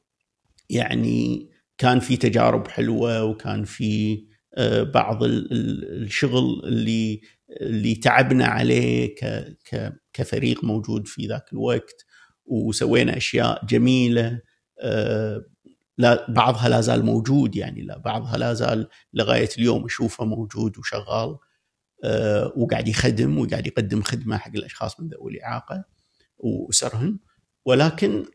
يعني 0.70 1.50
كان 1.78 2.00
في 2.00 2.18
تجارب 2.18 2.68
حلوة 2.68 3.24
وكان 3.24 3.64
في 3.64 4.24
آه، 4.56 4.84
بعض 4.84 5.24
الشغل 5.24 6.62
اللي 6.64 7.22
اللي 7.62 7.96
تعبنا 7.96 8.46
عليه 8.46 9.16
كفريق 10.14 10.64
موجود 10.64 11.08
في 11.08 11.28
ذاك 11.28 11.54
الوقت 11.54 12.06
وسوينا 12.46 13.18
أشياء 13.18 13.66
جميلة 13.66 14.42
آه، 14.82 15.46
لا 16.00 16.32
بعضها 16.32 16.70
لا 16.70 16.82
زال 16.82 17.06
موجود 17.06 17.56
يعني 17.56 17.82
لا 17.82 17.98
بعضها 17.98 18.38
لا 18.38 18.54
زال 18.54 18.90
لغاية 19.14 19.50
اليوم 19.58 19.86
أشوفه 19.86 20.26
موجود 20.26 20.78
وشغال 20.78 21.38
وقاعد 22.56 22.88
يخدم 22.88 23.38
وقاعد 23.38 23.68
يقدم 23.68 24.02
خدمة 24.02 24.38
حق 24.38 24.52
الأشخاص 24.56 25.00
من 25.00 25.08
ذوي 25.08 25.32
الإعاقة 25.32 25.84
واسرهم 26.38 27.20
ولكن 27.66 28.26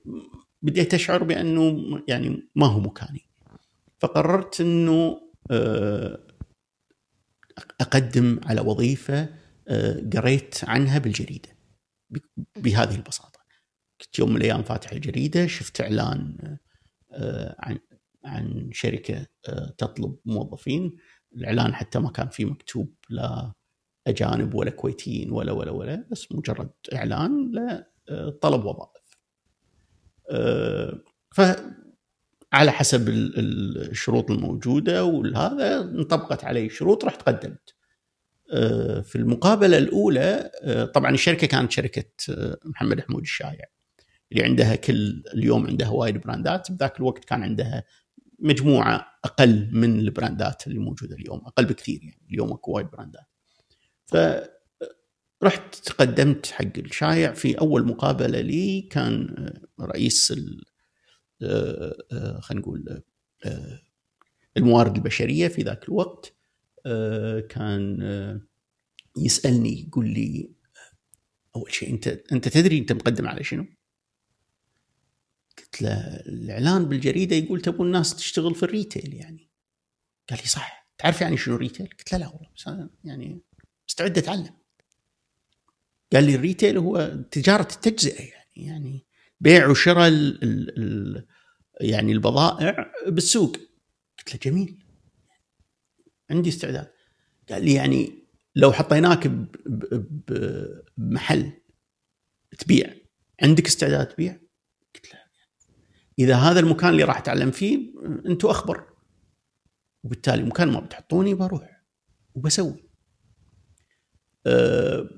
بديت 0.62 0.94
أشعر 0.94 1.24
بأنه 1.24 1.78
يعني 2.08 2.48
ما 2.54 2.66
هو 2.66 2.80
مكاني. 2.80 3.20
فقررت 3.98 4.60
أنه 4.60 5.20
آه، 5.50 6.18
أقدم 7.80 8.40
على 8.44 8.60
وظيفة 8.60 9.28
آه، 9.68 10.10
قريت 10.16 10.64
عنها 10.64 10.98
بالجريدة 10.98 11.48
بهذه 12.56 12.94
البساطة. 12.94 13.40
كنت 14.00 14.18
يوم 14.18 14.30
من 14.30 14.36
الأيام 14.36 14.62
فاتح 14.62 14.92
الجريدة 14.92 15.46
شفت 15.46 15.80
إعلان 15.80 16.36
آه، 16.40 16.58
عن 17.58 17.78
عن 18.24 18.70
شركة 18.72 19.26
تطلب 19.78 20.16
موظفين. 20.24 20.96
الإعلان 21.36 21.74
حتى 21.74 21.98
ما 21.98 22.10
كان 22.10 22.28
فيه 22.28 22.44
مكتوب 22.44 22.94
لا 23.10 23.52
أجانب 24.06 24.54
ولا 24.54 24.70
كويتيين 24.70 25.30
ولا 25.30 25.52
ولا 25.52 25.70
ولا 25.70 26.04
بس 26.10 26.32
مجرد 26.32 26.70
إعلان 26.94 27.52
لطلب 28.08 28.64
وظائف. 28.64 29.18
فعلى 31.32 32.72
حسب 32.72 33.08
الشروط 33.08 34.30
الموجودة 34.30 35.04
وهذا 35.04 35.80
انطبقت 35.80 36.44
علي 36.44 36.68
شروط 36.68 37.04
رحت 37.04 37.22
قدمت. 37.22 37.74
آه، 38.52 39.00
في 39.00 39.16
المقابلة 39.16 39.78
الأولى 39.78 40.50
آه، 40.62 40.84
طبعا 40.84 41.10
الشركة 41.10 41.46
كانت 41.46 41.72
شركة 41.72 42.04
آه، 42.30 42.58
محمد 42.64 43.00
حمود 43.00 43.22
الشايع. 43.22 43.64
اللي 44.32 44.44
عندها 44.44 44.76
كل 44.76 45.22
اليوم 45.34 45.66
عندها 45.66 45.88
وايد 45.88 46.18
brandات 46.18 46.72
بذاك 46.72 46.96
الوقت 46.96 47.24
كان 47.24 47.42
عندها 47.42 47.84
مجموعة 48.38 49.06
أقل 49.24 49.68
من 49.72 50.00
ال 50.00 50.10
brandات 50.10 50.66
اللي 50.66 50.78
موجودة 50.78 51.16
اليوم 51.16 51.38
أقل 51.46 51.64
بكثير 51.64 52.00
يعني 52.02 52.26
اليوم 52.30 52.52
أكو 52.52 52.72
وايد 52.72 52.86
brandات 52.86 53.26
ف 54.06 54.16
رحت 55.42 55.74
تقدمت 55.74 56.46
حق 56.46 56.78
الشايع 56.78 57.32
في 57.32 57.58
أول 57.58 57.86
مقابلة 57.86 58.40
لي 58.40 58.80
كان 58.82 59.34
آه، 59.80 59.84
رئيس 59.84 60.34
آه، 61.42 61.96
آه، 62.12 62.40
خلينا 62.40 62.62
نقول 62.62 63.02
الموارد 64.56 64.96
البشرية 64.96 65.48
في 65.48 65.62
ذاك 65.62 65.88
الوقت 65.88 66.34
كان 67.48 68.00
يسألني 69.18 69.86
يقول 69.88 70.08
لي 70.08 70.50
أول 71.56 71.72
شيء 71.74 71.90
أنت 71.90 72.08
أنت 72.08 72.48
تدري 72.48 72.78
أنت 72.78 72.92
مقدم 72.92 73.28
على 73.28 73.44
شنو؟ 73.44 73.66
قلت 75.58 75.82
له 75.82 76.16
الإعلان 76.16 76.84
بالجريدة 76.84 77.36
يقول 77.36 77.60
تبون 77.60 77.86
الناس 77.86 78.16
تشتغل 78.16 78.54
في 78.54 78.62
ال 78.62 78.70
retail 78.70 79.14
يعني. 79.14 79.50
قال 80.30 80.38
لي 80.38 80.48
صح. 80.48 80.90
تعرف 80.98 81.20
يعني 81.20 81.36
شنو 81.36 81.56
retail؟ 81.56 81.86
قلت 81.86 82.12
له 82.12 82.18
لا 82.18 82.28
والله 82.28 82.90
يعني 83.04 83.42
مستعد 83.88 84.18
أتعلم. 84.18 84.56
قال 86.12 86.24
لي 86.24 86.34
ال 86.34 86.41
retail 86.41 86.78
هو 86.78 87.24
تجارة 87.30 87.68
التجزئة 87.72 88.22
يعني 88.22 88.44
يعني 88.56 89.06
بيع 89.40 89.66
وشراء 89.66 90.08
ال 90.08 90.44
ال 90.78 91.26
يعني 91.80 92.12
البضائع 92.12 92.92
بالسوق. 93.06 93.56
قلت 94.18 94.34
له 94.34 94.40
جميل. 94.42 94.84
عندي 96.30 96.48
استعداد. 96.48 96.90
قال 97.50 97.64
لي 97.64 97.74
يعني 97.74 98.24
لو 98.56 98.72
حطيناك 98.72 99.26
بمحل 100.98 101.52
تبيع 102.58 102.94
عندك 103.42 103.66
استعداد 103.66 104.08
تبيع؟ 104.08 104.40
إذا 106.18 106.36
هذا 106.36 106.60
المكان 106.60 106.90
اللي 106.90 107.04
راح 107.04 107.18
أتعلم 107.18 107.50
فيه 107.50 107.78
أنتم 108.26 108.48
أخبر. 108.48 108.84
وبالتالي 110.04 110.42
مكان 110.42 110.68
ما 110.68 110.80
بتحطوني 110.80 111.34
بروح 111.34 111.82
وبسوي. 112.34 112.84
آه، 114.46 115.08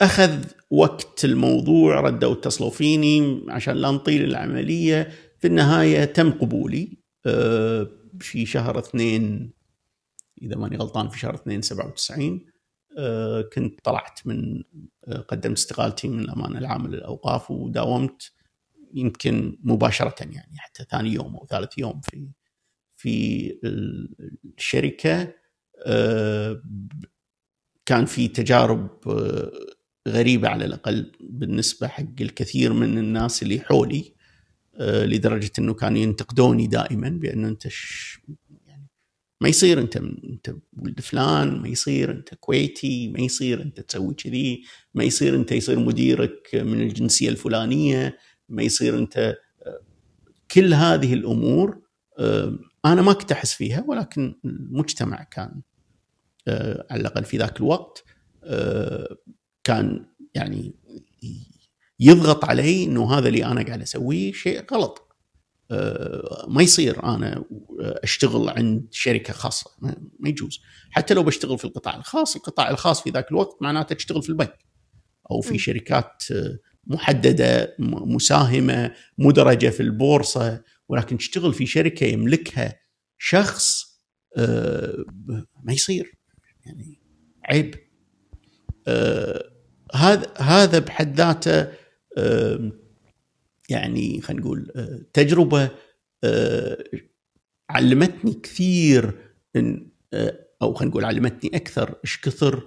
أخذ 0.00 0.44
وقت 0.70 1.24
الموضوع 1.24 2.00
ردوا 2.00 2.32
اتصلوا 2.32 2.70
فيني 2.70 3.44
عشان 3.48 3.74
لا 3.74 3.90
نطيل 3.90 4.24
العملية. 4.24 5.10
في 5.38 5.46
النهاية 5.46 6.04
تم 6.04 6.30
قبولي. 6.30 6.98
آه، 7.26 7.88
في 8.20 8.46
شهر 8.46 8.78
اثنين 8.78 9.52
إذا 10.42 10.56
ماني 10.56 10.76
غلطان 10.76 11.08
في 11.08 11.18
شهر 11.18 11.34
اثنين 11.34 11.62
97 11.62 12.46
آه، 12.98 13.42
كنت 13.42 13.80
طلعت 13.84 14.20
من 14.26 14.62
قدمت 15.28 15.56
استقالتي 15.58 16.08
من 16.08 16.20
الأمانة 16.20 16.58
العامة 16.58 16.88
للأوقاف 16.88 17.50
وداومت. 17.50 18.37
يمكن 18.94 19.58
مباشرة 19.62 20.14
يعني 20.20 20.58
حتى 20.58 20.84
ثاني 20.90 21.12
يوم 21.12 21.36
أو 21.36 21.46
ثالث 21.46 21.78
يوم 21.78 22.00
في 22.00 22.28
في 22.96 23.52
الشركة 24.58 25.34
كان 27.86 28.04
في 28.06 28.28
تجارب 28.28 29.08
آه، 29.08 29.52
غريبة 30.08 30.48
على 30.48 30.64
الأقل 30.64 31.12
بالنسبة 31.20 31.88
حق 31.88 32.20
الكثير 32.20 32.72
من 32.72 32.98
الناس 32.98 33.42
اللي 33.42 33.60
حولي 33.60 34.14
آه، 34.76 35.04
لدرجة 35.04 35.50
أنه 35.58 35.74
كانوا 35.74 35.98
ينتقدوني 35.98 36.66
دائما 36.66 37.08
بأنه 37.08 37.48
أنت 37.48 37.68
ش... 37.68 38.18
يعني 38.66 38.86
ما 39.40 39.48
يصير 39.48 39.80
أنت 39.80 39.96
أنت 39.96 40.54
ولد 40.72 41.00
فلان 41.00 41.58
ما 41.62 41.68
يصير 41.68 42.10
أنت 42.10 42.34
كويتي 42.34 43.08
ما 43.08 43.20
يصير 43.20 43.62
أنت 43.62 43.80
تسوي 43.80 44.14
كذي 44.14 44.62
ما 44.94 45.04
يصير 45.04 45.34
أنت 45.36 45.52
يصير 45.52 45.78
مديرك 45.78 46.50
من 46.54 46.80
الجنسية 46.80 47.28
الفلانية. 47.28 48.18
ما 48.48 48.62
يصير 48.62 48.98
أنت 48.98 49.18
آه، 49.66 49.80
كل 50.50 50.74
هذه 50.74 51.14
الأمور 51.14 51.88
أنا 52.84 53.02
ما 53.02 53.12
كنت 53.12 53.32
أحس 53.32 53.52
فيها 53.52 53.84
ولكن 53.88 54.34
المجتمع 54.44 55.22
كان 55.22 55.62
آه، 56.48 56.86
على 56.90 57.00
الأقل 57.00 57.24
في 57.24 57.36
ذاك 57.36 57.56
الوقت 57.56 58.04
آه، 58.44 59.16
كان 59.64 60.06
يعني 60.34 60.74
يضغط 62.00 62.44
علي 62.44 62.84
إنه 62.84 63.18
هذا 63.18 63.28
اللي 63.28 63.44
أنا 63.44 63.62
قاعد 63.62 63.82
أسويه 63.82 64.32
شيء 64.32 64.64
غلط. 64.72 65.08
آه، 65.70 66.46
ما 66.48 66.62
يصير 66.62 67.04
أنا 67.04 67.44
أشتغل 67.80 68.48
عند 68.48 68.88
شركة 68.90 69.32
خاصة 69.32 69.70
ما 70.18 70.28
يجوز. 70.28 70.60
حتى 70.90 71.14
لو 71.14 71.22
بشتغل 71.22 71.58
في 71.58 71.64
القطاع 71.64 71.96
الخاص 71.96 72.36
القطاع 72.36 72.70
الخاص 72.70 73.02
في 73.02 73.10
ذاك 73.10 73.30
الوقت 73.30 73.62
معناته 73.62 73.94
تشتغل 73.94 74.22
في 74.22 74.28
البنك 74.28 74.58
أو 75.30 75.40
في 75.40 75.58
شركات 75.58 76.22
محددة 76.88 77.76
مساهمة 77.78 78.92
مدرجة 79.18 79.68
في 79.68 79.80
البورصة 79.80 80.62
ولكن 80.88 81.18
تشتغل 81.18 81.54
في 81.54 81.66
شركة 81.66 82.06
يملكها 82.06 82.80
شخص 83.18 83.88
ما 85.64 85.72
يصير 85.72 86.12
يعني 86.66 87.00
عيب. 87.44 87.74
آه 88.86 89.44
هذا 89.94 90.34
هذا 90.38 90.78
بحد 90.78 91.16
ذاته 91.16 91.72
آه 92.18 92.72
يعني 93.68 94.20
خلينا 94.20 94.42
نقول 94.42 94.72
آه 94.76 95.00
تجربة 95.12 95.70
آه 96.24 96.84
علمتني 97.70 98.34
كثير 98.34 99.18
آه 99.56 100.48
أو 100.62 100.74
خلينا 100.74 100.90
نقول 100.90 101.04
علمتني 101.04 101.50
أكثر 101.56 101.94
إيش 102.04 102.20
كثر 102.20 102.62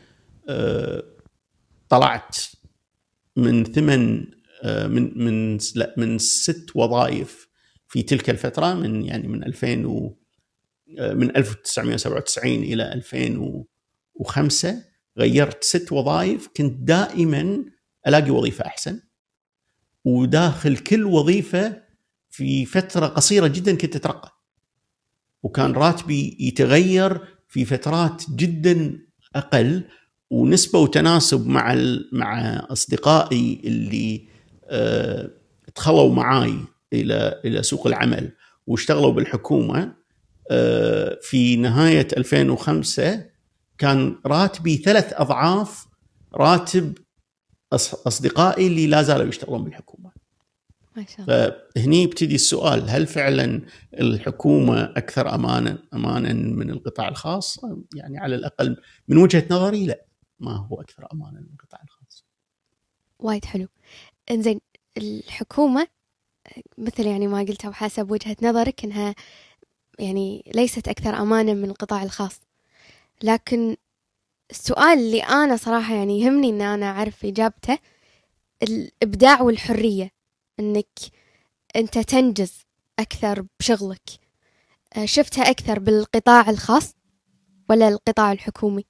طلعت 1.89 2.37
من 3.37 3.65
ثمان 3.65 4.31
آه، 4.63 4.87
من 4.87 5.19
من 5.25 5.59
لا 5.75 5.95
من 5.97 6.19
ست 6.19 6.67
وظائف 6.75 7.49
في 7.89 8.03
تلك 8.03 8.31
الفترة 8.31 8.75
من 8.75 9.05
يعني 9.05 9.29
من 9.29 9.45
2000 9.45 9.87
و 9.87 10.19
آه، 10.99 11.13
من 11.13 11.37
1997 11.37 12.51
إلى 12.53 12.93
2005 12.93 14.85
غيرت 15.19 15.65
ست 15.65 15.93
وظائف 15.93 16.49
كنت 16.57 16.77
دائما 16.89 17.65
ألاقي 18.07 18.31
وظيفة 18.31 18.67
أحسن. 18.67 19.01
وداخل 20.05 20.77
كل 20.77 21.05
وظيفة 21.05 21.83
في 22.31 22.65
فترة 22.67 23.07
قصيرة 23.07 23.47
جدا 23.47 23.75
كنت 23.75 23.97
أترقى. 23.97 24.33
وكان 25.43 25.73
راتبي 25.73 26.37
يتغير 26.41 27.21
في 27.49 27.65
فترات 27.65 28.23
جدا 28.31 28.99
أقل 29.37 29.85
ونسبة 30.31 30.79
وتناسب 30.79 31.47
مع 31.47 31.77
مع 32.13 32.57
أصدقائي 32.71 33.61
اللي 33.65 34.29
أه 34.67 35.31
دخلوا 35.77 36.15
معاي 36.15 36.55
إلى 36.93 37.41
إلى 37.45 37.63
سوق 37.63 37.87
العمل 37.87 38.33
واشتغلوا 38.67 39.13
بالحكومة. 39.13 39.95
أه 40.51 41.19
في 41.23 41.57
نهاية 41.57 42.09
2005 42.17 43.25
كان 43.79 44.19
راتبي 44.27 44.77
ثلاث 44.77 45.13
أضعاف 45.21 45.87
راتب 46.35 46.99
أصدقائي 47.73 48.67
اللي 48.67 48.87
لا 48.87 49.03
زالوا 49.03 49.27
يشتغلون 49.27 49.65
بالحكومة. 49.65 50.13
ما 50.97 51.05
شاء 51.05 51.21
الله. 51.21 51.57
فهني 51.75 52.03
يبتدي 52.03 52.35
السؤال 52.35 52.91
هل 52.91 53.07
فعلا 53.07 53.63
الحكومة 53.95 54.85
أكثر 54.85 55.35
امانا 55.35 55.79
امانا 55.95 56.33
من 56.33 56.71
القطاع 56.71 57.09
الخاص؟ 57.09 57.61
يعني 57.95 58.19
على 58.19 58.35
الأقل 58.35 58.77
من 59.09 59.17
وجهة 59.17 59.45
نظري 59.51 59.87
لا. 59.87 60.05
ما 60.41 60.53
هو 60.53 60.81
أكثر 60.81 61.07
امانا 61.13 61.41
من 61.41 61.49
القطاع 61.53 61.81
الخاص. 61.85 62.25
وايد 63.19 63.45
حلو. 63.45 63.69
إنزين 64.31 64.61
الحكومة 64.97 65.89
مثل 66.79 67.07
يعني 67.07 67.27
ما 67.27 67.39
قلتها 67.39 67.69
وحسب 67.69 68.11
وجهة 68.11 68.37
نظرك 68.43 68.85
إنها 68.85 69.15
يعني 69.99 70.53
ليست 70.55 70.89
أكثر 70.89 71.23
امانا 71.23 71.55
من 71.55 71.65
القطاع 71.65 72.03
الخاص. 72.03 72.41
لكن 73.23 73.77
السؤال 74.51 74.99
اللي 74.99 75.23
أنا 75.23 75.57
صراحة 75.57 75.95
يعني 75.95 76.21
يهمني 76.21 76.49
إن 76.49 76.63
أنا 76.63 76.87
أعرف 76.91 77.25
إجابته 77.25 77.79
الإبداع 78.63 79.43
والحرية 79.43 80.11
إنك 80.61 80.99
أنت 81.77 81.99
تنجز 81.99 82.61
أكثر 82.99 83.47
بشغلك. 83.61 84.11
شفتها 85.05 85.51
أكثر 85.51 85.79
بالقطاع 85.79 86.51
الخاص 86.51 86.95
ولا 87.71 87.89
القطاع 87.89 88.33
الحكومي؟ 88.33 88.85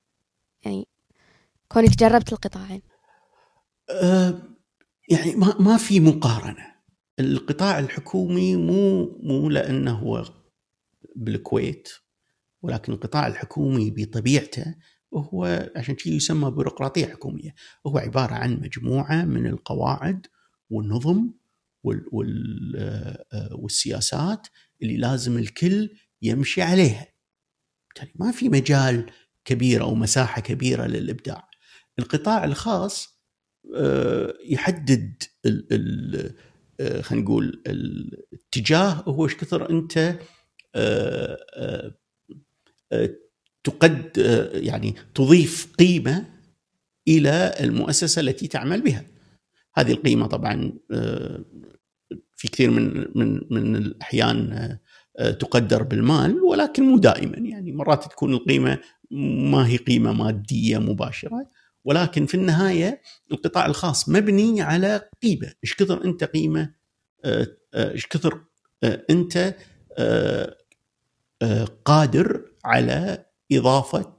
يعني 0.64 0.89
كونك 1.68 1.91
جربت 1.91 2.33
القطاعين. 2.33 2.83
أه 3.91 4.43
يعني 5.11 5.37
ما 5.37 5.57
ما 5.61 5.76
في 5.76 6.01
مقارنة. 6.01 6.74
القطاع 7.20 7.79
الحكومي 7.79 8.57
مو 8.57 9.05
مو 9.22 9.49
لأنه 9.49 9.99
هو 9.99 10.24
بالكويت 11.16 11.89
ولكن 12.63 12.93
القطاع 12.93 13.27
الحكومي 13.27 13.91
بطبيعته 13.91 14.75
هو 15.15 15.71
عشان 15.77 15.95
كذا 15.95 16.15
يسمى 16.15 16.51
بيروقراطية 16.51 17.07
حكومية. 17.07 17.55
هو 17.87 17.99
عبارة 17.99 18.35
عن 18.35 18.61
مجموعة 18.61 19.25
من 19.25 19.47
القواعد 19.47 20.27
والنظم 20.71 21.31
وال 21.83 22.07
وال 22.13 22.77
آه، 23.33 23.55
والسياسات 23.55 24.47
اللي 24.83 24.97
لازم 24.97 25.39
الكل 25.39 25.91
يمشي 26.23 26.63
عليها. 26.63 27.07
ما 28.15 28.31
في 28.31 28.49
مجال 28.49 29.11
كبير 29.45 29.83
أو 29.83 29.95
مساحة 29.95 30.41
كبيرة 30.41 30.87
للإبداع. 30.87 31.49
القطاع 31.99 32.45
الخاص 32.45 33.19
آه، 33.77 34.35
يحدد 34.45 35.23
خلينا 37.01 37.25
نقول 37.25 37.63
الاتجاه 37.67 38.91
هو 38.93 39.25
إيش 39.25 39.37
كثر 39.37 39.71
أنت 39.71 40.19
تقد 43.64 44.12
يعني 44.55 44.95
تضيف 45.14 45.72
قيمة 45.78 46.26
إلى 47.09 47.55
المؤسسة 47.61 48.20
التي 48.20 48.49
تعمل 48.49 48.80
بها. 48.82 49.05
هذه 49.74 49.93
القيمة 49.93 50.26
طبعا 50.26 50.72
في 52.36 52.49
كثير 52.49 52.70
من 52.70 53.07
من 53.14 53.41
من 53.51 53.76
الأحيان 53.76 54.78
تقدر 55.18 55.82
بالمال 55.82 56.41
ولكن 56.41 56.82
مو 56.82 56.99
دائما. 56.99 57.39
يعني 57.39 57.72
مرات 57.72 58.05
تكون 58.05 58.34
القيمة 58.34 58.78
ما 59.51 59.66
هي 59.66 59.76
قيمة 59.76 60.12
مادية 60.12 60.78
مباشرة 60.78 61.47
ولكن 61.84 62.26
في 62.26 62.34
النهاية 62.34 63.01
القطاع 63.32 63.66
الخاص 63.66 64.09
مبني 64.09 64.62
على 64.62 65.09
قيمة، 65.22 65.53
إيش 65.64 65.74
كثر 65.74 66.05
أنت 66.05 66.24
قيمة؟ 66.24 66.74
إيش 67.74 68.07
كثر 68.07 68.45
أنت 68.84 69.55
قادر 71.84 72.53
على 72.69 73.27
إضافة 73.53 74.19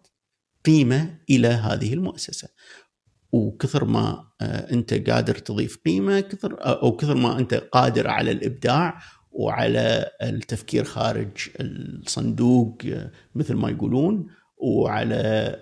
قيمة 0.66 1.20
إلى 1.30 1.48
هذه 1.48 1.94
المؤسسة. 1.94 2.50
وكثر 3.32 3.86
ما 3.86 4.26
أنت 4.42 5.10
قادر 5.10 5.36
تضيف 5.36 5.78
قيمة 5.86 6.20
كثر 6.20 6.58
أو 6.60 6.96
كثر 6.96 7.16
ما 7.16 7.40
أنت 7.40 7.54
قادر 7.54 8.08
على 8.08 8.32
الإبداع 8.32 9.00
وعلى 9.32 10.12
التفكير 10.22 10.84
خارج 10.84 11.30
الصندوق 11.60 12.78
مثل 13.36 13.54
ما 13.54 13.70
يقولون 13.70 14.28
وعلى 14.58 15.56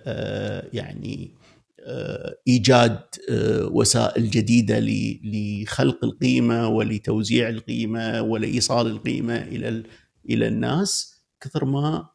يعني 0.74 1.36
إيجاد 2.48 3.00
وسائل 3.72 4.30
جديدة 4.30 4.80
لخلق 5.24 6.04
القيمة 6.04 6.68
ولتوزيع 6.68 7.50
القيمة 7.50 8.22
ولإيصال 8.22 8.88
القيمة 8.88 9.36
إلى 9.38 9.84
إلى 10.30 10.48
الناس 10.48 11.22
كثر 11.42 11.66
ما 11.66 12.10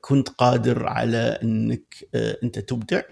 كنت 0.00 0.28
قادر 0.28 0.86
على 0.86 1.38
إنك 1.42 2.08
أنت 2.14 2.58
تبدع 2.58 3.02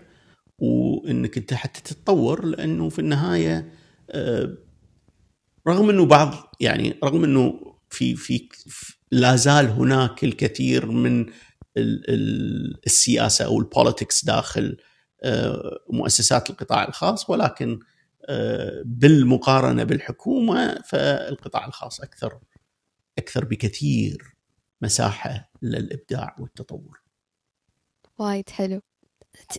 وإنك 0.59 1.39
أنت 1.39 1.55
حتى 1.55 1.81
تتطور 1.81 2.45
لأنه 2.45 2.89
في 2.89 2.99
النهاية 2.99 3.73
رغم 5.69 5.91
إنه 5.91 6.07
بعض 6.07 6.55
يعني 6.61 6.99
رغم 7.05 7.25
إنه 7.25 7.75
في 7.91 8.17
في 8.17 8.49
لا 9.13 9.37
زال 9.37 9.67
هناك 9.67 10.25
الكثير 10.25 10.87
من 10.87 11.27
السياسة 12.87 13.45
أو 13.45 13.61
البوليتكس 13.61 14.25
داخل 14.25 14.77
آه، 15.23 15.79
مؤسسات 15.91 16.51
القطاع 16.51 16.89
الخاص 16.89 17.31
ولكن 17.31 17.81
آه، 18.29 18.83
بالمقارنة 18.85 19.85
بالحكومة 19.85 20.83
فالقطاع 20.89 21.67
الخاص 21.67 22.01
أكثر 22.01 22.39
أكثر 23.19 23.45
بكثير. 23.45 24.34
مساحة 24.85 25.51
للإبداع 25.63 26.37
والتطور. 26.39 27.01
وايد 28.19 28.51
حلو. 28.51 28.81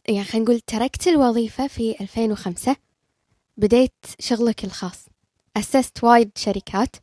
يعني 0.07 0.23
خلينا 0.23 0.45
نقول 0.45 0.59
تركت 0.59 1.07
الوظيفة 1.07 1.67
في 1.67 1.95
2005 2.01 2.75
بديت 3.57 4.05
شغلك 4.19 4.63
الخاص. 4.63 5.05
أسست 5.57 6.03
وايد 6.03 6.31
شركات 6.37 6.95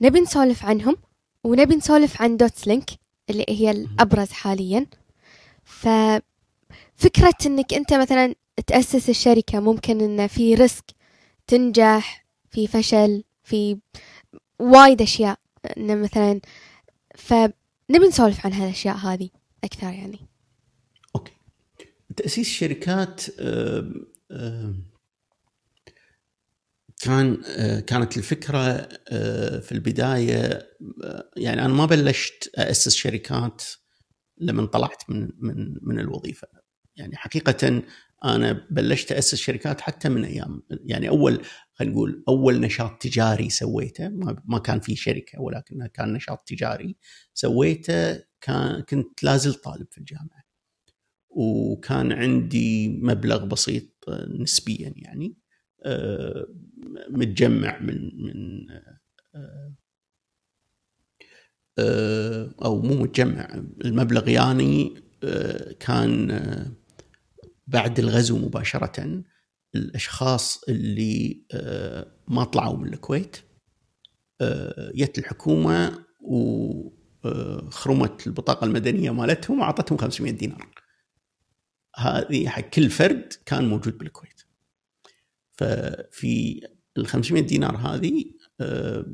نبي 0.00 0.20
نسولف 0.20 0.64
عنهم 0.64 0.96
ونبي 1.44 1.76
نسولف 1.76 2.22
عن 2.22 2.36
Dots 2.36 2.68
Link 2.68 2.90
اللي 3.30 3.44
هي 3.48 3.70
الأبرز 3.70 4.30
حاليا 4.30 4.86
ففكرة 5.64 6.22
أنك 7.46 7.74
أنت 7.74 7.92
مثلا 7.94 8.34
تأسس 8.66 9.08
الشركة 9.08 9.60
ممكن 9.60 10.00
أنه 10.00 10.26
في 10.26 10.54
risk 10.54 10.84
تنجح 11.46 12.26
في 12.50 12.66
فشل 12.66 13.24
في 13.42 13.78
وايد 14.58 15.02
أشياء 15.02 15.38
أنه 15.76 15.94
مثلا 15.94 16.40
فنبي 17.18 18.08
نسولف 18.08 18.46
عن 18.46 18.52
هالأشياء 18.52 18.96
هذه 18.96 19.30
أكثر 19.64 19.86
يعني. 19.86 20.18
أوكي. 21.16 21.32
تأسيس 22.16 22.48
شركات 22.48 23.24
كان 27.00 27.42
كانت 27.80 28.16
الفكرة 28.16 28.88
في 29.60 29.72
البداية 29.72 30.68
يعني 31.36 31.64
أنا 31.64 31.74
ما 31.74 31.86
بلشت 31.86 32.50
اسس 32.54 32.94
شركات 32.94 33.62
لما 34.38 34.66
طلعت 34.66 35.10
من 35.10 35.30
من 35.38 35.76
من 35.82 36.00
الوظيفة. 36.00 36.48
يعني 36.96 37.16
حقيقة 37.16 37.82
أنا 38.24 38.66
بلشت 38.70 39.12
اسس 39.12 39.34
شركات 39.34 39.80
حتى 39.80 40.08
من 40.08 40.24
أيام 40.24 40.62
يعني 40.70 41.08
أول 41.08 41.42
خلينا 41.78 41.94
نقول 41.94 42.24
أول 42.28 42.60
نشاط 42.60 43.02
تجاري 43.02 43.50
سويته 43.50 44.08
ما 44.44 44.58
كان 44.58 44.80
في 44.80 44.96
شركة 44.96 45.40
ولكنه 45.40 45.86
كان 45.86 46.12
نشاط 46.12 46.48
تجاري 46.48 46.96
سويته 47.34 48.22
كان 48.40 48.82
كنت 48.82 49.24
لازل 49.24 49.54
طالب 49.54 49.86
في 49.90 49.98
الجامعة. 49.98 50.48
وكان 51.30 52.12
عندي 52.12 52.88
مبلغ 52.88 53.44
بسيط 53.44 54.08
نسبيا 54.28 54.92
يعني 54.96 55.36
متجمع 57.10 57.80
من 57.80 58.10
من 58.22 58.66
أو 62.64 62.82
مو 62.82 62.94
متجمع 63.02 63.62
المبلغ 63.84 64.28
يعني 64.28 64.94
كان 65.80 66.28
بعد 67.66 67.98
الغزو 67.98 68.38
مباشرة 68.38 69.22
الأشخاص 69.74 70.64
اللي 70.68 71.42
ما 72.28 72.44
طلعوا 72.44 72.76
من 72.76 72.94
الكويت 72.94 73.36
جت 74.94 75.18
الحكومة 75.18 76.04
وخرمت 77.24 78.26
البطاقة 78.26 78.64
المدنية 78.64 79.10
مالتهم 79.10 79.60
وأعطتهم 79.60 79.98
500 79.98 80.32
دينار. 80.32 80.68
هذه 81.96 82.48
حق 82.48 82.60
كل 82.60 82.90
فرد 82.90 83.32
كان 83.46 83.68
موجود 83.68 83.98
بالكويت. 83.98 84.42
ففي 85.58 86.60
ال 86.98 87.06
500 87.06 87.42
دينار 87.42 87.76
هذه 87.76 88.24
آه، 88.60 89.06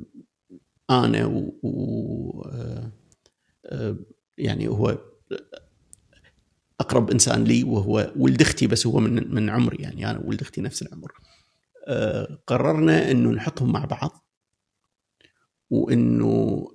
أنا 0.91 1.27
و, 1.27 2.43
آه، 2.53 2.93
آه، 3.67 3.97
يعني 4.39 4.69
هو 4.69 4.99
أقرب 6.81 7.11
إنسان 7.11 7.45
لي 7.45 7.65
وهو 7.65 8.13
ولد 8.17 8.41
أختي 8.41 8.67
بس 8.67 8.87
هو 8.87 9.01
من 9.01 9.35
من 9.35 9.51
عمري 9.51 9.77
يعني 9.83 10.11
أنا 10.11 10.19
ولد 10.19 10.41
أختي 10.41 10.61
نفس 10.61 10.83
العمر. 10.83 11.13
قررنا 12.47 13.11
إنه 13.11 13.31
نحطهم 13.31 13.73
مع 13.73 13.85
بعض 13.85 14.27
وإنه 15.71 16.67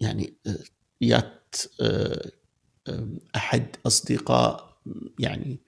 يعني 0.00 0.36
يات 1.00 1.56
أحد 3.36 3.76
أصدقاء 3.86 4.78
يعني 5.18 5.60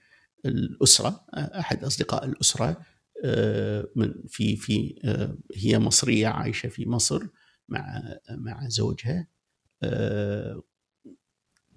الأسرة 0.46 1.26
أحد 1.34 1.84
أصدقاء 1.84 2.24
الأسرة 2.24 2.76
آه، 3.24 3.88
من 3.96 4.14
في 4.28 4.56
في 4.56 4.94
آه، 5.04 5.36
هي 5.54 5.78
مصرية 5.78 6.26
عايشة 6.26 6.68
في 6.68 6.88
مصر 6.88 7.26
مع 7.68 8.02
مع 8.30 8.68
زوجها. 8.68 9.28
آه، 9.82 10.62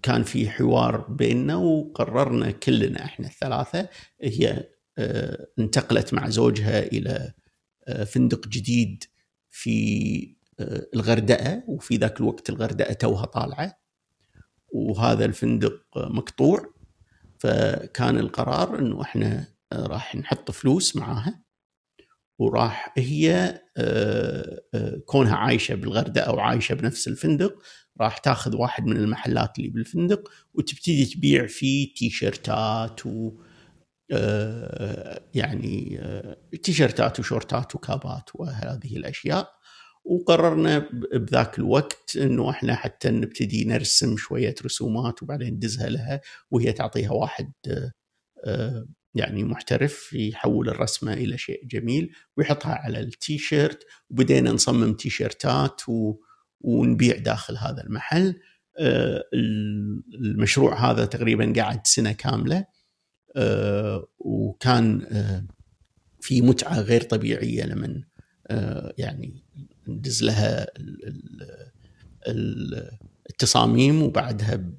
كان 0.01 0.23
في 0.23 0.49
حوار 0.49 0.97
بيننا 0.97 1.55
وقررنا 1.55 2.51
كلنا 2.51 3.05
إحنا 3.05 3.27
الثلاثة 3.27 3.89
هي 4.21 4.69
انتقلت 5.59 6.13
مع 6.13 6.29
زوجها 6.29 6.79
إلى 6.83 7.33
فندق 8.05 8.47
جديد 8.47 9.03
في 9.49 10.35
الغردقة 10.93 11.63
وفي 11.67 11.97
ذاك 11.97 12.19
الوقت 12.19 12.49
الغردقة 12.49 12.93
توها 12.93 13.25
طالعة 13.25 13.79
وهذا 14.73 15.25
الفندق 15.25 15.81
مقطوع 15.97 16.73
فكان 17.39 18.17
القرار 18.17 18.79
إنه 18.79 19.01
إحنا 19.01 19.47
راح 19.73 20.15
نحط 20.15 20.51
فلوس 20.51 20.95
معاها. 20.95 21.43
وراح 22.39 22.93
هي 22.97 23.61
آه، 23.77 24.61
آه، 24.73 24.97
كونها 25.05 25.35
عايشة 25.35 25.75
بالغردقة 25.75 26.23
أو 26.25 26.39
عايشة 26.39 26.75
بنفس 26.75 27.07
الفندق 27.07 27.55
راح 28.01 28.17
تاخذ 28.17 28.55
واحد 28.55 28.85
من 28.85 28.97
المحلات 28.97 29.59
اللي 29.59 29.69
بالفندق 29.69 30.31
وتبتدي 30.53 31.05
تبيع 31.05 31.47
فيه 31.47 31.93
تيشرتات 31.93 33.05
و 33.05 33.31
آه، 34.11 35.21
يعني 35.35 36.01
تيشرتات 36.63 37.19
وشورتات 37.19 37.75
وكابات 37.75 38.29
وهذه 38.35 38.97
الأشياء. 38.97 39.59
وقررنا 40.05 40.89
بذاك 41.13 41.59
الوقت 41.59 42.17
إنه 42.17 42.49
إحنا 42.49 42.75
حتى 42.75 43.09
نبتدي 43.09 43.65
نرسم 43.65 44.17
شوية 44.17 44.55
رسومات 44.65 45.23
وبعدين 45.23 45.53
ندزها 45.53 45.89
لها 45.89 46.21
وهي 46.51 46.71
تعطيها 46.71 47.11
واحد 47.11 47.51
يعني 49.15 49.43
محترف 49.43 50.13
يحول 50.13 50.69
الرسمة 50.69 51.13
إلى 51.13 51.37
شيء 51.37 51.65
جميل 51.65 52.11
ويحطها 52.37 52.73
على 52.73 52.99
التيشيرت. 52.99 53.83
وبدينا 54.09 54.51
نصمم 54.51 54.93
تيشيرتات 54.93 55.81
و... 55.89 56.15
ونبيع 56.61 57.17
داخل 57.17 57.57
هذا 57.57 57.83
المحل. 57.83 58.35
المشروع 60.13 60.91
هذا 60.91 61.05
تقريبا 61.05 61.53
قعد 61.61 61.87
سنة 61.87 62.11
كاملة. 62.11 62.65
وكان 64.19 65.01
في 66.21 66.41
متعة 66.41 66.81
غير 66.81 67.01
طبيعية 67.01 67.63
لمن 67.63 68.03
يعني 68.97 69.43
ندز 69.87 70.23
لها 70.23 70.67
التصاميم 73.29 74.03
وبعدها 74.03 74.71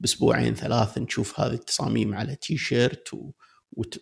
بأسبوعين 0.00 0.54
ثلاث 0.54 0.98
نشوف 0.98 1.40
هذه 1.40 1.54
التصاميم 1.54 2.14
على 2.14 2.36
تي 2.36 2.56
شيرت 2.56 3.10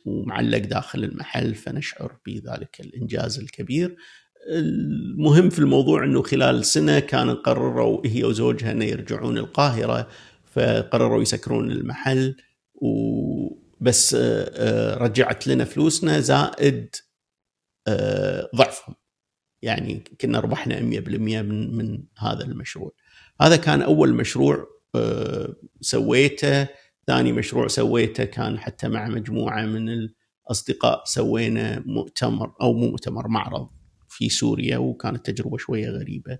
ومعلق 0.06 0.58
داخل 0.58 1.04
المحل 1.04 1.54
فنشعر 1.54 2.18
بذلك 2.26 2.80
الإنجاز 2.80 3.38
الكبير. 3.38 3.96
المهم 4.50 5.50
في 5.50 5.58
الموضوع 5.58 6.04
إنه 6.04 6.22
خلال 6.22 6.64
سنة 6.64 6.98
كانوا 6.98 7.34
قرروا 7.34 8.06
هي 8.06 8.24
وزوجها 8.24 8.72
إنه 8.72 8.84
يرجعون 8.84 9.38
القاهرة 9.38 10.08
فقرروا 10.44 11.22
يسكرون 11.22 11.70
المحل. 11.70 12.36
وبس 12.74 14.14
آه، 14.14 14.50
آه، 14.54 14.98
رجعت 14.98 15.46
لنا 15.46 15.64
فلوسنا 15.64 16.20
زائد 16.20 16.96
آه، 17.88 18.50
ضعفهم. 18.56 18.94
يعني 19.62 20.04
كنا 20.20 20.40
ربحنا 20.40 20.80
100% 20.80 21.42
من 21.42 21.76
من 21.76 22.04
هذا 22.18 22.44
المشروع. 22.44 22.92
هذا 23.40 23.56
كان 23.56 23.82
أول 23.82 24.14
مشروع 24.14 24.75
سويته. 25.80 26.68
ثاني 27.06 27.32
مشروع 27.32 27.68
سويته 27.68 28.24
كان 28.24 28.58
حتى 28.58 28.88
مع 28.88 29.08
مجموعة 29.08 29.66
من 29.66 29.88
الأصدقاء 30.46 31.02
سوينا 31.04 31.82
مؤتمر 31.86 32.54
أو 32.60 32.72
مو 32.72 32.90
مؤتمر 32.90 33.28
معرض 33.28 33.68
في 34.08 34.28
سوريا 34.28 34.78
وكانت 34.78 35.30
تجربة 35.30 35.56
شوية 35.56 35.90
غريبة. 35.90 36.38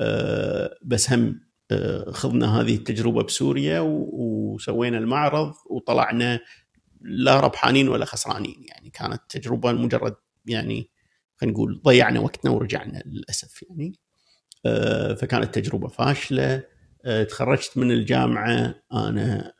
آه، 0.00 0.74
بس 0.84 1.12
هم 1.12 1.40
آه، 1.70 2.10
خضنا 2.10 2.60
هذه 2.60 2.74
التجربة 2.74 3.22
بسوريا 3.22 3.80
وسوينا 3.80 4.98
المعرض 4.98 5.54
وطلعنا 5.70 6.40
لا 7.00 7.40
ربحانين 7.40 7.88
ولا 7.88 8.04
خسرانين. 8.04 8.64
يعني 8.68 8.90
كانت 8.90 9.22
تجربة 9.28 9.72
مجرد 9.72 10.14
يعني 10.46 10.90
خلينا 11.36 11.54
نقول 11.54 11.80
ضيعنا 11.84 12.20
وقتنا 12.20 12.50
ورجعنا 12.50 13.02
للأسف 13.06 13.62
يعني. 13.62 13.92
آه، 14.66 15.14
فكانت 15.14 15.54
تجربة 15.54 15.88
فاشلة. 15.88 16.77
تخرجت 17.28 17.78
من 17.78 17.90
الجامعة 17.90 18.74
أنا 18.92 19.52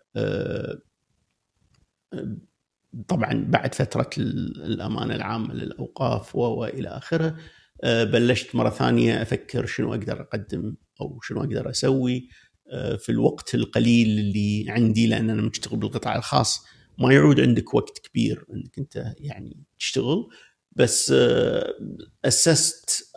طبعا 3.09 3.45
بعد 3.49 3.75
فترة 3.75 4.11
الأمانة 4.19 5.15
العامة 5.15 5.55
للأوقاف 5.55 6.37
وإلى 6.37 6.89
آخره 6.89 7.37
آه، 7.85 8.05
بلشت 8.05 8.55
مرة 8.55 8.71
ثانية 8.71 9.23
أفكر 9.23 9.67
شنو 9.67 9.95
أقدر 9.95 10.21
أقدم 10.21 10.77
أو 11.01 11.21
شنو 11.23 11.41
أقدر 11.41 11.71
أسوي 11.71 12.29
آه، 12.71 12.97
في 12.97 13.13
الوقت 13.13 13.55
القليل 13.55 14.19
اللي 14.19 14.65
عندي 14.69 15.07
لأن 15.07 15.31
أنا 15.31 15.43
مشتغل 15.43 15.79
بالقطاع 15.79 16.17
الخاص 16.17 16.65
ما 16.99 17.13
يعود 17.13 17.41
عندك 17.41 17.75
وقت 17.75 17.99
كبير 17.99 18.45
إنك 18.55 18.79
أنت 18.79 19.15
يعني 19.19 19.65
تشتغل. 19.79 20.29
بس 20.73 21.13
آه، 21.17 21.75
أسست 22.25 23.11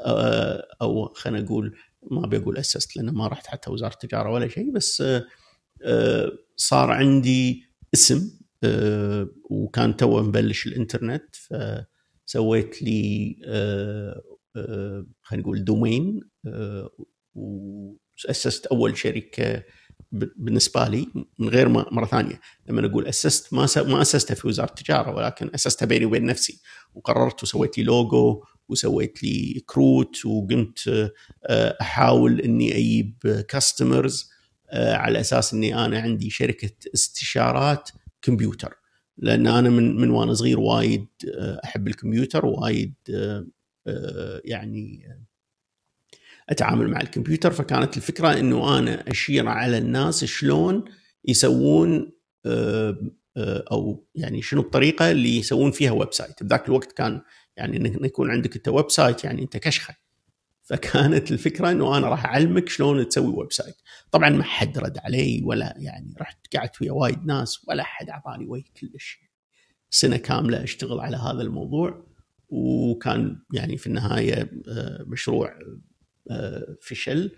أو 0.81 1.13
خلينا 1.13 1.41
نقول 1.41 1.77
ما 2.11 2.27
بقول 2.27 2.57
أسست 2.57 2.97
لأن 2.97 3.09
ما 3.09 3.27
رحت 3.27 3.47
حتى 3.47 3.71
وزارة 3.71 3.93
التجارة 3.93 4.31
ولا 4.31 4.47
شيء 4.47 4.71
بس 4.71 5.03
صار 6.57 6.91
عندي 6.91 7.63
اسم 7.93 8.31
آه، 8.63 9.29
وكان 9.49 9.97
تو 9.97 10.21
مبلش 10.21 10.67
الإنترنت 10.67 11.35
فسويت 11.35 12.81
لي 12.83 13.35
آه، 13.45 14.21
آه، 14.55 15.05
خلينا 15.21 15.43
نقول 15.43 15.63
domain 15.63 16.21
واسست 17.35 18.65
أول 18.65 18.97
شركة 18.97 19.63
بالنسبة 20.11 20.87
لي 20.87 21.07
من 21.39 21.49
غير 21.49 21.69
ما 21.69 21.85
مرة 21.91 22.05
ثانية 22.05 22.39
لما 22.69 22.85
أقول 22.85 23.07
أسست 23.07 23.53
ما 23.53 23.67
ما 23.77 24.01
اسستها 24.01 24.35
في 24.35 24.47
وزارة 24.47 24.69
التجارة 24.69 25.15
ولكن 25.15 25.51
اسستها 25.55 25.85
بيني 25.85 26.05
وبين 26.05 26.25
نفسي 26.25 26.61
وقررت 26.93 27.43
وسويت 27.43 27.77
لي 27.77 27.83
لوجو 27.83 28.43
وسويت 28.71 29.23
لي 29.23 29.63
كروت 29.65 30.25
وقمت 30.25 31.11
أحاول 31.81 32.41
إني 32.41 32.77
أجيب 32.77 33.45
customers 33.47 34.29
على 34.73 35.19
أساس 35.19 35.53
إني 35.53 35.85
أنا 35.85 35.99
عندي 35.99 36.29
شركة 36.29 36.71
استشارات 36.93 37.89
كمبيوتر. 38.21 38.81
لأن 39.17 39.47
أنا 39.47 39.69
من 39.69 39.95
من 39.95 40.09
وأنا 40.09 40.33
صغير 40.33 40.59
وايد 40.59 41.07
آه، 41.37 41.61
أحب 41.63 41.87
الكمبيوتر 41.87 42.45
وايد 42.45 42.93
آه، 43.13 43.47
آه، 43.87 44.41
يعني 44.45 45.07
أتعامل 46.49 46.87
مع 46.87 47.01
الكمبيوتر. 47.01 47.51
فكانت 47.51 47.97
الفكرة 47.97 48.39
إنه 48.39 48.79
أنا 48.79 49.11
أشير 49.11 49.47
على 49.47 49.77
الناس 49.77 50.25
شلون 50.25 50.85
يسوون 51.25 52.11
أو 53.37 54.07
يعني 54.15 54.41
شنو 54.41 54.61
الطريقة 54.61 55.11
اللي 55.11 55.37
يسوون 55.37 55.71
فيها 55.71 55.91
website 55.91 56.43
بذاك 56.43 56.67
الوقت 56.67 56.91
كان 56.91 57.21
يعني 57.61 57.77
إنه 57.77 58.05
يكون 58.05 58.31
عندك 58.31 58.55
أنت 58.55 58.67
website 58.67 59.23
يعني 59.23 59.41
أنت 59.41 59.57
كشخة. 59.57 59.95
فكانت 60.63 61.31
الفكرة 61.31 61.71
إنه 61.71 61.97
أنا 61.97 62.07
راح 62.07 62.25
أعلمك 62.25 62.69
شلون 62.69 63.09
تسوي 63.09 63.33
website 63.33 63.75
طبعا 64.11 64.29
ما 64.29 64.43
حد 64.43 64.77
رد 64.77 64.97
علي 64.97 65.41
ولا 65.45 65.75
يعني 65.77 66.13
رحت 66.21 66.55
قعدت 66.55 66.81
ويا 66.81 66.91
وايد 66.91 67.25
ناس 67.25 67.65
ولا 67.67 67.83
حد 67.83 68.09
أعطاني 68.09 68.45
وجه 68.45 68.63
كلش 68.81 69.19
سنة 69.89 70.17
كاملة 70.17 70.63
أشتغل 70.63 70.99
على 70.99 71.17
هذا 71.17 71.41
الموضوع. 71.41 72.11
وكان 72.49 73.39
يعني 73.53 73.77
في 73.77 73.87
النهاية 73.87 74.51
آه، 74.67 75.03
مشروع 75.07 75.59
آه، 76.31 76.77
فشل. 76.81 77.31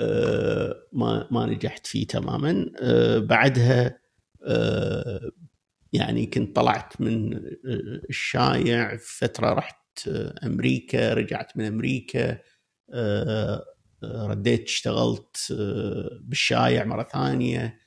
آه، 0.00 0.82
ما 0.92 1.28
ما 1.30 1.46
نجحت 1.46 1.86
فيه 1.86 2.06
تماما. 2.06 2.70
بعدها 3.18 3.98
يعني 5.94 6.26
كنت 6.26 6.56
طلعت 6.56 7.00
من 7.00 7.40
الشايع 8.10 8.96
فترة 8.96 9.52
رحت 9.52 10.08
أمريكا 10.44 11.14
رجعت 11.14 11.56
من 11.56 11.64
أمريكا 11.64 12.38
آه، 12.92 13.64
آه، 14.04 14.26
رديت 14.26 14.62
اشتغلت 14.62 15.36
آه، 15.52 16.18
بالشايع 16.22 16.84
مرة 16.84 17.08
ثانية 17.12 17.84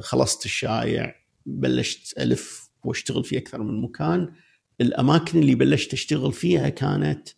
خلصت 0.00 0.44
الشايع 0.44 1.14
بلشت 1.46 2.18
ألف 2.18 2.70
وأشتغل 2.84 3.24
في 3.24 3.38
أكثر 3.38 3.62
من 3.62 3.82
مكان. 3.82 4.32
الأماكن 4.80 5.38
اللي 5.38 5.54
بلشت 5.54 5.92
أشتغل 5.92 6.32
فيها 6.32 6.68
كانت 6.68 7.28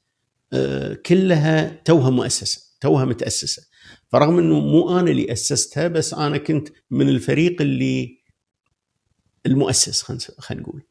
كلها 1.07 1.83
توها 1.85 2.11
مؤسسة 2.11 2.61
توها 2.81 3.05
متأسسة. 3.05 3.63
فرغم 4.09 4.39
إنه 4.39 4.61
مو 4.61 5.01
أنا 5.01 5.11
اللي 5.11 5.33
أسستها 5.33 5.89
بس 5.89 6.15
أنا 6.15 6.39
كنت 6.39 6.69
من 6.91 7.09
الفريق 7.09 7.63
اللي 7.63 8.22
المؤسس 9.47 10.03
خلينا 10.39 10.63
نقول. 10.63 10.83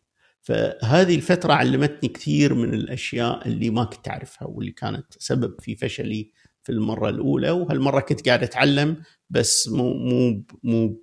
فهذه 0.42 1.16
الفترة 1.16 1.54
علمتني 1.54 2.10
كثير 2.10 2.54
من 2.54 2.74
الأشياء 2.74 3.48
اللي 3.48 3.70
ما 3.70 3.84
كنت 3.84 4.08
أعرفها 4.08 4.48
واللي 4.48 4.72
كانت 4.72 5.06
سبب 5.20 5.62
في 5.62 5.76
فشلي 5.76 6.32
في 6.64 6.72
المرة 6.72 7.10
الأولى. 7.10 7.52
وهالمرة 7.52 8.00
كنت 8.00 8.28
قاعد 8.28 8.44
أتعلم 8.44 9.04
بس 9.30 9.68
مو 9.68 9.94
مو 9.94 10.44
مو 10.64 11.02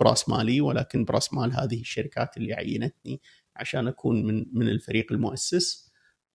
براس 0.00 0.28
مالي 0.28 0.60
ولكن 0.60 1.04
براس 1.04 1.32
مال 1.34 1.52
هذه 1.52 1.80
الشركات 1.80 2.36
اللي 2.36 2.54
عينتني 2.54 3.20
عشان 3.56 3.88
أكون 3.88 4.26
من 4.26 4.46
من 4.52 4.68
الفريق 4.68 5.12
المؤسس. 5.12 5.92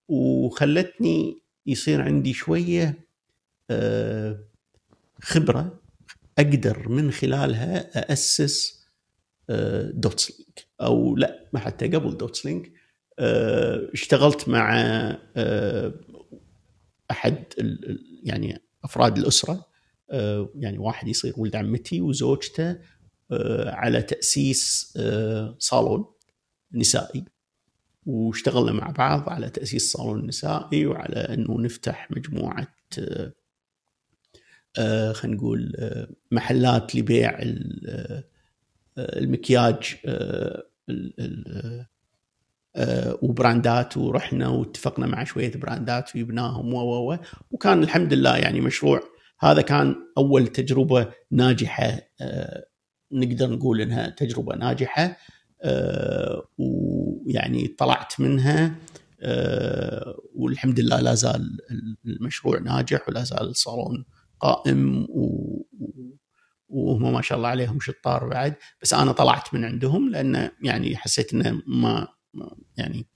وخلتني 0.07 1.41
يصير 1.65 2.01
عندي 2.01 2.33
شوية 2.33 3.07
آه، 3.69 4.39
خبرة 5.21 5.79
أقدر 6.39 6.89
من 6.89 7.11
خلالها 7.11 8.13
أسس 8.13 8.80
دوتس 9.93 10.31
لينك 10.31 10.67
أو 10.81 11.15
لا 11.15 11.49
ما 11.53 11.59
حتى 11.59 11.87
قبل 11.87 12.17
دوتس 12.17 12.45
لينك 12.45 12.71
آه، 13.19 13.89
اشتغلت 13.93 14.49
مع 14.49 14.73
آه، 15.35 15.93
أحد 17.11 17.43
يعني 18.23 18.61
أفراد 18.83 19.17
الأسرة. 19.17 19.65
آه، 20.11 20.49
يعني 20.55 20.77
واحد 20.77 21.07
يصير 21.07 21.33
ولد 21.37 21.55
عمتي 21.55 22.01
وزوجته 22.01 22.77
على 23.65 24.01
تأسيس 24.01 24.93
صالون 25.57 26.05
نسائي. 26.73 27.25
واشتغلنا 28.05 28.71
مع 28.71 28.91
بعض 28.91 29.29
على 29.29 29.49
تأسيس 29.49 29.91
صالون 29.91 30.27
نسائي 30.27 30.85
وعلى 30.85 31.15
إنه 31.15 31.61
نفتح 31.61 32.11
مجموعة 32.11 32.67
خلينا 35.13 35.35
نقول 35.37 35.73
محلات 36.31 36.95
لبيع 36.95 37.39
المكياج 38.97 39.95
آه، 40.05 40.63
آه، 42.75 43.19
وبراندات 43.21 43.97
ورحنا 43.97 44.47
واتفقنا 44.47 45.07
مع 45.07 45.23
شوية 45.23 45.51
براندات 45.51 46.15
وجبناهم 46.15 46.73
و 46.73 47.17
وكان 47.51 47.83
الحمد 47.83 48.13
لله 48.13 48.37
يعني 48.37 48.61
مشروع. 48.61 49.01
هذا 49.39 49.61
كان 49.61 49.95
أول 50.17 50.47
تجربة 50.47 51.07
ناجحة 51.31 52.01
آه، 52.21 52.65
نقدر 53.11 53.49
نقول 53.49 53.81
إنها 53.81 54.09
تجربة 54.09 54.55
ناجحة 54.55 55.17
ويعني 56.57 57.67
طلعت 57.67 58.19
منها 58.19 58.75
والحمد 60.35 60.79
لله 60.79 60.99
لا 60.99 61.13
زال 61.13 61.57
المشروع 62.05 62.59
ناجح 62.59 63.09
ولا 63.09 63.23
زال 63.23 63.41
الصالون 63.49 64.05
قائم 64.39 65.07
و... 65.09 65.61
وهم 66.71 67.13
ما 67.13 67.21
شاء 67.21 67.37
الله 67.37 67.49
عليهم 67.49 67.79
شطار 67.79 68.27
بعد 68.27 68.55
بس 68.81 68.93
أنا 68.93 69.11
طلعت 69.11 69.53
من 69.53 69.65
عندهم 69.65 70.09
لأن 70.09 70.51
يعني 70.63 70.97
حسيت 70.97 71.33
إنه 71.33 71.61
ما 71.67 72.07
يعني 72.77 73.07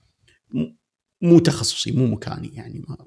مو 1.22 1.40
تخصصي 1.40 1.91
مو 1.91 2.07
مكاني 2.07 2.56
يعني 2.56 2.84
ما 2.88 2.98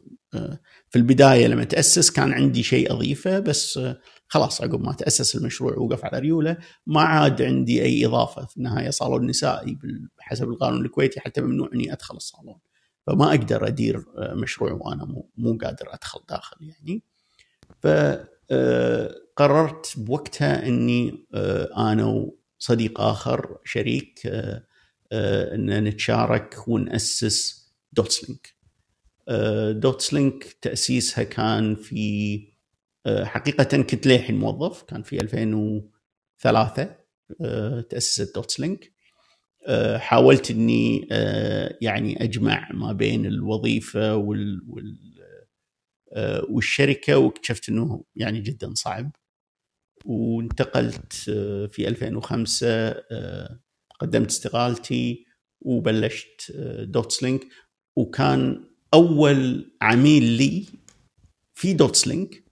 في 0.90 0.96
البداية 0.96 1.46
لما 1.46 1.64
تأسس 1.64 2.10
كان 2.10 2.32
عندي 2.32 2.62
شيء 2.62 2.92
أضيفه 2.92 3.38
بس 3.38 3.80
خلاص 4.28 4.62
عقب 4.62 4.80
ما 4.80 4.92
تأسس 4.92 5.36
المشروع 5.36 5.76
ووقف 5.76 6.04
على 6.04 6.18
ريوله 6.18 6.56
ما 6.86 7.00
عاد 7.00 7.42
عندي 7.42 7.82
أي 7.82 8.06
إضافة 8.06 8.46
في 8.46 8.56
النهاية 8.56 8.90
صالون 8.90 9.26
نسائي 9.26 9.78
حسب 10.18 10.48
القانون 10.48 10.84
الكويتي 10.84 11.20
حتى 11.20 11.40
ممنوع 11.40 11.70
إني 11.74 11.92
أدخل 11.92 12.16
الصالون 12.16 12.58
فما 13.06 13.28
أقدر 13.28 13.66
أدير 13.66 14.04
مشروع 14.18 14.72
وأنا 14.72 15.04
مو, 15.04 15.30
مو 15.36 15.58
قادر 15.62 15.94
أدخل 15.94 16.20
داخل 16.28 16.56
يعني. 16.60 17.02
فقررت 18.50 19.94
بوقتها 19.96 20.66
إني 20.66 21.26
أنا 21.76 22.32
وصديق 22.58 23.00
آخر 23.00 23.58
شريك 23.64 24.20
إن 25.12 25.84
نتشارك 25.84 26.68
ونأسس 26.68 27.68
دوتس 27.92 28.24
لينك 28.28 28.54
دوتس 29.80 30.14
لينك 30.14 30.44
تأسيسها 30.44 31.24
كان 31.24 31.74
في 31.74 32.38
حقيقة 33.06 33.82
كنت 33.82 34.06
للحين 34.06 34.38
موظف؟ 34.38 34.82
كان 34.82 35.02
في 35.02 35.20
2003 35.20 36.96
تأسست 37.90 38.34
دوتس 38.34 38.60
لينك 38.60 38.92
حاولت 39.96 40.50
إني 40.50 41.08
يعني 41.80 42.24
أجمع 42.24 42.68
ما 42.72 42.92
بين 42.92 43.26
الوظيفة 43.26 44.16
وال 44.16 45.17
والشركة 46.48 47.18
واكتشفت 47.18 47.68
إنه 47.68 48.04
يعني 48.16 48.40
جدا 48.40 48.74
صعب. 48.74 49.10
وانتقلت 50.04 51.12
في 51.72 51.88
2005 51.88 52.94
قدمت 54.00 54.30
استقالتي 54.30 55.24
وبلشت 55.60 56.52
دوتس 56.80 57.22
لينك 57.22 57.46
وكان 57.96 58.64
أول 58.94 59.70
عميل 59.82 60.22
لي 60.22 60.66
في 61.54 61.72
دوتس 61.72 62.08
لينك 62.08 62.44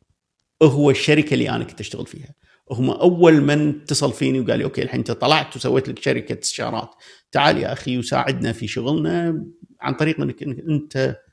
هو 0.63 0.91
الشركة 0.91 1.35
اللي 1.35 1.51
أنا 1.51 1.65
كنت 1.65 1.81
أشتغل 1.81 2.07
فيها. 2.07 2.35
هم 2.71 2.91
أول 2.91 3.41
من 3.41 3.81
اتصل 3.81 4.13
فيني 4.13 4.41
وقال 4.41 4.59
لي 4.59 4.65
أوكي 4.65 4.83
الحين 4.83 4.99
أنت 4.99 5.11
طلعت 5.11 5.57
وسويت 5.57 5.89
لك 5.89 6.03
شركة 6.03 6.39
استشارات. 6.41 6.91
تعال 7.33 7.59
يا 7.59 7.73
أخي 7.73 7.99
وساعدنا 7.99 8.53
في 8.53 8.69
شغلنا 8.69 9.45
عن 9.81 9.95
طريق 9.95 10.21
إنك 10.21 10.43
أنت 10.43 10.97
آه 10.97 11.26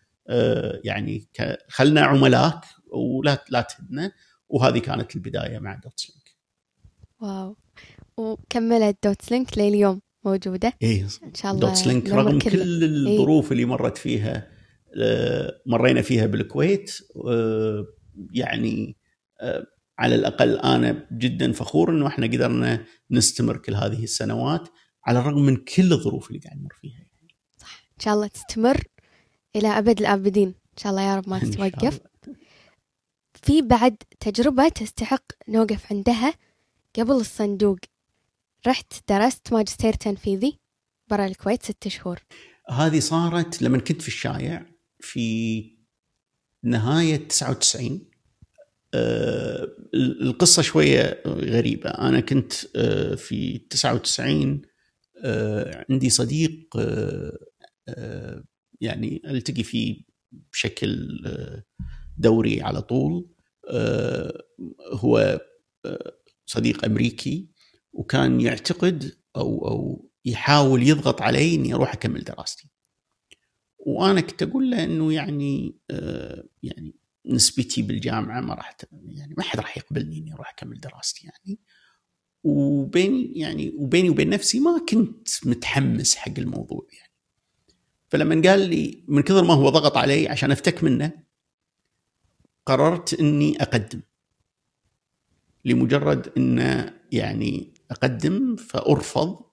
يعني 0.84 1.28
خلنا 1.70 2.02
عملاك 2.02 2.62
ولا 2.94 3.46
لا 3.50 3.62
تهدنا. 3.62 4.12
وهذه 4.50 4.80
كانت 4.80 5.16
البداية 5.16 5.60
مع 5.60 5.76
دوتس 5.76 6.10
لينك 6.10 6.38
واو. 7.20 7.58
وكملت 8.18 8.98
دوتس 9.04 9.32
لينك 9.32 9.58
لليوم 9.58 10.02
موجودة. 10.26 10.74
إيه 10.82 11.08
إن 11.24 11.34
شاء 11.34 11.52
الله 11.52 11.68
دوتس 11.68 11.88
لينك 11.88 12.10
رغم 12.10 12.40
كل, 12.40 12.52
كل 12.52 12.84
الظروف 12.84 13.46
إيه؟ 13.46 13.52
اللي 13.52 13.66
مرت 13.66 13.98
فيها 13.98 14.52
مرينا 15.66 16.02
فيها 16.02 16.26
بالكويت 16.26 16.92
يعني 18.32 18.98
على 19.98 20.16
الأقل 20.16 20.58
أنا 20.58 21.08
جدا 21.12 21.52
فخور 21.52 21.92
إنه 21.92 22.08
إحنا 22.08 22.28
قدرنا 22.28 22.86
نستمر 23.12 23.58
كل 23.58 23.74
هذه 23.76 24.04
السنوات 24.04 24.70
على 25.06 25.20
الرغم 25.20 25.46
من 25.46 25.56
كل 25.56 25.94
الظروف 25.94 26.28
اللي 26.28 26.40
قاعد 26.40 26.58
نمر 26.58 26.74
فيها. 26.82 26.92
يعني. 26.92 27.36
صح. 27.58 27.90
إن 27.94 28.00
شاء 28.00 28.14
الله 28.14 28.28
تستمر. 28.28 28.84
إلى 29.56 29.68
أبد 29.68 30.00
الآبدين. 30.00 30.48
إن 30.48 30.78
شاء 30.78 30.92
الله 30.92 31.02
يا 31.02 31.16
رب 31.16 31.30
ما 31.30 31.40
تتوقف. 31.40 32.00
في 33.34 33.62
بعد 33.62 33.96
تجربة 34.20 34.70
تستحق 34.70 35.24
نوقف 35.48 35.94
عندها 35.94 36.34
قبل 36.96 37.12
الصندوق. 37.12 37.78
رحت 38.68 38.94
درست 39.10 39.54
ماجستير 39.54 39.94
تنفيذي 39.94 40.60
برا 41.08 41.26
الكويت 41.26 41.64
ست 41.64 41.88
شهور. 41.88 42.20
هذه 42.70 43.00
صارت 43.00 43.62
لما 43.62 43.78
كنت 43.78 44.02
في 44.02 44.08
الشايع 44.08 44.66
في 45.00 45.64
نهاية 46.64 47.28
99 47.28 48.10
آه 48.94 49.68
القصة 49.94 50.62
شوية 50.62 51.24
غريبة. 51.26 51.90
أنا 51.90 52.20
كنت 52.20 52.54
آه 52.76 53.16
في 53.16 53.58
99 53.58 54.62
آه 55.26 55.86
عندي 55.90 56.10
صديق 56.10 56.78
آه 56.78 57.38
آه 57.90 58.44
يعني 58.84 59.22
التقي 59.26 59.64
فيه 59.64 60.04
بشكل 60.32 61.24
آه 61.26 61.64
دوري 62.18 62.62
على 62.62 62.82
طول. 62.82 63.30
آه 63.70 64.44
هو 64.92 65.42
آه 65.86 66.14
صديق 66.46 66.86
أمريكي 66.86 67.50
وكان 67.94 68.42
يعتقد 68.42 69.12
أو 69.36 69.68
أو 69.68 70.10
يحاول 70.26 70.84
يضغط 70.84 71.22
علي 71.22 71.56
إني 71.56 71.74
أروح 71.74 71.94
أكمل 71.94 72.24
دراستي. 72.24 72.70
وأنا 73.80 74.22
كنت 74.22 74.44
أقول 74.44 74.72
له 74.72 74.84
إنه 74.84 75.14
يعني 75.14 75.78
يعني 76.64 76.96
نسبتي 77.26 77.82
بالجامعة 77.82 78.42
ما 78.42 78.54
راح 78.54 78.78
يعني 78.92 79.34
ما 79.38 79.44
حد 79.44 79.60
راح 79.60 79.78
يقبلني 79.78 80.18
إني 80.18 80.34
أروح 80.34 80.50
أكمل 80.50 80.80
دراستي 80.80 81.28
يعني. 81.28 81.60
وبيني 82.44 83.40
يعني 83.40 83.74
وبيني 83.78 84.10
وبين 84.10 84.30
نفسي 84.30 84.60
ما 84.60 84.86
كنت 84.90 85.28
متحمس 85.46 86.16
حق 86.16 86.40
الموضوع 86.40 86.88
يعني. 86.94 87.13
فلما 88.14 88.50
قال 88.50 88.70
لي 88.70 89.04
من 89.08 89.22
كثر 89.22 89.44
ما 89.44 89.54
هو 89.54 89.70
ضغط 89.70 89.98
علي 89.98 90.30
عشان 90.30 90.52
أفتك 90.52 90.84
منه 90.84 91.12
قررت 92.66 93.14
إني 93.14 93.62
أقدم. 93.62 94.02
لمجرد 95.66 96.34
انه 96.38 97.00
يعني 97.12 97.74
أقدم 97.92 98.56
فأرفض 98.56 99.46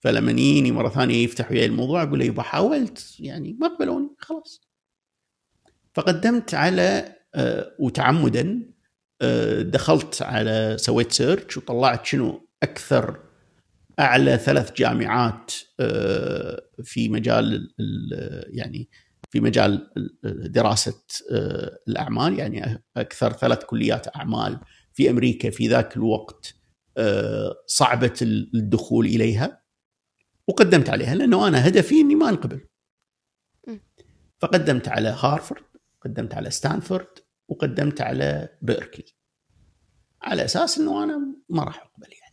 فلما 0.00 0.30
يجيني 0.30 0.72
مرة 0.72 0.88
ثانية 0.88 1.24
يفتح 1.24 1.50
وياي 1.50 1.66
الموضوع 1.66 2.02
أقول 2.02 2.18
له 2.18 2.24
يبا 2.24 2.42
حاولت 2.42 3.20
يعني 3.20 3.52
ما 3.52 3.68
قبلوني 3.68 4.10
خلاص. 4.18 4.60
فقدمت 5.94 6.54
على 6.54 7.16
آه، 7.34 7.76
وتعمدا 7.78 8.72
آه، 9.22 9.62
دخلت 9.62 10.22
على 10.22 10.76
سويت 10.78 11.12
search 11.12 11.56
وطلعت 11.56 12.06
شنو 12.06 12.48
أكثر 12.62 13.25
أعلى 14.00 14.38
ثلاث 14.38 14.72
جامعات 14.72 15.52
آه، 15.80 16.62
في 16.82 17.08
مجال 17.08 17.74
يعني 18.48 18.88
في 19.30 19.40
مجال 19.40 19.90
دراسة 20.44 21.02
الأعمال. 21.88 22.38
يعني 22.38 22.84
أكثر 22.96 23.32
ثلاث 23.32 23.64
كليات 23.64 24.16
أعمال 24.16 24.60
في 24.94 25.10
أمريكا 25.10 25.50
في 25.50 25.68
ذاك 25.68 25.96
الوقت 25.96 26.54
صعبه 27.66 28.14
الدخول 28.54 29.06
إليها. 29.06 29.62
وقدمت 30.48 30.90
عليها 30.90 31.14
لأنه 31.14 31.48
أنا 31.48 31.68
هدفي 31.68 32.00
إني 32.00 32.14
ما 32.14 32.28
انقبل 32.28 32.60
فقدمت 34.38 34.88
على 34.88 35.08
هارفرد 35.08 35.64
قدمت 36.00 36.34
على 36.34 36.50
ستانفورد 36.50 37.08
وقدمت 37.48 38.00
على 38.00 38.48
بيركلي. 38.62 39.16
على 40.22 40.44
أساس 40.44 40.78
إنه 40.78 41.04
أنا 41.04 41.36
ما 41.48 41.64
راح 41.64 41.76
أقبل 41.82 42.08
يعني. 42.12 42.25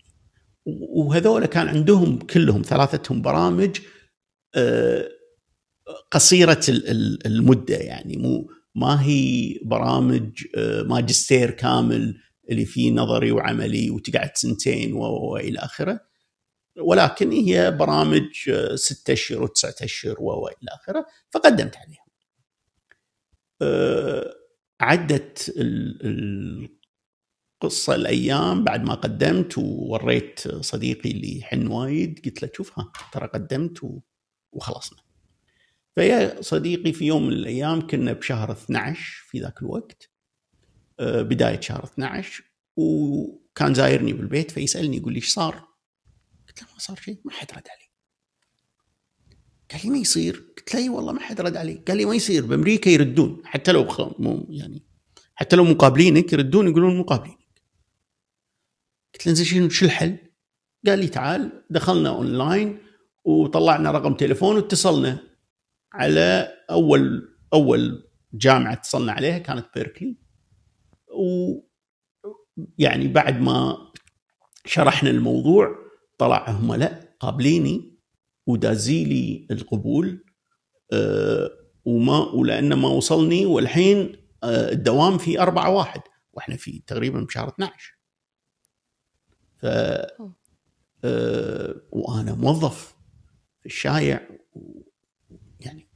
وهذول 0.65 1.45
كان 1.45 1.67
عندهم 1.67 2.19
كلهم 2.19 2.61
ثلاثتهم 2.61 3.21
برامج 3.21 3.79
آه، 4.55 5.09
قصيرة 6.11 6.61
المدة 7.25 7.75
يعني 7.75 8.17
مو 8.17 8.49
ما 8.75 9.03
هي 9.03 9.53
برامج 9.63 10.43
آه، 10.55 10.81
ماجستير 10.81 11.51
كامل 11.51 12.17
اللي 12.49 12.65
فيه 12.65 12.91
نظري 12.91 13.31
وعملي 13.31 13.89
وتقعد 13.89 14.31
سنتين 14.35 14.93
وإلى 14.93 15.59
آخره 15.59 15.99
ولكن 16.79 17.31
هي 17.31 17.71
برامج 17.71 18.49
آه، 18.49 18.75
ستة 18.75 19.13
أشهر 19.13 19.43
وتسعة 19.43 19.75
أشهر 19.81 20.15
وإلى 20.19 20.69
آخره 20.69 21.05
فقدمت 21.31 21.75
عليها. 21.77 22.03
عدت 24.81 25.53
القصة 27.63 27.95
الأيام 27.95 28.63
بعد 28.63 28.83
ما 28.83 28.93
قدمت 28.93 29.57
ووريت 29.57 30.47
صديقي 30.47 31.11
اللي 31.11 31.39
يحن 31.39 31.67
وايد 31.67 32.21
قلت 32.25 32.43
له 32.43 32.49
شوف 32.53 32.79
ها 32.79 32.91
ترى 33.11 33.27
قدمت 33.27 34.01
وخلصنا. 34.51 34.99
فيا 35.95 36.41
صديقي 36.41 36.93
في 36.93 37.05
يوم 37.05 37.27
من 37.27 37.33
الأيام 37.33 37.87
كنا 37.87 38.13
بشهر 38.13 38.51
12 38.51 39.23
في 39.27 39.39
ذاك 39.39 39.61
الوقت 39.61 40.09
آه، 40.99 41.21
بداية 41.21 41.59
شهر 41.59 41.83
12 41.83 42.43
وكان 42.75 43.73
زايرني 43.73 44.13
بالبيت 44.13 44.51
فيسألني 44.51 44.97
يقول 44.97 45.13
لي 45.13 45.17
إيش 45.17 45.33
صار؟ 45.33 45.67
قلت 46.47 46.61
له 46.61 46.67
ما 46.73 46.79
صار 46.79 46.97
شيء 46.97 47.17
ما 47.25 47.31
حد 47.31 47.47
رد 47.51 47.67
علي 47.67 47.89
قال 49.71 49.81
لي 49.83 49.89
ما 49.89 49.97
يصير 49.97 50.53
قلت 50.57 50.73
له 50.73 50.81
إي 50.81 50.89
والله 50.89 51.13
ما 51.13 51.19
حد 51.19 51.41
رد 51.41 51.57
علي 51.57 51.73
قال 51.73 51.97
لي 51.97 52.05
ما 52.05 52.15
يصير 52.15 52.45
بأمريكا 52.45 52.89
يردون 52.89 53.41
حتى 53.45 53.71
لو. 53.71 53.87
مو 54.19 54.47
يعني 54.49 54.83
حتى 55.35 55.55
لو 55.55 55.63
مقابلينك 55.63 56.33
يردون 56.33 56.67
يقولون 56.67 56.97
مقابلينك 56.97 57.42
قلت 59.13 59.27
له 59.27 59.33
زين 59.33 59.69
شو 59.69 59.85
الحل؟ 59.85 60.17
قال 60.87 60.99
لي 60.99 61.07
تعال 61.07 61.63
دخلنا 61.69 62.09
اونلاين 62.09 62.77
وطلعنا 63.25 63.91
رقم 63.91 64.13
تليفون 64.13 64.55
واتصلنا 64.55 65.19
على 65.93 66.47
اول 66.69 67.35
أول 67.53 68.09
جامعة 68.33 68.73
اتصلنا 68.73 69.11
عليها 69.11 69.37
كانت 69.37 69.65
بيركلي 69.75 70.17
و 71.09 71.53
يعني 72.77 73.07
بعد 73.07 73.41
ما 73.41 73.77
شرحنا 74.65 75.09
الموضوع 75.09 75.75
طلع 76.17 76.49
هم 76.49 76.73
لا 76.73 77.15
قابليني 77.19 77.99
ودازيلي 78.47 79.47
القبول 79.51 80.25
أه 80.93 81.49
وما 81.85 82.17
ولأن 82.19 82.73
ما 82.73 82.87
وصلني 82.89 83.45
والحين 83.45 84.15
أه 84.43 84.71
الدوام 84.71 85.17
في 85.17 85.41
أربعة 85.41 85.69
واحد 85.69 86.01
وإحنا 86.33 86.55
في 86.55 86.83
تقريبا 86.87 87.19
بشهر 87.19 87.49
12 87.49 87.97
ف 89.63 89.65
أه 91.05 91.81
وأنا 91.91 92.33
موظف 92.33 92.95
في 93.59 93.65
الشايع 93.65 94.29
يعني 95.59 95.87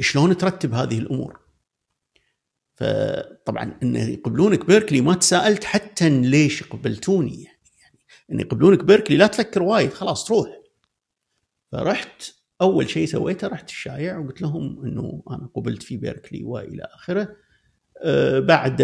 شلون 0.00 0.36
ترتب 0.36 0.74
هذه 0.74 0.98
الأمور؟ 0.98 1.40
فطبعا 2.74 3.78
إن 3.82 3.96
يقبلونك 3.96 4.66
بيركلي 4.66 5.00
ما 5.00 5.14
تساءلت 5.14 5.64
حتى 5.64 6.08
ليش 6.08 6.62
قبلتوني 6.62 7.42
يعني, 7.44 7.58
يعني 7.82 7.98
إن 8.32 8.40
يقبلونك 8.40 8.84
بيركلي 8.84 9.16
لا 9.16 9.26
تفكر 9.26 9.62
وايد 9.62 9.92
خلاص 9.92 10.24
تروح. 10.24 10.60
فرحت 11.72 12.22
أول 12.60 12.90
شيء 12.90 13.06
سويته 13.06 13.48
رحت 13.48 13.68
الشايع 13.68 14.18
وقلت 14.18 14.42
لهم 14.42 14.84
إنه 14.84 15.22
أنا 15.30 15.50
قبلت 15.54 15.82
في 15.82 15.96
بيركلي 15.96 16.44
وإلى 16.44 16.82
آخره. 16.82 17.22
آه 17.22 17.36
بعد 18.38 18.82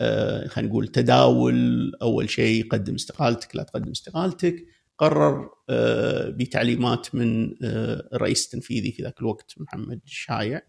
آه 0.00 0.46
خلينا 0.48 0.70
نقول 0.70 0.88
تداول 0.88 1.92
أول 2.02 2.30
شيء 2.30 2.68
قدم 2.68 2.94
استقالتك 2.94 3.56
لا 3.56 3.62
تقدم 3.62 3.90
استقالتك 3.90 4.66
قرر 4.98 5.50
آه 5.70 6.28
بتعليمات 6.28 7.14
من 7.14 7.54
آه، 7.64 8.08
الرئيس 8.12 8.44
التنفيذي 8.44 8.92
في 8.92 9.02
ذاك 9.02 9.20
الوقت 9.20 9.54
محمد 9.56 10.00
الشايع 10.04 10.62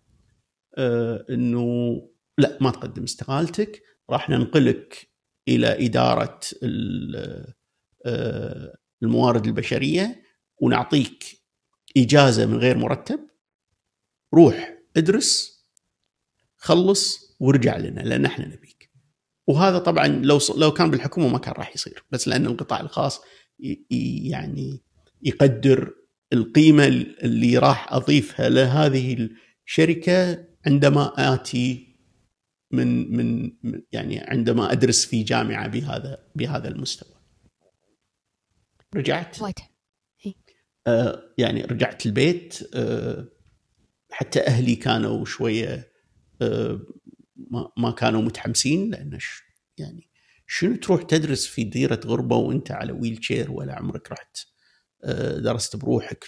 آه، 0.78 1.26
إنه 1.30 1.98
لا 2.38 2.58
ما 2.62 2.72
تقدم 2.72 3.04
استقالتك 3.04 3.82
راح 4.10 4.30
ننقلك 4.30 5.10
إلى 5.48 5.86
إدارة 5.86 6.40
آه، 8.06 8.78
الموارد 9.04 9.46
البشرية 9.46 10.24
ونعطيك 10.62 11.24
إجازة 11.98 12.46
من 12.46 12.58
غير 12.58 12.78
مرتب. 12.78 13.20
روح 14.34 14.78
ادرس 14.98 15.64
خلص 16.58 17.23
وارجع 17.40 17.78
لنا 17.78 18.02
لأن 18.02 18.26
إحنا 18.26 18.48
نبيك. 18.48 18.92
وهذا 19.48 19.78
طبعا 19.80 20.08
لو 20.08 20.40
لو 20.58 20.72
كان 20.72 20.92
بالحكومة 20.92 21.28
ما 21.28 21.38
كان 21.38 21.54
راح 21.54 21.76
يصير 21.76 22.04
بس 22.12 22.28
لأن 22.28 22.46
القطاع 22.46 22.80
الخاص 22.80 23.22
يعني 24.30 24.82
يقدر 25.22 25.94
القيمة 26.34 26.88
اللي 26.88 27.58
راح 27.58 27.94
أضيفها 27.94 28.50
لهذه 28.50 29.30
الشركة 29.68 30.46
عندما 30.66 31.34
آتي 31.34 31.96
من 32.72 33.18
من 33.18 33.52
يعني 33.92 34.20
عندما 34.20 34.72
أدرس 34.72 35.06
في 35.06 35.24
جامعة 35.24 35.68
بهذا 35.68 36.18
بهذا 36.36 36.68
المستوى. 36.68 37.14
رجعت 38.96 39.42
آه 40.88 41.24
يعني 41.38 41.62
رجعت 41.62 42.06
البيت 42.06 42.70
آه 42.76 43.26
حتى 44.12 44.40
أهلي 44.48 44.76
كانوا 44.76 45.26
شوية 45.26 45.92
آه 46.42 46.80
ما, 47.54 47.72
ما 47.78 47.92
كانوا 47.92 48.22
متحمسين 48.22 48.92
لأن 48.92 49.18
يعني 49.78 50.10
شنو 50.48 50.76
تروح 50.76 51.04
تدرس 51.04 51.46
في 51.48 51.64
ديرة 51.64 52.00
غربة 52.06 52.36
وأنت 52.36 52.72
على 52.72 52.92
ويل 52.92 53.24
شير 53.24 53.52
ولا 53.52 53.76
عمرك 53.76 54.12
رحت 54.12 54.38
آه 55.04 55.38
درست 55.38 55.76
بروحك؟ 55.76 56.26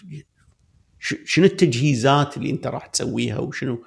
شنو 1.00 1.46
التجهيزات 1.46 2.38
اللي 2.38 2.50
أنت 2.50 2.68
راح 2.68 2.86
تسويها 2.88 3.40
وشنو؟ 3.40 3.86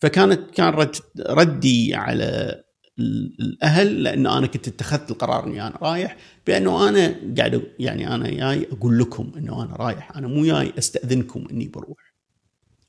فكانت 0.00 0.50
كان 0.50 0.68
رد 0.68 0.96
ردي 1.20 1.94
على 1.94 2.60
الأهل 2.98 4.02
لأن 4.02 4.26
أنا 4.26 4.46
كنت 4.46 4.68
اتخذت 4.68 5.10
القرار 5.10 5.46
إني 5.46 5.66
أنا 5.66 5.76
رايح 5.82 6.16
بأنه 6.46 6.88
أنا 6.88 7.34
قاعد 7.38 7.72
يعني 7.78 8.14
أنا 8.14 8.30
جاي 8.30 8.68
أقول 8.72 8.98
لكم 8.98 9.32
إنه 9.36 9.62
أنا 9.64 9.76
رايح 9.76 10.16
أنا 10.16 10.28
مو 10.28 10.44
جاي 10.44 10.72
أستأذنكم 10.78 11.46
إني 11.50 11.68
بروح. 11.68 12.14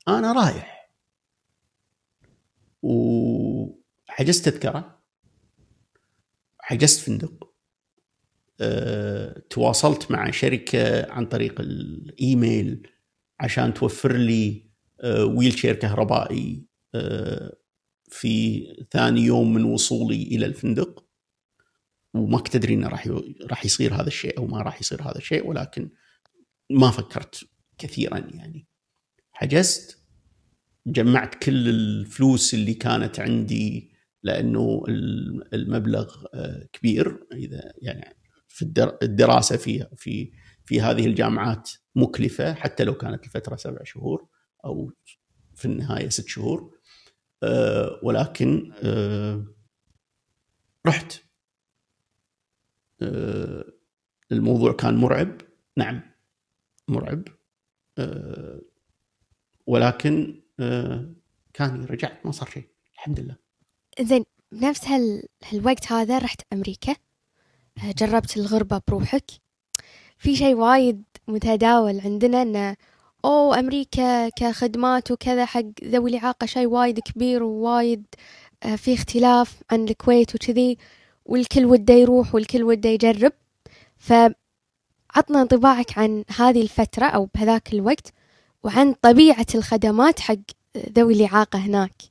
أنا 0.08 0.32
رايح. 0.32 0.76
وحجزت 4.16 4.50
تذكرة 4.50 5.00
حجزت 6.60 7.00
فندق 7.00 7.54
أه، 8.62 9.40
تواصلت 9.50 10.12
مع 10.12 10.32
شركة 10.32 11.12
عن 11.12 11.26
طريق 11.26 11.62
الإيميل 11.62 12.88
عشان 13.40 13.74
توفر 13.74 14.14
لي 14.14 14.70
أه، 15.02 15.26
ويل 15.26 15.58
شير 15.60 15.76
كهربائي 15.76 16.66
في 18.10 18.66
ثاني 18.92 19.22
يوم 19.22 19.54
من 19.54 19.64
وصولي 19.64 20.24
إلى 20.24 20.46
الفندق. 20.46 21.06
وما 22.14 22.38
كنت 22.38 22.56
أدري 22.56 22.74
إنه 22.74 22.88
راح 22.88 23.08
راح 23.42 23.66
يصير 23.66 23.94
هذا 23.94 24.08
الشيء 24.08 24.38
أو 24.38 24.48
ما 24.48 24.62
راح 24.62 24.82
يصير 24.82 25.02
هذا 25.02 25.18
الشيء 25.18 25.48
ولكن 25.48 25.90
ما 26.70 26.92
فكرت 26.92 27.48
كثيرا 27.78 28.18
يعني. 28.18 28.68
حجزت 29.32 30.04
جمعت 30.88 31.36
كل 31.36 31.70
الفلوس 31.70 32.54
اللي 32.54 32.74
كانت 32.74 33.20
عندي 33.20 33.95
لأنه 34.26 34.84
المبلغ 35.54 36.26
آه، 36.34 36.68
كبير. 36.74 37.28
إذا 37.34 37.74
يعني 37.82 38.18
في 38.48 38.62
الدراسة 39.04 39.58
في 39.58 39.88
في 39.98 40.32
في 40.66 40.82
هذه 40.82 41.06
الجامعات 41.06 41.72
مكلفة 41.96 42.54
حتى 42.54 42.84
لو 42.84 42.94
كانت 42.94 43.24
الفترة 43.24 43.56
سبع 43.56 43.84
شهور 43.84 44.28
أو 44.66 44.92
في 45.56 45.66
النهاية 45.66 46.10
ست 46.10 46.28
شهور. 46.28 46.78
آه، 47.44 48.00
ولكن 48.04 48.72
آه، 48.84 49.46
رحت. 50.88 51.22
الموضوع 54.32 54.74
كان 54.74 54.96
مرعب. 54.96 55.42
نعم 55.78 56.02
مرعب. 56.88 57.24
ولكن 59.68 60.42
كان 61.54 61.86
رجعت 61.86 62.26
ما 62.26 62.32
صار 62.32 62.50
شيء 62.50 62.70
الحمد 62.96 63.20
لله. 63.20 63.45
زين 64.02 64.26
بنفس 64.52 64.88
هال... 64.88 65.24
هالوقت 65.44 65.92
هذا 65.92 66.18
رحت 66.18 66.42
أمريكا 66.54 66.96
جربت 67.84 68.38
الغربة 68.38 68.82
بروحك. 68.88 69.26
في 70.18 70.36
شيء 70.36 70.56
وايد 70.56 71.04
متداول 71.28 72.00
عندنا 72.00 72.42
إنه 72.42 72.76
أو 73.26 73.54
أمريكا 73.54 74.30
كخدمات 74.30 75.12
وكذا 75.12 75.46
حق 75.46 75.64
ذوي 75.84 76.10
الإعاقة 76.10 76.46
شيء 76.46 76.68
وايد 76.68 77.00
كبير 77.00 77.44
ووايد 77.44 78.06
آه، 78.64 78.76
في 78.76 78.94
اختلاف 78.94 79.62
عن 79.72 79.84
الكويت 79.84 80.36
وكذي 80.36 80.78
والكل 81.26 81.66
وده 81.66 81.94
يروح 81.94 82.36
والكل 82.36 82.64
وده 82.64 82.90
يجرب. 82.90 83.32
فعطنا 83.98 85.42
انطباعك 85.42 85.98
عن 85.98 86.24
هذه 86.38 86.62
الفترة 86.62 87.06
أو 87.06 87.30
بهذاك 87.36 87.74
الوقت 87.74 88.14
وعن 88.64 88.94
طبيعة 88.94 89.46
الخدمات 89.56 90.20
حق 90.20 90.36
ذوي 90.78 91.14
الإعاقة 91.14 91.60
هناك. 91.60 92.02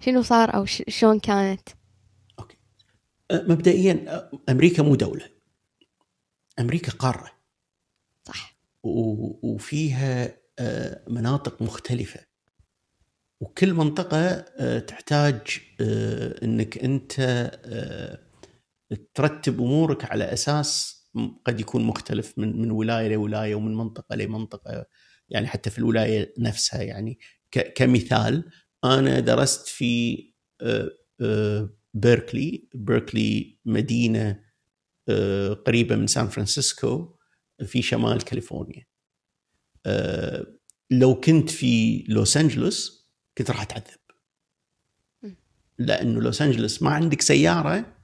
فشنو 0.00 0.22
صار 0.22 0.54
أو 0.54 0.64
شلون 0.64 1.20
كانت؟ 1.20 1.68
أوكي. 2.38 2.56
أه، 3.30 3.44
مبدئيا 3.48 4.28
أمريكا 4.48 4.82
مو 4.82 4.94
دولة. 4.94 5.28
أمريكا 6.58 6.92
قارة. 6.92 7.30
صح. 8.24 8.56
وفيها 9.42 10.36
آه، 10.58 11.02
مناطق 11.08 11.62
مختلفة. 11.62 12.20
وكل 13.40 13.74
منطقة 13.74 14.40
تحتاج 14.78 15.40
إنك 16.42 16.78
أنت 16.78 17.20
ترتب 19.14 19.60
أمورك 19.60 20.04
على 20.04 20.32
أساس 20.32 21.02
قد 21.44 21.60
يكون 21.60 21.84
مختلف 21.84 22.38
من 22.38 22.62
من 22.62 22.70
ولاية 22.70 23.08
لولاية 23.08 23.54
ومن 23.54 23.74
منطقة 23.74 24.16
لمنطقة. 24.16 24.86
يعني 25.28 25.46
حتى 25.46 25.70
في 25.70 25.78
الولاية 25.78 26.34
نفسها 26.38 26.82
يعني 26.82 27.18
كمثال 27.74 28.50
أنا 28.84 29.20
درست 29.20 29.66
في 29.68 30.24
بيركلي. 31.94 32.68
بيركلي 32.74 33.58
مدينة 33.64 34.44
قريبة 35.66 35.96
من 35.96 36.06
سان 36.06 36.28
فرانسيسكو 36.28 37.16
في 37.64 37.82
شمال 37.82 38.24
كاليفورنيا. 38.24 38.86
لو 40.90 41.20
كنت 41.20 41.50
في 41.50 42.04
لوس 42.08 42.36
أنجلوس 42.36 43.08
كنت 43.38 43.50
راح 43.50 43.62
أتعذب. 43.62 44.00
لأنه 45.78 46.20
لوس 46.20 46.42
أنجلوس 46.42 46.82
ما 46.82 46.90
عندك 46.90 47.20
سيارة. 47.20 47.96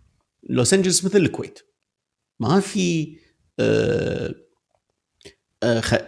لوس 0.42 0.74
أنجلوس 0.74 1.04
مثل 1.04 1.18
الكويت. 1.18 1.60
ما 2.40 2.60
في 2.60 3.16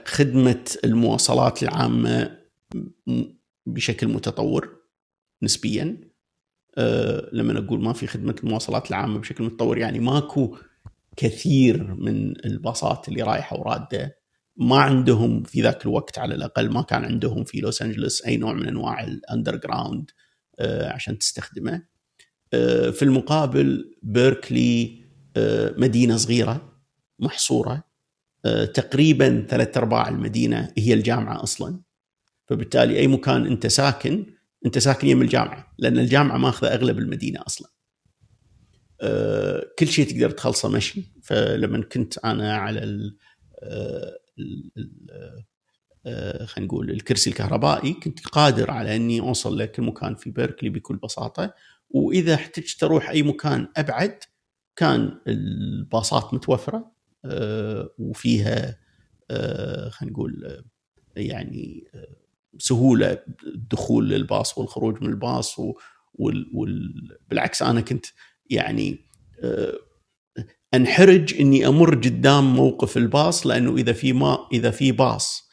خدمة 0.07 0.65
المواصلات 0.85 1.63
العامة. 1.63 2.43
بشكل 3.67 4.09
متطور 4.09 4.77
نسبيا. 5.43 6.13
أه 6.79 7.31
لما 7.33 7.59
أقول 7.59 7.83
ما 7.83 7.93
في 7.93 8.07
خدمة 8.07 8.37
المواصلات 8.45 8.91
العامة 8.91 9.19
بشكل 9.19 9.45
متطور 9.45 9.79
يعني 9.79 9.99
ماكو 10.01 10.57
كثير 11.17 11.95
من 11.95 12.47
الباصات 12.47 13.09
اللي 13.09 13.23
رايحة 13.23 13.61
ورادة 13.61 14.19
ما 14.57 14.77
عندهم 14.77 15.43
في 15.43 15.63
ذاك 15.63 15.87
الوقت 15.87 16.19
على 16.19 16.35
الأقل 16.35 16.71
ما 16.71 16.83
كان 16.83 17.05
عندهم 17.05 17.45
في 17.45 17.61
لوس 17.61 17.83
أنجلوس 17.83 18.27
أي 18.27 18.37
نوع 18.37 18.53
من 18.53 18.69
أنواع 18.69 19.05
ال 19.05 19.57
underground 19.57 20.11
آه، 20.61 20.93
عشان 20.93 21.19
تستخدمه. 21.19 21.83
آه، 22.55 22.91
في 22.91 23.03
المقابل 23.03 23.97
بيركلي 24.03 25.05
آه، 25.37 25.75
مدينة 25.79 26.17
صغيرة 26.17 26.73
محصورة 27.19 27.85
آه، 28.45 28.65
تقريبا 28.65 29.47
ثلاث 29.49 29.77
أرباع 29.77 30.09
المدينة 30.09 30.73
هي 30.79 30.95
الجامعة 30.95 31.43
أصلا. 31.43 31.81
فبالتالي 32.53 32.99
أي 32.99 33.07
مكان 33.07 33.47
أنت 33.47 33.67
ساكن 33.67 34.27
أنت 34.67 34.79
ساكن 34.79 35.09
يم 35.09 35.23
الجامعة 35.23 35.75
لأن 35.79 35.99
الجامعة 35.99 36.37
ماخذه 36.37 36.69
أغلب 36.69 36.99
المدينة 36.99 37.41
أصلا. 37.47 37.71
كل 39.79 39.89
شيء 39.89 40.11
تقدر 40.11 40.31
تخلصه 40.31 40.69
مشي 40.69 41.13
فلما 41.23 41.83
كنت 41.83 42.19
أنا 42.19 42.57
على 42.57 42.81
ال 42.83 43.17
خلينا 46.47 46.67
نقول 46.67 46.91
الكرسي 46.91 47.31
الكهربائي 47.31 47.93
كنت 47.93 48.27
قادر 48.27 48.71
على 48.71 48.97
إني 48.97 49.21
أوصل 49.21 49.59
لكل 49.59 49.83
مكان 49.83 50.15
في 50.15 50.31
بيركلي 50.31 50.71
بكل 50.71 50.97
بساطة 50.97 51.55
وإذا 51.91 52.35
احتجت 52.35 52.85
أروح 52.85 53.11
أي 53.11 53.23
مكان 53.23 53.69
أبعد 53.77 54.19
كان 54.77 55.19
الباصات 55.27 56.35
متوفرة 56.35 56.93
آه، 57.25 57.91
وفيها 57.99 58.79
آه، 59.31 59.89
خلينا 59.89 60.13
نقول 60.13 60.45
آه، 60.45 60.65
يعني 61.17 61.85
سهولة 62.59 63.19
الدخول 63.47 64.09
للباص 64.09 64.59
والخروج 64.59 65.03
من 65.03 65.09
الباص 65.09 65.57
وبالعكس 66.15 67.63
أنا 67.63 67.81
كنت 67.81 68.07
يعني 68.51 68.99
أنحرج 70.75 71.41
إني 71.41 71.67
أمر 71.67 71.95
قدام 71.95 72.55
موقف 72.55 72.97
الباص 72.97 73.47
لأنه 73.47 73.77
إذا 73.77 73.93
في 73.93 74.13
ما 74.13 74.39
إذا 74.53 74.71
في 74.71 74.93
باص 74.93 75.49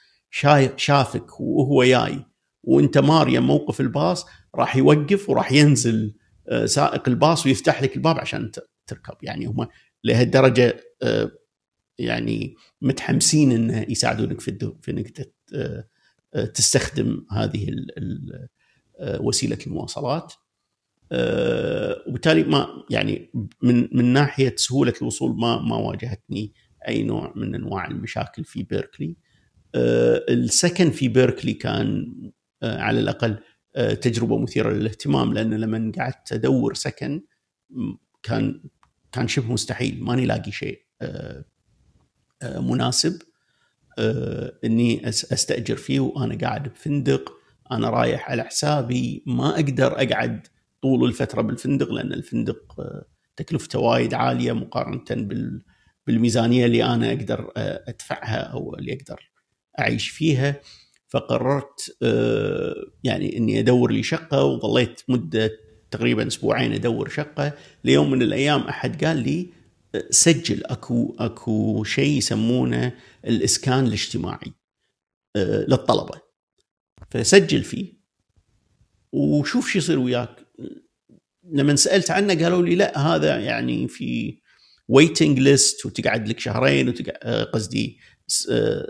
شافك 0.75 1.39
وهو 1.39 1.83
جاي 1.83 2.25
وأنت 2.63 2.97
ماريا 2.97 3.39
موقف 3.39 3.81
الباص 3.81 4.25
راح 4.55 4.75
يوقف 4.75 5.29
وراح 5.29 5.51
ينزل 5.51 6.15
سائق 6.65 7.09
الباص 7.09 7.45
ويفتح 7.45 7.83
لك 7.83 7.95
الباب 7.95 8.19
عشان 8.19 8.51
تركب. 8.87 9.13
يعني 9.23 9.45
هم 9.45 9.67
لهالدرجة 10.03 10.83
يعني 11.99 12.55
متحمسين 12.81 13.51
إنه 13.51 13.85
يساعدونك 13.89 14.41
في 14.41 14.73
في 14.81 14.91
إنك 14.91 15.33
تستخدم 16.53 17.25
هذه 17.31 17.67
وسيلة 19.01 19.57
المواصلات. 19.67 20.33
وبالتالي 22.07 22.43
ما 22.43 22.67
يعني 22.89 23.31
من 23.63 23.89
من 23.91 24.05
ناحية 24.05 24.55
سهولة 24.55 24.93
الوصول 25.01 25.39
ما 25.39 25.61
ما 25.61 25.75
واجهتني 25.75 26.53
أي 26.87 27.03
نوع 27.03 27.33
من 27.35 27.55
أنواع 27.55 27.87
المشاكل 27.87 28.43
في 28.43 28.63
بيركلي. 28.63 29.15
السكن 29.75 30.89
في 30.91 31.07
بيركلي 31.07 31.53
كان 31.53 32.13
على 32.63 32.99
الأقل 32.99 33.39
تجربة 34.01 34.37
مثيرة 34.37 34.69
للاهتمام 34.69 35.33
لأن 35.33 35.53
لما 35.53 35.91
قعدت 35.97 36.33
أدور 36.33 36.73
سكن 36.73 37.23
كان 38.23 38.63
كان 39.11 39.27
شبه 39.27 39.53
مستحيل 39.53 40.03
ماني 40.03 40.25
لاقي 40.25 40.51
شيء 40.51 40.85
مناسب. 42.43 43.21
إني 44.65 45.09
أستأجر 45.09 45.75
فيه 45.75 45.99
وأنا 45.99 46.37
قاعد 46.37 46.63
بفندق. 46.63 47.33
أنا 47.71 47.89
رايح 47.89 48.31
على 48.31 48.43
حسابي 48.43 49.23
ما 49.25 49.49
أقدر 49.49 50.01
أقعد 50.01 50.47
طول 50.81 51.09
الفترة 51.09 51.41
بالفندق 51.41 51.91
لأن 51.91 52.13
الفندق 52.13 52.75
تكلفته 53.35 53.79
وايد 53.79 54.13
عالية 54.13 54.51
مقارنة 54.51 55.27
بالميزانية 56.07 56.65
اللي 56.65 56.83
أنا 56.83 57.09
أقدر 57.09 57.51
أدفعها 57.57 58.37
أو 58.37 58.75
اللي 58.75 58.93
أقدر 58.93 59.31
أعيش 59.79 60.09
فيها. 60.09 60.55
فقررت 61.07 61.97
يعني 63.03 63.37
إني 63.37 63.59
أدور 63.59 63.91
لي 63.91 64.03
شقة 64.03 64.43
وظليت 64.43 65.01
مدة 65.07 65.51
تقريبا 65.91 66.27
أسبوعين 66.27 66.73
أدور 66.73 67.09
شقة. 67.09 67.53
ليوم 67.83 68.11
من 68.11 68.21
الأيام 68.21 68.61
أحد 68.61 69.05
قال 69.05 69.17
لي 69.17 69.49
سجل 70.09 70.65
أكو 70.65 71.15
أكو 71.19 71.83
شيء 71.83 72.17
يسمونه 72.17 72.93
الإسكان 73.25 73.85
الاجتماعي 73.85 74.53
للطلبة. 75.37 76.21
فسجل 77.11 77.63
فيه 77.63 77.99
وشوف 79.11 79.69
شو 79.69 79.77
يصير 79.77 79.99
وياك. 79.99 80.35
لما 81.51 81.75
سألت 81.75 82.11
عنه 82.11 82.43
قالوا 82.43 82.63
لي 82.63 82.75
لا 82.75 82.97
هذا 82.97 83.39
يعني 83.39 83.87
في 83.87 84.39
waiting 84.87 85.39
list 85.39 85.85
وتقعد 85.85 86.27
لك 86.27 86.39
شهرين 86.39 86.93
قصدي 87.53 87.99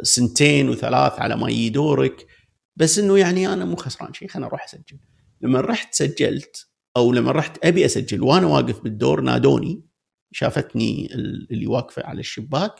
سنتين 0.01 0.69
وثلاث 0.69 1.13
على 1.13 1.37
ما 1.37 1.49
يجي 1.49 1.69
دورك. 1.69 2.27
بس 2.75 2.99
إنه 2.99 3.17
يعني 3.17 3.53
أنا 3.53 3.65
مو 3.65 3.75
خسران 3.75 4.13
شيء 4.13 4.27
خليني 4.27 4.47
أروح 4.47 4.63
أسجل. 4.63 4.99
لما 5.41 5.61
رحت 5.61 5.93
سجلت 5.93 6.67
أو 6.97 7.13
لما 7.13 7.31
رحت 7.31 7.65
أبي 7.65 7.85
أسجل 7.85 8.21
وأنا 8.21 8.47
واقف 8.47 8.79
بالدور 8.79 9.21
نادوني 9.21 9.88
شافتني 10.31 11.13
اللي 11.51 11.67
واقفة 11.67 12.05
على 12.05 12.19
الشباك 12.19 12.75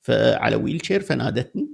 فعلى 0.00 0.56
wheelchair 0.56 1.00
فنادتني. 1.00 1.68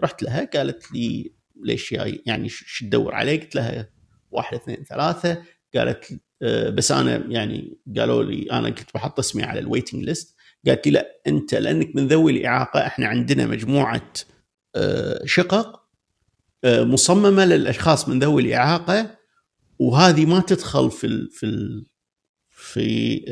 رحت 0.00 0.22
لها 0.22 0.44
قالت 0.44 0.92
لي 0.92 1.32
ليش 1.62 1.94
جاي؟ 1.94 2.22
يعني 2.26 2.48
شو 2.48 2.86
تدور 2.86 3.14
علي؟ 3.14 3.36
قلت 3.36 3.54
لها 3.54 3.88
واحد 4.30 4.54
اثنين 4.54 4.84
ثلاثة. 4.84 5.42
قالت 5.74 6.20
آه، 6.42 6.70
بس 6.70 6.92
أنا 6.92 7.16
يعني 7.16 7.78
قالوا 7.96 8.22
لي 8.22 8.52
أنا 8.52 8.70
كنت 8.70 8.88
بحط 8.94 9.18
اسمي 9.18 9.42
على 9.42 9.60
waiting 9.60 10.04
list 10.04 10.36
قالت 10.66 10.86
لي 10.86 10.92
لا 10.92 11.20
أنت 11.26 11.54
لأنك 11.54 11.96
من 11.96 12.08
ذوي 12.08 12.32
الإعاقة 12.32 12.86
إحنا 12.86 13.06
عندنا 13.06 13.46
مجموعة 13.46 14.12
آه، 14.76 15.24
شقق 15.24 15.84
آه، 16.64 16.84
مصممة 16.84 17.44
للأشخاص 17.44 18.08
من 18.08 18.18
ذوي 18.18 18.42
الإعاقة 18.42 19.18
وهذه 19.78 20.26
ما 20.26 20.40
تدخل 20.40 20.90
في 20.90 21.06
ال 21.06 21.30
في 21.30 21.46
ال 21.46 21.86
في 22.50 23.24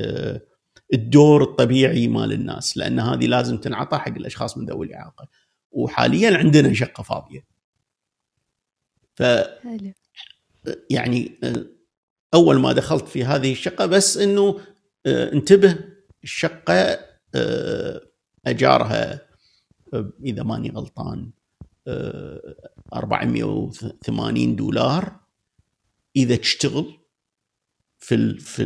الدور 0.93 1.43
الطبيعي 1.43 2.09
مال 2.09 2.33
الناس 2.33 2.77
لأن 2.77 3.01
هذه 3.01 3.27
لازم 3.27 3.57
تنعطى 3.57 3.99
حق 3.99 4.09
الأشخاص 4.09 4.59
من 4.59 4.67
ذوي 4.67 4.87
الإعاقة. 4.87 5.29
وحاليا 5.71 6.39
عندنا 6.39 6.75
شقة 6.75 7.03
فاضية. 7.03 7.47
ف 9.15 9.23
يعني 10.91 11.41
أول 12.35 12.61
ما 12.61 12.73
دخلت 12.73 13.09
في 13.09 13.25
هذه 13.25 13.53
الشقة 13.53 13.87
بس 13.87 14.17
إنه 14.17 14.61
انتبه 15.07 15.79
الشقة 16.25 16.99
أجارها 18.47 19.29
إذا 20.25 20.43
ماني 20.43 20.71
غلطان 20.71 21.31
480 22.95 24.57
دولار. 24.57 25.21
إذا 26.17 26.37
تشتغل 26.37 26.99
في 27.99 28.39
في 28.39 28.63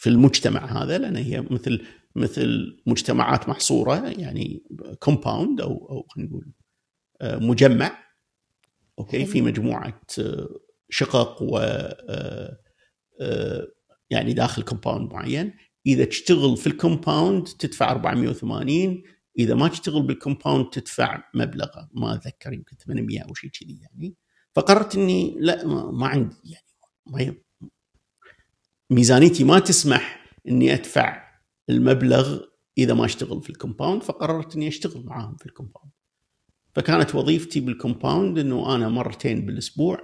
في 0.00 0.08
المجتمع 0.08 0.82
هذا 0.82 0.98
لأن 0.98 1.16
هي 1.16 1.40
مثل 1.40 1.86
مثل 2.14 2.80
مجتمعات 2.86 3.48
محصورة 3.48 4.08
يعني 4.08 4.62
compound 4.98 5.60
أو 5.60 5.88
أو 5.90 6.06
خلينا 6.08 6.30
نقول 6.30 6.52
مجمع. 7.22 7.98
okay 8.98 9.26
في 9.26 9.42
مجموعة 9.42 10.00
شقق 10.90 11.42
و 11.42 11.58
يعني 14.10 14.32
داخل 14.32 14.62
compound 14.62 15.12
معين. 15.12 15.52
إذا 15.86 16.04
تشتغل 16.04 16.56
في 16.56 16.66
ال 16.66 16.75
compound 16.75 17.44
تدفع 17.44 17.90
480 17.90 19.02
إذا 19.38 19.54
ما 19.54 19.68
تشتغل 19.68 20.02
بال 20.02 20.16
compound 20.16 20.70
تدفع 20.70 21.22
مبلغ 21.34 21.68
ما 21.92 22.14
أتذكر 22.14 22.52
يمكن 22.52 22.76
800 22.76 23.20
أو 23.20 23.34
شيء 23.34 23.50
كذي 23.50 23.80
يعني. 23.80 24.14
فقررت 24.54 24.96
إني 24.96 25.36
لا 25.38 25.66
ما 25.90 26.06
عندي 26.06 26.36
يعني 26.44 26.66
ما 27.06 27.34
ميزانيتي 28.90 29.44
ما 29.44 29.58
تسمح 29.58 30.26
إني 30.48 30.74
أدفع 30.74 31.30
المبلغ 31.68 32.40
إذا 32.78 32.94
ما 32.94 33.04
أشتغل 33.04 33.42
في 33.42 33.50
ال 33.50 33.56
compound 33.56 34.02
فقررت 34.02 34.56
إني 34.56 34.68
أشتغل 34.68 35.04
معاهم 35.04 35.36
في 35.36 35.46
ال 35.46 35.51
compound 35.51 35.90
فكانت 36.74 37.14
وظيفتي 37.14 37.60
بال 37.60 37.76
compound 37.76 38.38
إنه 38.38 38.74
أنا 38.74 38.88
مرتين 38.88 39.46
بالأسبوع 39.46 40.00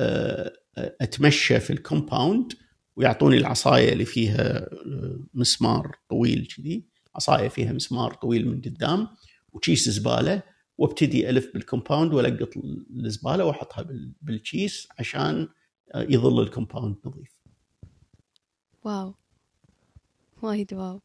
آه، 0.00 0.52
أتمشى 0.76 1.60
في 1.60 1.72
ال 1.72 1.81
compound 1.81 2.52
ويعطوني 2.96 3.36
العصاية 3.36 3.92
اللي 3.92 4.04
فيها 4.04 4.58
آه، 4.58 5.20
مسمار 5.34 5.96
طويل 6.08 6.46
كذي 6.56 6.84
عصاية 7.14 7.48
فيها 7.48 7.72
مسمار 7.72 8.14
طويل 8.14 8.48
من 8.48 8.60
قدام 8.60 9.08
وكيس 9.52 9.88
زبالة 9.88 10.42
وأبتدي 10.78 11.30
ألف 11.30 11.50
بال 11.54 11.66
compound 11.66 12.14
وألقط 12.14 12.56
الزبالة 12.90 13.44
وأحطها 13.44 13.86
بالكيس 14.22 14.88
عشان 14.98 15.48
آه، 15.94 16.06
يظل 16.08 16.42
ال 16.42 16.48
compound 16.48 16.96
نظيف. 17.04 17.43
wow. 18.84 19.14
وايد 20.42 20.74
wow. 20.74 21.00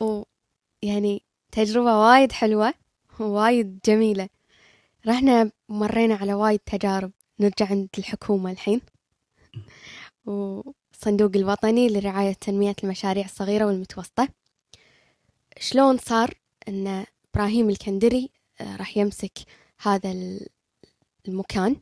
ويعني 0.00 1.22
تجربة 1.52 1.98
وايد 2.00 2.32
حلوة 2.32 2.74
ووايد 3.20 3.80
جميلة. 3.84 4.28
رحنا 5.06 5.50
مرينا 5.68 6.14
على 6.14 6.34
وايد 6.34 6.58
تجارب. 6.58 7.12
نرجع 7.40 7.66
عند 7.70 7.88
الحكومة 7.98 8.50
الحين. 8.50 8.80
وصندوق 10.26 11.30
الوطني 11.36 11.88
لرعاية 11.88 12.32
تنمية 12.32 12.76
المشاريع 12.84 13.24
الصغيرة 13.24 13.66
والمتوسطة. 13.66 14.28
شلون 15.58 15.98
صار 15.98 16.34
أن 16.68 17.04
إبراهيم 17.34 17.70
الكندري 17.70 18.30
آه، 18.60 18.76
راح 18.76 18.96
يمسك 18.96 19.38
هذا 19.80 20.38
المكان؟ 21.28 21.76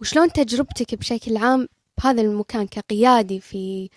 وشلون 0.00 0.32
تجربتك 0.32 0.94
بشكل 0.94 1.36
عام 1.36 1.68
بهذا 1.98 2.22
المكان 2.22 2.66
كقيادي 2.66 3.40
في 3.40 3.90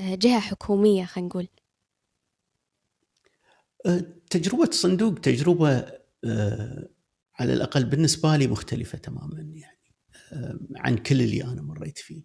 جهة 0.00 0.40
حكومية 0.40 1.04
خلينا 1.04 1.28
نقول. 1.28 1.48
تجربة 4.30 4.64
الصندوق 4.64 5.14
تجربة 5.14 5.86
على 7.34 7.52
الأقل 7.52 7.84
بالنسبة 7.84 8.36
لي 8.36 8.46
مختلفة 8.46 8.98
تماما 8.98 9.40
يعني 9.40 9.78
عن 10.76 10.96
كل 10.96 11.22
اللي 11.22 11.44
أنا 11.44 11.62
مريت 11.62 11.98
فيه. 11.98 12.24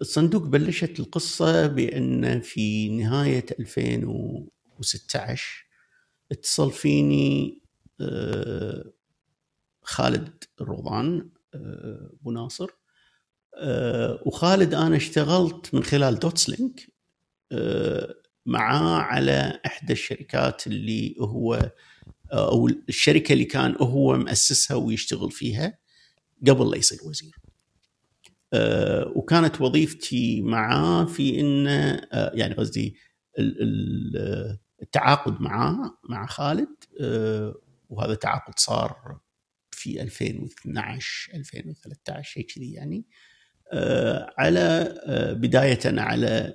الصندوق 0.00 0.42
بلشت 0.42 1.00
القصة 1.00 1.66
بأن 1.66 2.40
في 2.40 2.88
نهاية 2.88 3.46
2016 3.60 5.66
اتصل 6.32 6.72
فيني 6.72 7.62
خالد 9.82 10.44
الروضان 10.60 11.30
ابو 11.54 12.30
ناصر. 12.30 12.70
وخالد 14.26 14.74
أنا 14.74 14.96
اشتغلت 14.96 15.74
من 15.74 15.82
خلال 15.82 16.18
Dots 16.18 16.50
Link 16.50 16.88
معاه 18.46 18.98
على 19.02 19.60
إحدى 19.66 19.92
الشركات 19.92 20.66
اللي 20.66 21.14
هو 21.20 21.72
أو 22.32 22.68
الشركة 22.68 23.32
اللي 23.32 23.44
كان 23.44 23.76
هو 23.80 24.18
مؤسسها 24.18 24.76
ويشتغل 24.76 25.30
فيها 25.30 25.78
قبل 26.46 26.70
لا 26.70 26.76
يصير 26.76 26.98
وزير. 27.04 27.36
وكانت 29.16 29.60
وظيفتي 29.60 30.42
معاه 30.42 31.04
في 31.04 31.40
إنه 31.40 32.00
يعني 32.12 32.54
قصدي 32.54 32.96
التعاقد 34.82 35.40
معاه 35.40 35.98
مع 36.08 36.26
خالد 36.26 36.76
وهذا 37.88 38.14
تعاقد 38.14 38.58
صار 38.58 39.20
في 39.70 40.02
2012 40.02 41.32
2013 41.34 42.22
شيء 42.30 42.46
كذي 42.46 42.72
يعني 42.72 43.04
على 44.38 44.94
بداية 45.40 45.80
على 45.84 46.54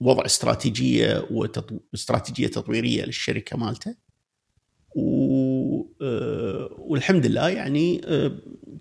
وضع 0.00 0.24
استراتيجية 0.24 1.26
واستراتيجيه 1.30 2.46
تطويرية 2.46 3.04
للشركة 3.04 3.56
مالته. 3.56 3.94
والحمد 6.78 7.26
لله 7.26 7.48
يعني 7.48 8.00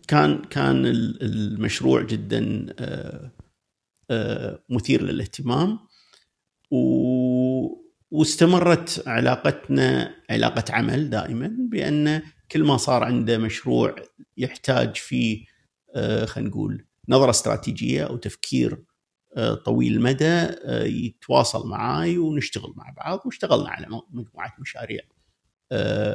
كان 0.07 0.41
كان 0.41 0.85
المشروع 1.21 2.01
جدا 2.01 2.65
مثير 4.69 5.03
للاهتمام. 5.03 5.79
واستمرت 8.11 9.03
علاقتنا 9.07 10.15
علاقة 10.29 10.63
عمل 10.69 11.09
دائما 11.09 11.55
بأن 11.59 12.21
كل 12.51 12.63
ما 12.63 12.77
صار 12.77 13.03
عنده 13.03 13.37
مشروع 13.37 13.95
يحتاج 14.37 14.95
فيه 14.95 15.50
خلينا 16.25 16.49
نقول 16.49 16.85
نظرة 17.09 17.29
استراتيجية 17.29 18.03
أو 18.03 18.17
تفكير 18.17 18.83
طويل 19.65 19.93
المدى 19.93 20.47
يتواصل 21.05 21.67
معاي 21.69 22.17
ونشتغل 22.17 22.73
مع 22.75 22.93
بعض 22.97 23.21
واشتغلنا 23.25 23.69
على 23.69 23.87
مجموعة 24.11 24.55
مشاريع 24.59 25.01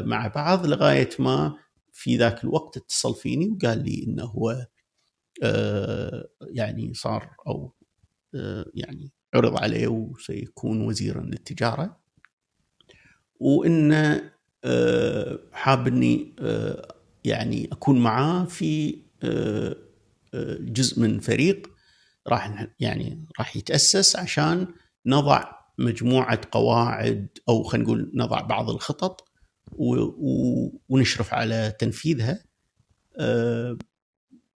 مع 0.01 0.27
بعض 0.27 0.67
لغاية 0.67 1.11
ما 1.19 1.57
في 1.93 2.17
ذاك 2.17 2.45
الوقت 2.45 2.77
اتصل 2.77 3.15
فيني 3.15 3.49
وقال 3.49 3.85
لي 3.85 4.05
إنه 4.09 4.25
هو 4.25 4.67
يعني 6.41 6.95
صار 6.95 7.31
أو 7.47 7.75
يعني 8.75 9.13
عرض 9.35 9.57
عليه 9.63 9.87
وسيكون 9.89 10.81
وزيرا 10.81 11.21
للتجاره 11.21 12.01
وإنه 13.41 14.31
حاب 15.53 15.87
إني 15.87 16.35
يعني 17.25 17.69
أكون 17.73 17.99
معاه 17.99 18.45
في 18.45 18.99
جزء 20.61 21.01
من 21.01 21.21
فريق 21.21 21.71
راح 22.29 22.67
يعني 22.81 23.25
راح 23.39 23.57
يتأسس 23.57 24.17
عشان 24.17 24.67
نضع 25.07 25.45
مجموعة 25.79 26.41
قواعد 26.53 27.29
أو 27.49 27.63
خلينا 27.63 27.85
نقول 27.87 28.11
نضع 28.15 28.41
بعض 28.41 28.71
الخطط 28.71 29.29
ونشرف 30.89 31.35
على 31.35 31.73
تنفيذها. 31.79 32.45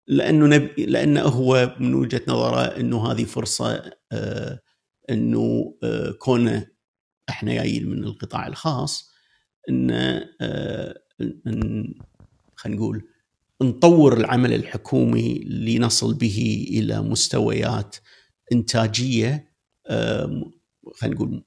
لأنه 0.07 0.47
نبي 0.47 0.87
لأنه 0.87 1.23
هو 1.23 1.77
من 1.81 1.95
وجهة 1.95 2.23
نظره 2.29 2.61
إنه 2.61 3.13
هذه 3.13 3.25
فرصة 3.25 3.91
إنه 5.11 5.75
كونه 6.19 6.67
إحنا 7.29 7.55
جايين 7.55 7.91
من 7.91 8.05
القطاع 8.05 8.47
الخاص 8.47 9.13
إن 9.69 9.91
خلينا 12.57 12.77
نقول 12.79 13.10
نطور 13.63 14.17
العمل 14.17 14.53
الحكومي 14.55 15.39
لنصل 15.45 16.15
به 16.15 16.67
إلى 16.71 17.03
مستويات 17.03 17.97
إنتاجية 18.53 19.53
خلينا 19.89 21.15
نقول 21.17 21.45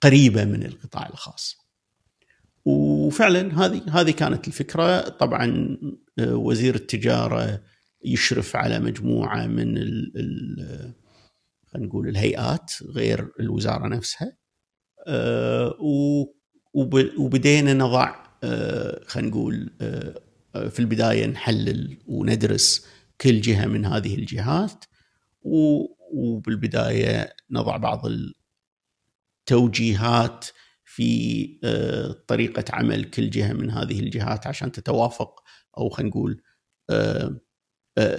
قريبة 0.00 0.44
من 0.44 0.62
القطاع 0.66 1.08
الخاص. 1.08 1.56
وفعلا 2.64 3.64
هذه 3.66 3.82
هذه 4.00 4.10
كانت 4.10 4.48
الفكرة 4.48 5.00
طبعا 5.08 5.76
وزير 6.20 6.74
التجارة 6.74 7.62
يشرف 8.04 8.56
على 8.56 8.78
مجموعة 8.78 9.46
من 9.46 9.78
ال 9.78 10.94
خلينا 11.66 11.88
نقول 11.88 12.08
الهيئات 12.08 12.72
غير 12.82 13.32
الوزارة 13.40 13.88
نفسها 13.88 14.36
وبدينا 17.18 17.74
نضع 17.74 18.14
خلينا 19.06 19.28
نقول 19.28 19.70
في 20.70 20.80
البداية 20.80 21.26
نحلل 21.26 21.98
وندرس 22.06 22.86
كل 23.20 23.40
جهة 23.40 23.66
من 23.66 23.84
هذه 23.84 24.14
الجهات 24.14 24.84
وبالبداية 26.12 27.36
نضع 27.50 27.76
بعض 27.76 28.02
التوجيهات 29.48 30.46
في 30.84 31.46
طريقة 32.28 32.64
عمل 32.70 33.04
كل 33.04 33.30
جهة 33.30 33.52
من 33.52 33.70
هذه 33.70 34.00
الجهات 34.00 34.46
عشان 34.46 34.72
تتوافق 34.72 35.42
أو 35.78 35.88
خلينا 35.88 36.10
نقول 36.10 36.42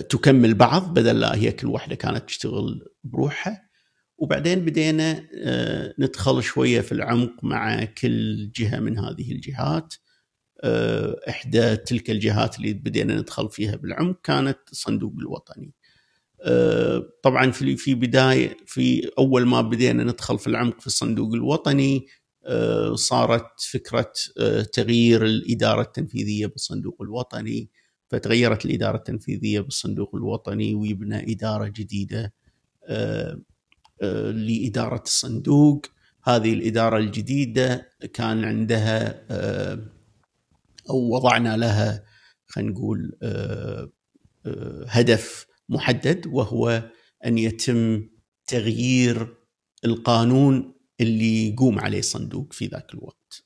تكمل 0.09 0.53
بعض 0.53 0.93
بدل 0.93 1.19
لا 1.19 1.35
هي 1.35 1.51
كل 1.51 1.67
واحدة 1.67 1.95
كانت 1.95 2.27
تشتغل 2.27 2.85
بروحها. 3.03 3.67
وبعدين 4.17 4.65
بدينا 4.65 5.27
ندخل 5.99 6.43
شوية 6.43 6.81
في 6.81 6.91
العمق 6.91 7.43
مع 7.43 7.83
كل 7.85 8.51
جهة 8.51 8.79
من 8.79 8.99
هذه 8.99 9.31
الجهات. 9.31 9.93
إحدى 11.29 11.75
تلك 11.75 12.09
الجهات 12.09 12.57
اللي 12.57 12.73
بدينا 12.73 13.15
ندخل 13.15 13.49
فيها 13.49 13.75
بالعمق 13.75 14.21
كانت 14.23 14.57
الصندوق 14.71 15.13
الوطني. 15.19 15.71
طبعا 17.23 17.51
في 17.51 17.77
في 17.77 17.95
بداية 17.95 18.57
في 18.65 19.09
أول 19.17 19.45
ما 19.45 19.61
بدينا 19.61 20.03
ندخل 20.03 20.39
في 20.39 20.47
العمق 20.47 20.81
في 20.81 20.87
الصندوق 20.87 21.33
الوطني 21.33 22.07
صارت 22.93 23.61
فكرة 23.71 24.11
تغيير 24.73 25.25
الإدارة 25.25 25.81
التنفيذية 25.81 26.45
بالصندوق 26.45 27.01
الوطني 27.01 27.69
فتغيرت 28.09 28.65
الإدارة 28.65 28.97
التنفيذية 28.97 29.59
بالصندوق 29.59 30.15
الوطني 30.15 30.75
ويبنى 30.75 31.33
إدارة 31.33 31.67
جديدة 31.67 32.33
لإدارة 34.31 35.01
الصندوق 35.05 35.85
هذه 36.23 36.53
الإدارة 36.53 36.97
الجديدة 36.97 37.89
كان 38.13 38.43
عندها 38.43 39.25
أو 40.89 41.15
وضعنا 41.15 41.57
لها 41.57 42.03
خلينا 42.47 42.71
نقول 42.71 43.17
هدف 44.87 45.47
محدد 45.69 46.27
وهو 46.27 46.91
أن 47.25 47.37
يتم 47.37 48.09
تغيير 48.47 49.37
القانون 49.85 50.73
اللي 51.01 51.49
يقوم 51.49 51.79
عليه 51.79 51.99
الصندوق 51.99 52.53
في 52.53 52.67
ذاك 52.67 52.93
الوقت. 52.93 53.43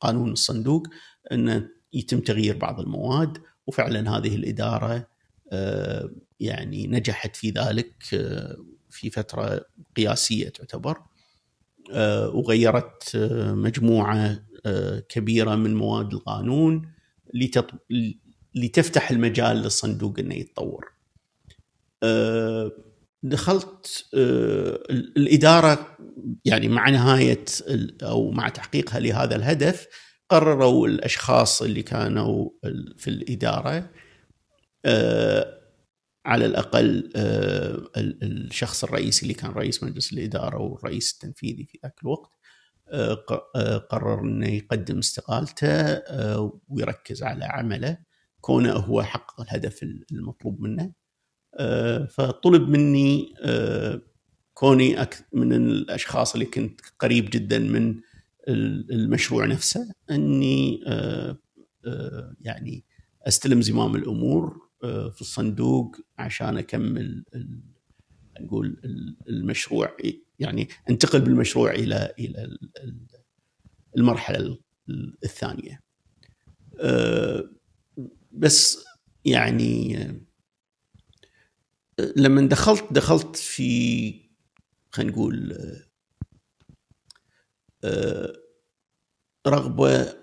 قانون 0.00 0.32
الصندوق 0.32 0.86
انه 1.32 1.68
يتم 1.92 2.20
تغيير 2.20 2.56
بعض 2.56 2.80
المواد 2.80 3.38
وفعلا 3.66 4.16
هذه 4.16 4.34
الإدارة 4.36 5.08
يعني 6.40 6.86
نجحت 6.86 7.36
في 7.36 7.50
ذلك 7.50 7.94
في 8.90 9.10
فترة 9.10 9.64
قياسية 9.96 10.48
تعتبر 10.48 10.98
وغيرت 12.34 13.16
مجموعة 13.54 14.44
كبيرة 15.08 15.54
من 15.54 15.74
مواد 15.74 16.12
القانون 16.12 16.92
لتفتح 18.54 19.10
المجال 19.10 19.56
للصندوق 19.56 20.18
إنه 20.18 20.34
يتطور. 20.34 20.92
دخلت 23.22 24.06
الإدارة 25.16 25.96
يعني 26.44 26.68
مع 26.68 26.88
نهاية 26.88 27.44
أو 28.02 28.30
مع 28.30 28.48
تحقيقها 28.48 29.00
لهذا 29.00 29.36
الهدف 29.36 29.86
قرروا 30.28 30.88
الأشخاص 30.88 31.62
اللي 31.62 31.82
كانوا 31.82 32.50
في 32.96 33.08
الإدارة 33.08 33.90
على 36.26 36.46
الأقل 36.46 37.10
الشخص 37.96 38.84
الرئيسي 38.84 39.22
اللي 39.22 39.34
كان 39.34 39.50
رئيس 39.50 39.82
مجلس 39.82 40.12
الإدارة 40.12 40.58
والرئيس 40.58 41.12
التنفيذي 41.12 41.64
في 41.64 41.78
ذاك 41.82 41.94
الوقت 42.02 42.30
قرر 43.90 44.20
إنه 44.20 44.48
يقدم 44.48 44.98
استقالته 44.98 46.02
ويركز 46.68 47.22
على 47.22 47.44
عمله. 47.44 47.98
كونه 48.40 48.72
هو 48.72 49.02
حقق 49.02 49.40
الهدف 49.40 49.82
المطلوب 50.12 50.60
منه. 50.60 50.92
آه، 51.58 52.04
فطلب 52.04 52.68
مني 52.68 53.34
آه، 53.42 54.00
كوني 54.54 55.06
من 55.32 55.52
الأشخاص 55.52 56.32
اللي 56.32 56.46
كنت 56.46 56.80
قريب 56.98 57.30
جدا 57.30 57.58
من 57.58 58.00
المشروع 58.48 59.46
نفسه 59.46 59.94
أني 60.10 60.80
يعني 62.40 62.84
أستلم 63.26 63.62
زمام 63.62 63.94
الأمور 63.96 64.56
في 64.82 65.20
الصندوق 65.20 65.96
عشان 66.18 66.58
أكمل 66.58 67.24
نقول 68.42 68.80
المشروع 69.28 69.96
يعني 70.38 70.68
انتقل 70.90 71.20
بالمشروع 71.20 71.70
إلى 71.70 72.14
إلى 72.18 72.58
المرحلة 73.96 74.58
الثانية. 75.24 75.80
بس 78.32 78.84
يعني 79.24 79.96
لما 82.16 82.48
دخلت 82.48 82.92
دخلت 82.92 83.36
في 83.36 84.12
خلينا 84.90 85.12
نقول 85.12 85.58
رغبة 89.46 90.22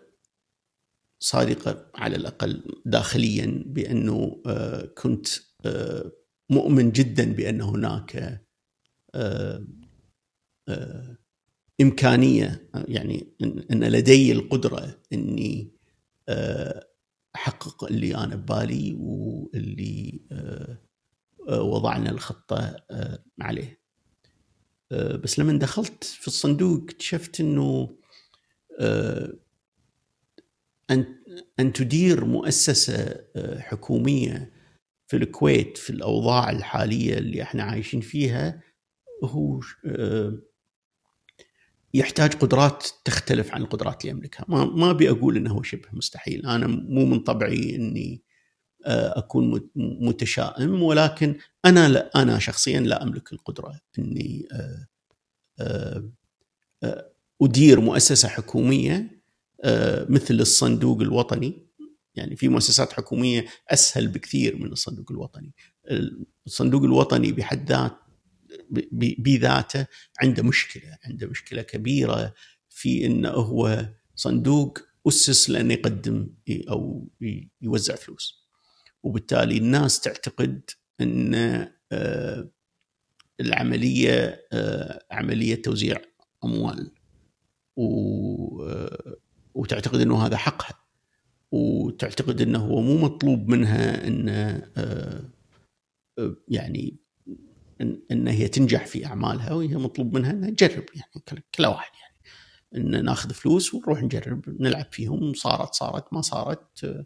صادقة 1.20 1.92
على 1.96 2.16
الأقل 2.16 2.82
داخليا 2.86 3.64
بأنه 3.66 4.42
كنت 4.98 5.28
مؤمن 6.50 6.92
جدا 6.92 7.34
بأن 7.34 7.62
هناك 7.62 8.42
إمكانية 11.82 12.70
يعني 12.88 13.34
إن 13.72 13.84
لدي 13.84 14.32
القدرة 14.32 15.02
إني 15.14 15.72
أحقق 17.36 17.84
اللي 17.84 18.16
أنا 18.16 18.36
ببالي 18.36 18.94
واللي 18.94 20.20
وضعنا 21.50 22.10
الخطة 22.10 22.86
عليه. 23.42 23.80
بس 24.92 25.40
لما 25.40 25.60
دخلت 25.60 26.04
في 26.04 26.28
الصندوق 26.28 26.84
اكتشفت 26.84 27.40
إنه 27.40 27.98
أن 30.92 31.06
أن 31.60 31.74
تدير 31.74 32.26
مؤسسة 32.26 33.26
حكومية 33.60 34.59
في 35.10 35.18
الكويت 35.18 35.78
في 35.78 35.90
الأوضاع 35.90 36.50
الحالية 36.50 37.18
اللي 37.18 37.42
إحنا 37.42 37.64
عايشين 37.64 38.02
فيها 38.02 38.62
هو 39.24 39.60
يحتاج 41.94 42.34
قدرات 42.34 42.88
تختلف 43.06 43.54
عن 43.54 43.62
القدرات 43.62 44.02
اللي 44.02 44.12
يملكها. 44.12 44.46
ما 44.48 44.66
ما 44.66 44.90
أبي 44.92 45.10
أقول 45.10 45.38
إنه 45.38 45.64
شبه 45.64 45.90
مستحيل. 45.94 46.46
أنا 46.46 46.68
مو 46.68 47.06
من 47.06 47.20
طبعي 47.20 47.76
إني 47.76 48.24
آه، 48.86 49.20
أكون 49.20 49.70
متشائم 49.76 50.84
ولكن 50.84 51.36
أنا 51.66 51.90
لا 51.90 52.12
أنا 52.16 52.40
شخصيا 52.40 52.80
لا 52.80 53.04
أملك 53.04 53.34
القدرة 53.34 53.80
إني 54.00 54.48
آه، 54.52 54.88
آه، 56.84 57.12
أدير 57.42 57.80
مؤسسة 57.80 58.28
حكومية 58.28 59.22
مثل 60.10 60.34
الصندوق 60.34 61.02
الوطني. 61.02 61.69
يعني 62.20 62.36
في 62.36 62.48
مؤسسات 62.48 62.94
حكومية 62.94 63.46
أسهل 63.70 64.08
بكثير 64.08 64.56
من 64.56 64.72
الصندوق 64.72 65.12
الوطني. 65.12 65.54
الصندوق 66.48 66.84
الوطني 66.84 67.32
بحد 67.32 67.70
ذات 67.70 67.98
بذاته 69.20 69.86
عنده 70.22 70.44
مشكلة 70.44 70.98
عنده 71.06 71.28
مشكلة 71.28 71.62
كبيرة 71.62 72.34
في 72.70 73.06
انه 73.06 73.30
هو 73.30 73.90
صندوق 74.16 74.80
أسس 75.08 75.50
لأنه 75.50 75.74
يقدم 75.74 76.30
أو 76.70 77.08
يوزع 77.62 77.96
فلوس. 77.96 78.50
وبالتالي 79.04 79.58
الناس 79.58 80.00
تعتقد 80.00 80.70
إن 81.02 81.36
آه، 81.92 82.50
العملية 83.40 84.48
آه، 84.54 85.06
عملية 85.12 85.62
توزيع 85.62 86.02
أموال. 86.44 86.92
آه، 87.78 89.16
وتعتقد 89.54 90.02
إنه 90.02 90.26
هذا 90.26 90.38
حقها. 90.38 90.89
وتعتقد 91.52 92.42
إنه 92.42 92.60
هو 92.60 92.82
مو 92.82 92.98
مطلوب 92.98 93.48
منها 93.48 94.08
إن 94.08 94.30
يعني 96.48 96.98
إن 98.12 98.28
هي 98.28 98.48
تنجح 98.48 98.86
في 98.88 99.06
أعمالها 99.06 99.54
وهي 99.54 99.76
مطلوب 99.76 100.14
منها 100.14 100.32
إنها 100.32 100.50
تجرب 100.50 100.86
يعني 100.96 101.42
كل 101.56 101.66
واحد 101.66 101.92
يعني 102.02 102.16
إن 102.76 103.06
ناخذ 103.06 103.34
فلوس 103.34 103.74
ونروح 103.74 104.04
نجرب 104.04 104.62
نلعب 104.62 104.86
فيهم 104.92 105.34
صارت 105.34 105.74
صارت 105.74 106.14
ما 106.14 106.22
صارت 106.22 107.06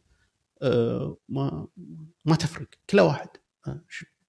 آه، 0.61 1.17
ما 1.29 1.67
ما 2.25 2.35
تفرق 2.35 2.67
كل 2.89 2.99
واحد 2.99 3.29
آه، 3.67 3.81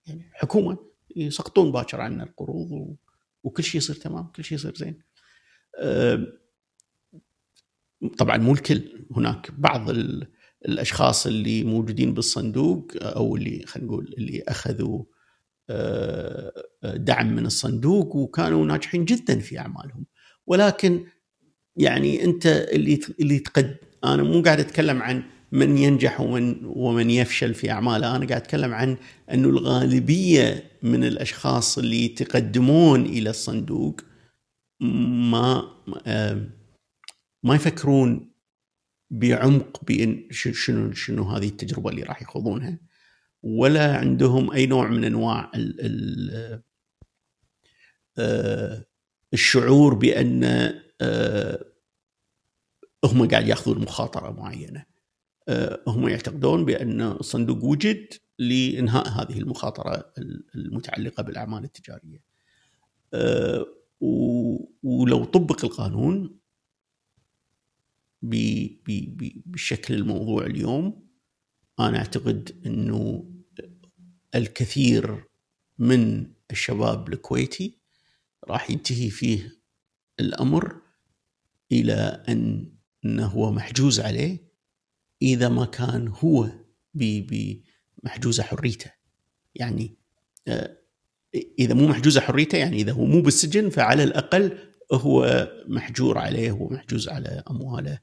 يعني 0.07 0.31
حكومة 0.33 0.79
يسقطون 1.17 1.73
باكر 1.73 2.01
عنا 2.01 2.25
القروض 2.25 2.97
وكل 3.45 3.63
شيء 3.63 3.79
يصير 3.79 3.97
تمام 3.97 4.27
كل 4.27 4.45
شيء 4.45 4.59
يصير 4.59 4.75
زين. 4.75 5.03
آه، 5.79 6.27
طبعا 8.19 8.37
مو 8.37 8.53
الكل 8.53 8.83
هناك 9.17 9.51
بعض 9.59 9.91
الأشخاص 10.67 11.27
اللي 11.27 11.65
موجودين 11.65 12.15
بالصندوق 12.15 12.93
أو 12.97 13.37
اللي 13.37 13.65
خلينا 13.67 13.89
نقول 13.89 14.15
اللي 14.19 14.43
أخذوا 14.49 15.05
دعم 16.85 17.37
من 17.37 17.47
الصندوق 17.47 18.17
وكانوا 18.17 18.67
ناجحين 18.67 19.05
جدا 19.05 19.39
في 19.39 19.59
أعمالهم. 19.59 20.07
ولكن 20.47 21.05
يعني 21.77 22.25
أنت 22.25 22.47
اللي 22.47 23.01
اللي 23.21 23.39
تقد 23.39 23.77
أنا 24.05 24.23
مو 24.23 24.43
قاعد 24.43 24.61
أتكلم 24.61 25.03
عن 25.03 25.23
من 25.53 25.79
ينجح 25.79 26.21
ومن 26.21 26.57
ومن 26.65 27.11
يفشل 27.11 27.55
في 27.55 27.71
أعماله 27.71 28.17
أنا 28.17 28.27
قاعد 28.27 28.41
أتكلم 28.41 28.75
عن 28.75 28.97
أنه 29.33 29.49
الغالبية 29.49 30.65
من 30.83 31.05
الأشخاص 31.05 31.79
اللي 31.79 32.05
يتقدمون 32.05 33.07
إلى 33.07 33.31
الصندوق 33.31 34.01
ما 34.81 35.65
ما 37.45 37.55
يفكرون 37.55 38.31
بعمق 39.11 39.85
بإن 39.85 40.29
شنو 40.31 40.93
شنو 40.93 41.23
هذه 41.25 41.49
التجربة 41.49 41.91
اللي 41.91 42.03
راح 42.03 42.23
يخوضونها 42.23 42.79
ولا 43.43 43.97
عندهم 43.97 44.51
أي 44.51 44.67
نوع 44.67 44.89
من 44.89 45.05
أنواع 45.05 45.51
ال 45.55 45.81
ال 45.81 46.63
آه، 48.19 48.85
الشعور 49.33 49.95
بأن 49.95 50.45
آه، 51.01 51.65
هم 53.05 53.29
قاعد 53.29 53.49
يأخذون 53.49 53.79
مخاطرة 53.79 54.31
معينة. 54.31 54.85
آه، 55.49 55.81
هم 55.87 56.09
يعتقدون 56.09 56.65
بأن 56.65 57.01
الصندوق 57.01 57.65
وجد 57.65 58.07
لإنهاء 58.39 59.09
هذه 59.09 59.39
المخاطرة 59.39 60.13
المتعلقة 60.55 61.23
بالأعمال 61.23 61.65
التجارية. 61.65 62.25
ولو 64.83 65.25
طبق 65.25 65.65
القانون 65.65 66.39
بشكل 69.47 69.95
الموضوع 69.95 70.47
اليوم 70.47 71.09
أنا 71.81 71.99
أعتقد 71.99 72.63
إنه 72.67 73.31
الكثير 74.35 75.25
من 75.79 76.27
الشباب 76.51 77.13
الكويتي 77.13 77.79
راح 78.45 78.71
ينتهي 78.71 79.11
فيه 79.11 79.61
الأمر 80.21 80.77
إلى 81.73 82.25
أن 82.29 82.75
إنه 83.05 83.27
هو 83.27 83.53
محجوز 83.53 84.01
عليه 84.01 84.39
إذا 85.23 85.49
ما 85.49 85.65
كان 85.65 86.09
هو 86.09 86.51
محجوزه 88.05 88.43
حريته. 88.43 88.91
يعني 89.55 89.97
آه، 90.49 90.77
إذا 91.59 91.75
مو 91.75 91.87
محجوزه 91.87 92.21
حريته 92.21 92.59
يعني 92.59 92.77
إذا 92.77 92.93
هو 92.93 93.05
مو 93.05 93.23
بالسجن 93.23 93.71
فعلى 93.71 94.05
الأقل 94.05 94.59
هو 94.93 95.49
محجور 95.69 96.19
عليه 96.19 96.53
ومحجوز 96.53 97.09
على 97.09 97.43
أمواله. 97.51 97.99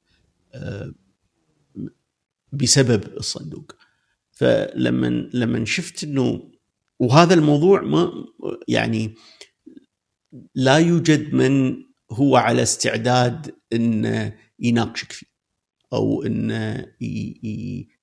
بسبب 2.53 3.18
الصندوق. 3.18 3.72
فلما 4.32 5.30
لما 5.34 5.65
شفت 5.65 6.03
إنه 6.03 6.52
وهذا 6.99 7.34
الموضوع 7.34 7.82
ما 7.82 8.11
يعني 8.68 9.15
لا 10.56 10.78
يوجد 10.78 11.34
من 11.34 11.84
هو 12.11 12.36
على 12.36 12.64
استعداد 12.64 13.56
إنه 13.73 14.38
يناقشك 14.60 15.11
فيه 15.11 15.28
أو 15.94 16.23
إنه 16.23 16.86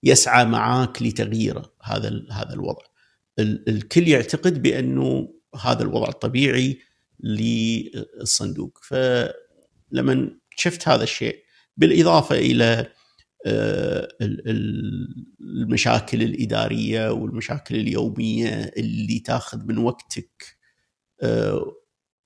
يسعى 0.02 0.44
معاك 0.44 1.02
لتغييره 1.02 1.72
هذا 1.82 2.26
هذا 2.32 2.54
الوضع. 2.54 2.84
الكل 3.38 4.08
يعتقد 4.08 4.62
بأنه 4.62 5.34
هذا 5.60 5.82
الوضع 5.82 6.08
الطبيعي 6.08 6.78
للصندوق. 7.20 8.78
فلما 8.82 10.38
شفت 10.56 10.88
هذا 10.88 11.02
الشيء 11.02 11.47
بالإضافة 11.78 12.36
إلى 12.36 12.92
آه، 13.46 14.08
المشاكل 15.40 16.22
الإدارية 16.22 17.10
والمشاكل 17.12 17.76
اليومية 17.76 18.72
اللي 18.76 19.18
تاخذ 19.18 19.66
من 19.66 19.78
وقتك 19.78 20.58
آه، 21.22 21.76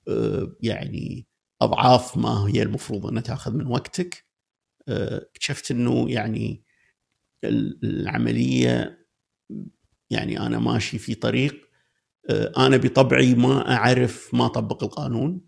آه، 0.09 0.57
يعني 0.61 1.27
أضعاف 1.63 2.17
ما 2.17 2.49
هي 2.49 2.63
المفروض 2.63 3.07
إنها 3.07 3.23
تاخذ 3.23 3.55
من 3.55 3.67
وقتك. 3.67 4.33
اكتشفت 4.89 5.71
إنه 5.71 6.11
يعني 6.11 6.65
العملية 7.85 9.07
يعني 10.11 10.41
أنا 10.41 10.59
ماشي 10.59 10.99
في 10.99 11.15
طريق 11.15 11.69
أنا 12.59 12.77
بطبعي 12.77 13.35
ما 13.35 13.73
أعرف 13.77 14.35
ما 14.35 14.47
اطبق 14.47 14.85
القانون 14.85 15.41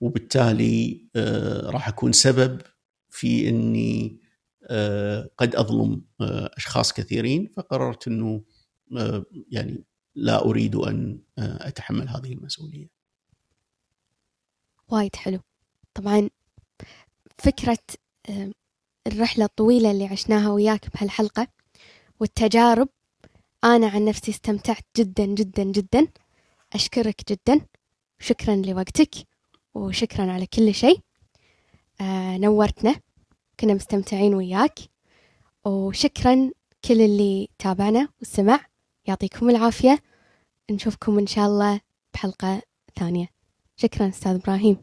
وبالتالي 0.00 1.08
راح 1.66 1.88
أكون 1.88 2.12
سبب 2.12 2.60
في 3.14 3.48
إني 3.48 4.20
آه، 4.66 5.30
قد 5.38 5.56
أظلم 5.56 6.02
أشخاص 6.20 6.92
كثيرين 6.92 7.46
فقررت 7.56 8.08
إنه 8.08 8.42
يعني 9.50 9.84
لا 10.14 10.44
أريد 10.44 10.76
أن 10.76 11.18
أتحمل 11.38 12.08
هذه 12.08 12.32
المسؤولية. 12.32 12.88
وايد 14.88 15.16
حلو. 15.16 15.40
طبعا 15.94 16.30
فكرة 17.38 17.78
الرحلة 19.06 19.44
الطويلة 19.44 19.90
اللي 19.90 20.06
عشناها 20.06 20.50
وياك 20.50 20.88
بهالحلقة 20.94 21.48
والتجارب 22.20 22.88
أنا 23.64 23.88
عن 23.88 24.04
نفسي 24.04 24.30
استمتعت 24.30 24.84
جدا 24.96 25.26
جدا 25.26 25.62
جدا 25.62 26.08
أشكرك 26.72 27.32
جدا 27.32 27.66
شكرا 28.18 28.56
لوقتك 28.56 29.14
وشكرا 29.74 30.32
على 30.32 30.46
كل 30.46 30.74
شيء 30.74 30.96
آه 30.96 31.02
نورتنا. 32.38 33.00
كنا 33.60 33.74
مستمتعين 33.74 34.34
وياك. 34.34 34.78
وشكرا 35.64 36.50
كل 36.84 37.00
اللي 37.00 37.48
تابعنا 37.58 38.08
واستمع 38.20 38.66
يعطيكم 39.06 39.50
العافية. 39.50 40.02
نشوفكم 40.70 41.18
إن 41.18 41.26
شاء 41.26 41.46
الله 41.46 41.80
بحلقة 42.14 42.62
ثانية. 42.98 43.28
شكرا 43.76 44.08
أستاذ 44.08 44.34
إبراهيم. 44.34 44.76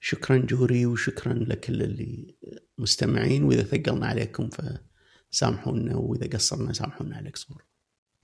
شكرا 0.00 0.38
جوري 0.38 0.86
وشكرا 0.86 1.32
لكل 1.32 1.82
اللي 1.82 2.36
مستمعين. 2.78 3.44
وإذا 3.44 3.62
ثقلنا 3.62 4.06
عليكم 4.06 4.48
ف 4.48 4.60
سامحونا 5.30 5.96
وإذا 5.96 6.28
قصرنا 6.28 6.72
سامحونا 6.72 7.16
على 7.16 7.28
القصور. 7.28 7.64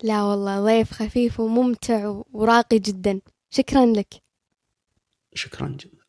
لا 0.02 0.22
والله 0.22 0.60
ضيف 0.60 0.92
خفيف 0.92 1.40
وممتع 1.40 2.22
وراقي 2.32 2.78
جدا. 2.78 3.20
شكرا 3.50 3.86
لك. 3.86 4.14
شكرا 5.34 5.68
جدا 5.68 6.01